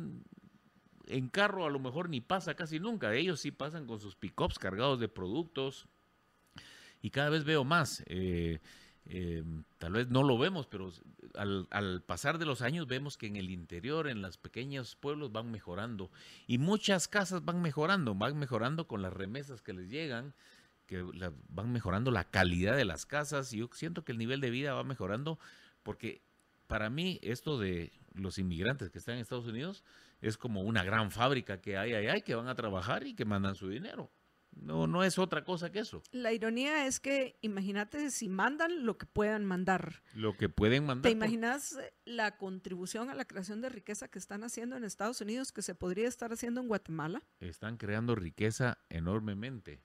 en 1.07 1.29
carro 1.29 1.65
a 1.65 1.69
lo 1.69 1.79
mejor 1.79 2.09
ni 2.09 2.21
pasa 2.21 2.53
casi 2.55 2.79
nunca. 2.79 3.13
Ellos 3.13 3.39
sí 3.39 3.51
pasan 3.51 3.87
con 3.87 3.99
sus 3.99 4.15
pickups 4.15 4.59
cargados 4.59 4.99
de 4.99 5.09
productos. 5.09 5.87
Y 7.01 7.09
cada 7.09 7.29
vez 7.29 7.43
veo 7.43 7.63
más. 7.63 8.03
eh, 8.07 8.59
eh, 9.05 9.43
tal 9.79 9.93
vez 9.93 10.09
no 10.09 10.23
lo 10.23 10.37
vemos, 10.37 10.67
pero 10.67 10.91
al, 11.35 11.67
al 11.71 12.01
pasar 12.01 12.37
de 12.37 12.45
los 12.45 12.61
años 12.61 12.87
vemos 12.87 13.17
que 13.17 13.27
en 13.27 13.35
el 13.35 13.49
interior, 13.49 14.07
en 14.07 14.21
los 14.21 14.37
pequeños 14.37 14.95
pueblos 14.95 15.31
van 15.31 15.51
mejorando. 15.51 16.09
Y 16.47 16.57
muchas 16.57 17.07
casas 17.07 17.43
van 17.43 17.61
mejorando, 17.61 18.15
van 18.15 18.37
mejorando 18.37 18.87
con 18.87 19.01
las 19.01 19.13
remesas 19.13 19.61
que 19.61 19.73
les 19.73 19.89
llegan, 19.89 20.33
que 20.85 21.03
van 21.49 21.71
mejorando 21.71 22.11
la 22.11 22.23
calidad 22.23 22.75
de 22.75 22.85
las 22.85 23.05
casas. 23.05 23.51
Y 23.53 23.57
yo 23.57 23.69
siento 23.73 24.03
que 24.03 24.13
el 24.13 24.17
nivel 24.17 24.41
de 24.41 24.49
vida 24.49 24.73
va 24.73 24.83
mejorando 24.83 25.39
porque 25.83 26.21
para 26.67 26.89
mí 26.89 27.19
esto 27.21 27.59
de 27.59 27.91
los 28.13 28.37
inmigrantes 28.37 28.89
que 28.89 28.99
están 28.99 29.15
en 29.15 29.21
Estados 29.21 29.47
Unidos 29.47 29.83
es 30.21 30.37
como 30.37 30.61
una 30.61 30.83
gran 30.83 31.11
fábrica 31.11 31.59
que 31.59 31.77
hay 31.77 31.93
allá 31.93 32.17
y 32.17 32.21
que 32.21 32.35
van 32.35 32.47
a 32.47 32.55
trabajar 32.55 33.05
y 33.05 33.13
que 33.13 33.25
mandan 33.25 33.55
su 33.55 33.67
dinero. 33.67 34.09
No, 34.55 34.87
no 34.87 35.03
es 35.03 35.17
otra 35.17 35.43
cosa 35.43 35.71
que 35.71 35.79
eso. 35.79 36.03
La 36.11 36.31
ironía 36.31 36.87
es 36.87 36.99
que 36.99 37.37
imagínate 37.41 38.11
si 38.11 38.29
mandan 38.29 38.85
lo 38.85 38.97
que 38.97 39.05
puedan 39.05 39.45
mandar. 39.45 40.01
Lo 40.13 40.37
que 40.37 40.49
pueden 40.49 40.85
mandar. 40.85 41.03
¿Te 41.03 41.11
imaginas 41.11 41.77
la 42.05 42.37
contribución 42.37 43.09
a 43.09 43.15
la 43.15 43.25
creación 43.25 43.61
de 43.61 43.69
riqueza 43.69 44.07
que 44.07 44.19
están 44.19 44.43
haciendo 44.43 44.75
en 44.77 44.83
Estados 44.83 45.21
Unidos 45.21 45.51
que 45.51 45.61
se 45.61 45.75
podría 45.75 46.07
estar 46.07 46.31
haciendo 46.31 46.61
en 46.61 46.67
Guatemala? 46.67 47.23
están 47.39 47.77
creando 47.77 48.15
riqueza 48.15 48.77
enormemente. 48.89 49.81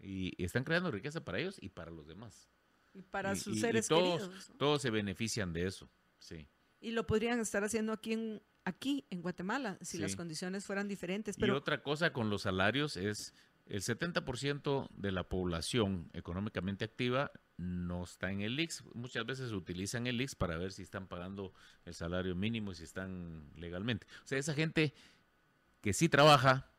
Y, 0.00 0.42
están 0.42 0.64
creando 0.64 0.90
riqueza 0.90 1.24
para 1.24 1.38
ellos 1.38 1.56
y 1.60 1.68
para 1.68 1.90
los 1.90 2.06
demás. 2.06 2.48
Y 2.94 3.02
para 3.02 3.36
sus 3.36 3.60
seres 3.60 3.86
todos, 3.86 4.22
queridos. 4.22 4.52
Todos 4.58 4.82
se 4.82 4.90
benefician 4.90 5.52
de 5.52 5.66
eso, 5.66 5.88
sí. 6.18 6.48
Y 6.80 6.90
lo 6.90 7.06
podrían 7.06 7.38
estar 7.38 7.62
haciendo 7.62 7.92
aquí 7.92 8.12
en, 8.12 8.42
aquí 8.64 9.06
en 9.10 9.22
Guatemala 9.22 9.78
si 9.80 9.98
las 9.98 10.16
condiciones 10.16 10.64
fueran 10.64 10.88
diferentes. 10.88 11.36
Pero... 11.38 11.54
Y 11.54 11.56
otra 11.56 11.82
cosa 11.82 12.12
con 12.12 12.28
los 12.28 12.42
salarios 12.42 12.96
es 12.96 13.34
el 13.66 13.80
70% 13.80 14.88
de 14.90 15.12
la 15.12 15.28
población 15.28 16.10
económicamente 16.12 16.84
activa 16.84 17.30
no 17.56 18.04
está 18.04 18.30
en 18.30 18.40
el 18.40 18.58
IX. 18.58 18.84
Muchas 18.94 19.24
veces 19.24 19.52
utilizan 19.52 20.06
el 20.06 20.20
IX 20.20 20.34
para 20.34 20.56
ver 20.56 20.72
si 20.72 20.82
están 20.82 21.06
pagando 21.06 21.52
el 21.84 21.94
salario 21.94 22.34
mínimo 22.34 22.72
y 22.72 22.74
si 22.74 22.84
están 22.84 23.50
legalmente. 23.56 24.06
O 24.24 24.26
sea, 24.26 24.38
esa 24.38 24.54
gente 24.54 24.94
que 25.80 25.92
sí 25.92 26.08
trabaja 26.08 26.70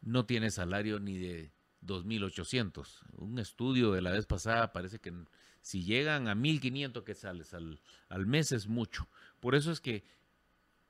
no 0.00 0.24
tiene 0.24 0.50
salario 0.50 0.98
ni 0.98 1.18
de 1.18 1.52
2.800. 1.82 3.02
Un 3.16 3.38
estudio 3.38 3.92
de 3.92 4.02
la 4.02 4.12
vez 4.12 4.26
pasada 4.26 4.72
parece 4.72 4.98
que 4.98 5.12
si 5.60 5.84
llegan 5.84 6.28
a 6.28 6.34
1.500 6.34 7.04
que 7.04 7.14
sales 7.14 7.52
al, 7.52 7.80
al 8.08 8.26
mes 8.26 8.52
es 8.52 8.66
mucho. 8.66 9.08
Por 9.40 9.54
eso 9.54 9.70
es 9.70 9.80
que 9.80 10.04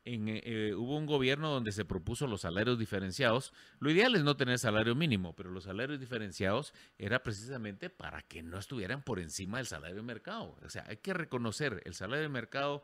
en, 0.04 0.28
eh, 0.28 0.74
hubo 0.74 0.96
un 0.96 1.06
gobierno 1.06 1.50
donde 1.50 1.72
se 1.72 1.84
propuso 1.84 2.26
los 2.26 2.42
salarios 2.42 2.78
diferenciados. 2.78 3.52
Lo 3.80 3.90
ideal 3.90 4.14
es 4.14 4.24
no 4.24 4.36
tener 4.36 4.58
salario 4.58 4.94
mínimo, 4.94 5.34
pero 5.34 5.50
los 5.50 5.64
salarios 5.64 6.00
diferenciados 6.00 6.72
era 6.98 7.22
precisamente 7.22 7.90
para 7.90 8.22
que 8.22 8.42
no 8.42 8.58
estuvieran 8.58 9.02
por 9.02 9.20
encima 9.20 9.58
del 9.58 9.66
salario 9.66 9.96
de 9.96 10.02
mercado. 10.02 10.56
O 10.64 10.70
sea, 10.70 10.84
hay 10.88 10.96
que 10.98 11.12
reconocer, 11.12 11.82
el 11.84 11.94
salario 11.94 12.22
de 12.22 12.28
mercado 12.30 12.82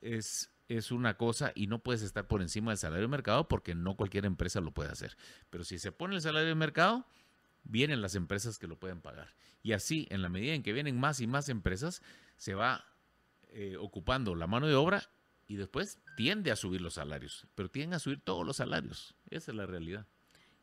es, 0.00 0.50
es 0.68 0.92
una 0.92 1.16
cosa 1.16 1.52
y 1.54 1.66
no 1.66 1.82
puedes 1.82 2.02
estar 2.02 2.28
por 2.28 2.40
encima 2.40 2.70
del 2.70 2.78
salario 2.78 3.02
de 3.02 3.08
mercado 3.08 3.48
porque 3.48 3.74
no 3.74 3.96
cualquier 3.96 4.24
empresa 4.24 4.60
lo 4.60 4.72
puede 4.72 4.90
hacer. 4.90 5.16
Pero 5.50 5.64
si 5.64 5.78
se 5.78 5.90
pone 5.90 6.14
el 6.14 6.22
salario 6.22 6.48
de 6.48 6.54
mercado, 6.54 7.04
vienen 7.64 8.00
las 8.00 8.14
empresas 8.14 8.58
que 8.58 8.68
lo 8.68 8.78
pueden 8.78 9.00
pagar. 9.00 9.34
Y 9.62 9.72
así, 9.72 10.06
en 10.10 10.22
la 10.22 10.28
medida 10.28 10.54
en 10.54 10.62
que 10.62 10.72
vienen 10.72 10.98
más 10.98 11.20
y 11.20 11.26
más 11.26 11.48
empresas, 11.48 12.02
se 12.36 12.54
va 12.54 12.84
eh, 13.48 13.76
ocupando 13.76 14.34
la 14.34 14.46
mano 14.46 14.66
de 14.66 14.74
obra 14.74 15.08
y 15.52 15.56
después 15.56 15.98
tiende 16.16 16.50
a 16.50 16.56
subir 16.56 16.80
los 16.80 16.94
salarios, 16.94 17.46
pero 17.54 17.70
tienden 17.70 17.92
a 17.92 17.98
subir 17.98 18.22
todos 18.22 18.46
los 18.46 18.56
salarios. 18.56 19.14
Esa 19.28 19.50
es 19.50 19.54
la 19.54 19.66
realidad. 19.66 20.06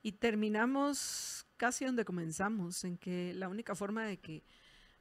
Y 0.02 0.14
terminamos 0.14 1.46
casi 1.58 1.86
donde 1.86 2.04
comenzamos, 2.04 2.84
en 2.84 2.98
que 2.98 3.36
la 3.36 3.50
única 3.50 3.76
forma 3.76 4.04
de 4.04 4.18
que 4.18 4.44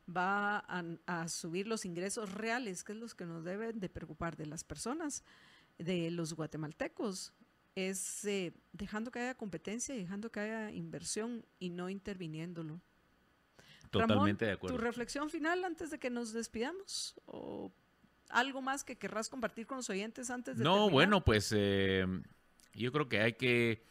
va 0.06 0.58
a, 0.58 1.28
subir 1.28 1.66
los 1.66 1.86
ingresos 1.86 2.34
reales, 2.34 2.84
que 2.84 2.92
es 2.92 2.98
los 2.98 3.14
que 3.14 3.24
nos 3.24 3.44
deben 3.44 3.80
de 3.80 3.88
preocupar 3.88 4.36
de 4.36 4.44
las 4.44 4.62
personas, 4.62 5.24
de 5.78 6.10
los 6.10 6.34
guatemaltecos, 6.34 7.32
es 7.74 8.26
eh, 8.26 8.52
dejando 8.74 9.10
que 9.10 9.20
haya 9.20 9.36
competencia, 9.36 9.94
dejando 9.94 10.30
que 10.30 10.40
haya 10.40 10.70
inversión 10.70 11.46
y 11.58 11.70
no 11.70 11.88
interviniéndolo. 11.88 12.78
Totalmente 13.90 14.44
de 14.44 14.52
acuerdo. 14.52 14.76
¿Tu 14.76 14.82
reflexión 14.82 15.30
final 15.30 15.64
antes 15.64 15.90
de 15.90 15.98
que 15.98 16.10
nos 16.10 16.34
despidamos? 16.34 17.14
¿O 17.24 17.72
algo 18.30 18.62
más 18.62 18.84
que 18.84 18.96
querrás 18.96 19.28
compartir 19.28 19.66
con 19.66 19.78
los 19.78 19.90
oyentes 19.90 20.30
antes 20.30 20.58
de 20.58 20.64
No, 20.64 20.90
bueno, 20.90 21.24
pues 21.24 21.52
eh, 21.56 22.06
yo 22.74 22.92
creo 22.92 23.08
que 23.08 23.20
hay 23.20 23.34
que 23.34 23.82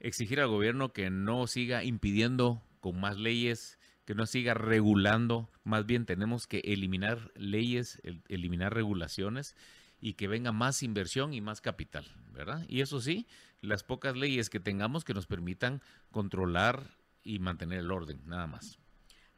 exigir 0.00 0.40
al 0.40 0.48
gobierno 0.48 0.92
que 0.92 1.10
no 1.10 1.46
siga 1.46 1.84
impidiendo 1.84 2.62
con 2.80 3.00
más 3.00 3.16
leyes, 3.16 3.78
que 4.04 4.14
no 4.14 4.26
siga 4.26 4.54
regulando, 4.54 5.48
más 5.64 5.86
bien 5.86 6.06
tenemos 6.06 6.46
que 6.46 6.58
eliminar 6.64 7.30
leyes, 7.36 8.00
eliminar 8.28 8.74
regulaciones 8.74 9.54
y 10.00 10.14
que 10.14 10.26
venga 10.26 10.50
más 10.50 10.82
inversión 10.82 11.32
y 11.32 11.40
más 11.40 11.60
capital, 11.60 12.04
¿verdad? 12.32 12.66
Y 12.68 12.80
eso 12.80 13.00
sí, 13.00 13.28
las 13.60 13.84
pocas 13.84 14.16
leyes 14.16 14.50
que 14.50 14.58
tengamos 14.58 15.04
que 15.04 15.14
nos 15.14 15.26
permitan 15.28 15.80
controlar 16.10 16.98
y 17.22 17.38
mantener 17.38 17.78
el 17.78 17.92
orden, 17.92 18.20
nada 18.26 18.48
más. 18.48 18.81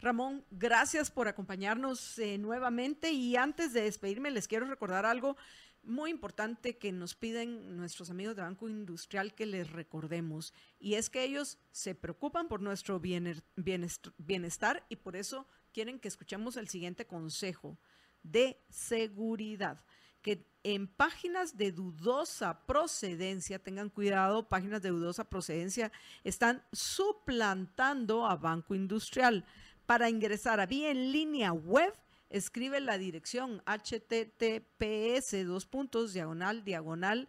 Ramón, 0.04 0.44
gracias 0.50 1.10
por 1.10 1.28
acompañarnos 1.28 2.18
eh, 2.18 2.36
nuevamente 2.36 3.10
y 3.12 3.36
antes 3.36 3.72
de 3.72 3.84
despedirme 3.84 4.30
les 4.30 4.46
quiero 4.46 4.66
recordar 4.66 5.06
algo 5.06 5.38
muy 5.82 6.10
importante 6.10 6.76
que 6.76 6.92
nos 6.92 7.14
piden 7.14 7.78
nuestros 7.78 8.10
amigos 8.10 8.36
de 8.36 8.42
Banco 8.42 8.68
Industrial 8.68 9.34
que 9.34 9.46
les 9.46 9.70
recordemos 9.70 10.52
y 10.78 10.96
es 10.96 11.08
que 11.08 11.24
ellos 11.24 11.58
se 11.72 11.94
preocupan 11.94 12.48
por 12.48 12.60
nuestro 12.60 13.00
bienestar 13.00 14.84
y 14.90 14.96
por 14.96 15.16
eso 15.16 15.46
quieren 15.72 15.98
que 15.98 16.08
escuchemos 16.08 16.58
el 16.58 16.68
siguiente 16.68 17.06
consejo 17.06 17.78
de 18.22 18.60
seguridad 18.68 19.82
que 20.24 20.46
en 20.62 20.88
páginas 20.88 21.58
de 21.58 21.70
dudosa 21.70 22.66
procedencia, 22.66 23.58
tengan 23.58 23.90
cuidado, 23.90 24.48
páginas 24.48 24.80
de 24.80 24.88
dudosa 24.88 25.28
procedencia 25.28 25.92
están 26.24 26.64
suplantando 26.72 28.26
a 28.26 28.34
Banco 28.36 28.74
Industrial. 28.74 29.44
Para 29.86 30.08
ingresar 30.08 30.60
a 30.60 30.66
Vía 30.66 30.90
en 30.90 31.12
línea 31.12 31.52
web, 31.52 31.92
escribe 32.30 32.80
la 32.80 32.96
dirección 32.96 33.62
https 33.66 35.46
dos 35.46 35.66
puntos 35.66 36.14
diagonal 36.14 36.64
diagonal 36.64 37.28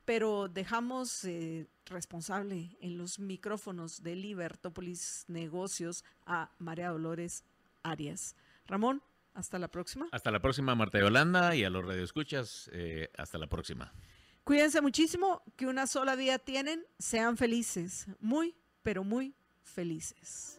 pero 0.05 0.49
dejamos 0.49 1.25
eh, 1.25 1.69
responsable 1.87 2.77
en 2.81 2.99
los 2.99 3.19
micrófonos 3.19 4.03
de 4.03 4.17
Libertópolis 4.17 5.25
Negocios 5.29 6.05
a 6.27 6.51
María 6.59 6.91
Dolores 6.91 7.45
Arias. 7.83 8.35
Ramón, 8.67 9.03
hasta 9.35 9.59
la 9.59 9.69
próxima. 9.69 10.09
Hasta 10.13 10.31
la 10.31 10.41
próxima, 10.41 10.75
Marta 10.75 10.99
Yolanda, 10.99 11.55
y 11.55 11.65
a 11.65 11.71
los 11.71 11.85
radioescuchas, 11.85 12.71
eh, 12.73 13.11
hasta 13.17 13.39
la 13.39 13.47
próxima. 13.47 13.93
Cuídense 14.45 14.81
muchísimo, 14.81 15.43
que 15.57 15.67
una 15.67 15.87
sola 15.87 16.17
vida 16.17 16.39
tienen, 16.39 16.85
sean 16.99 17.37
felices, 17.37 18.07
muy, 18.19 18.57
pero 18.83 19.05
muy 19.05 19.35
felices. 19.63 20.59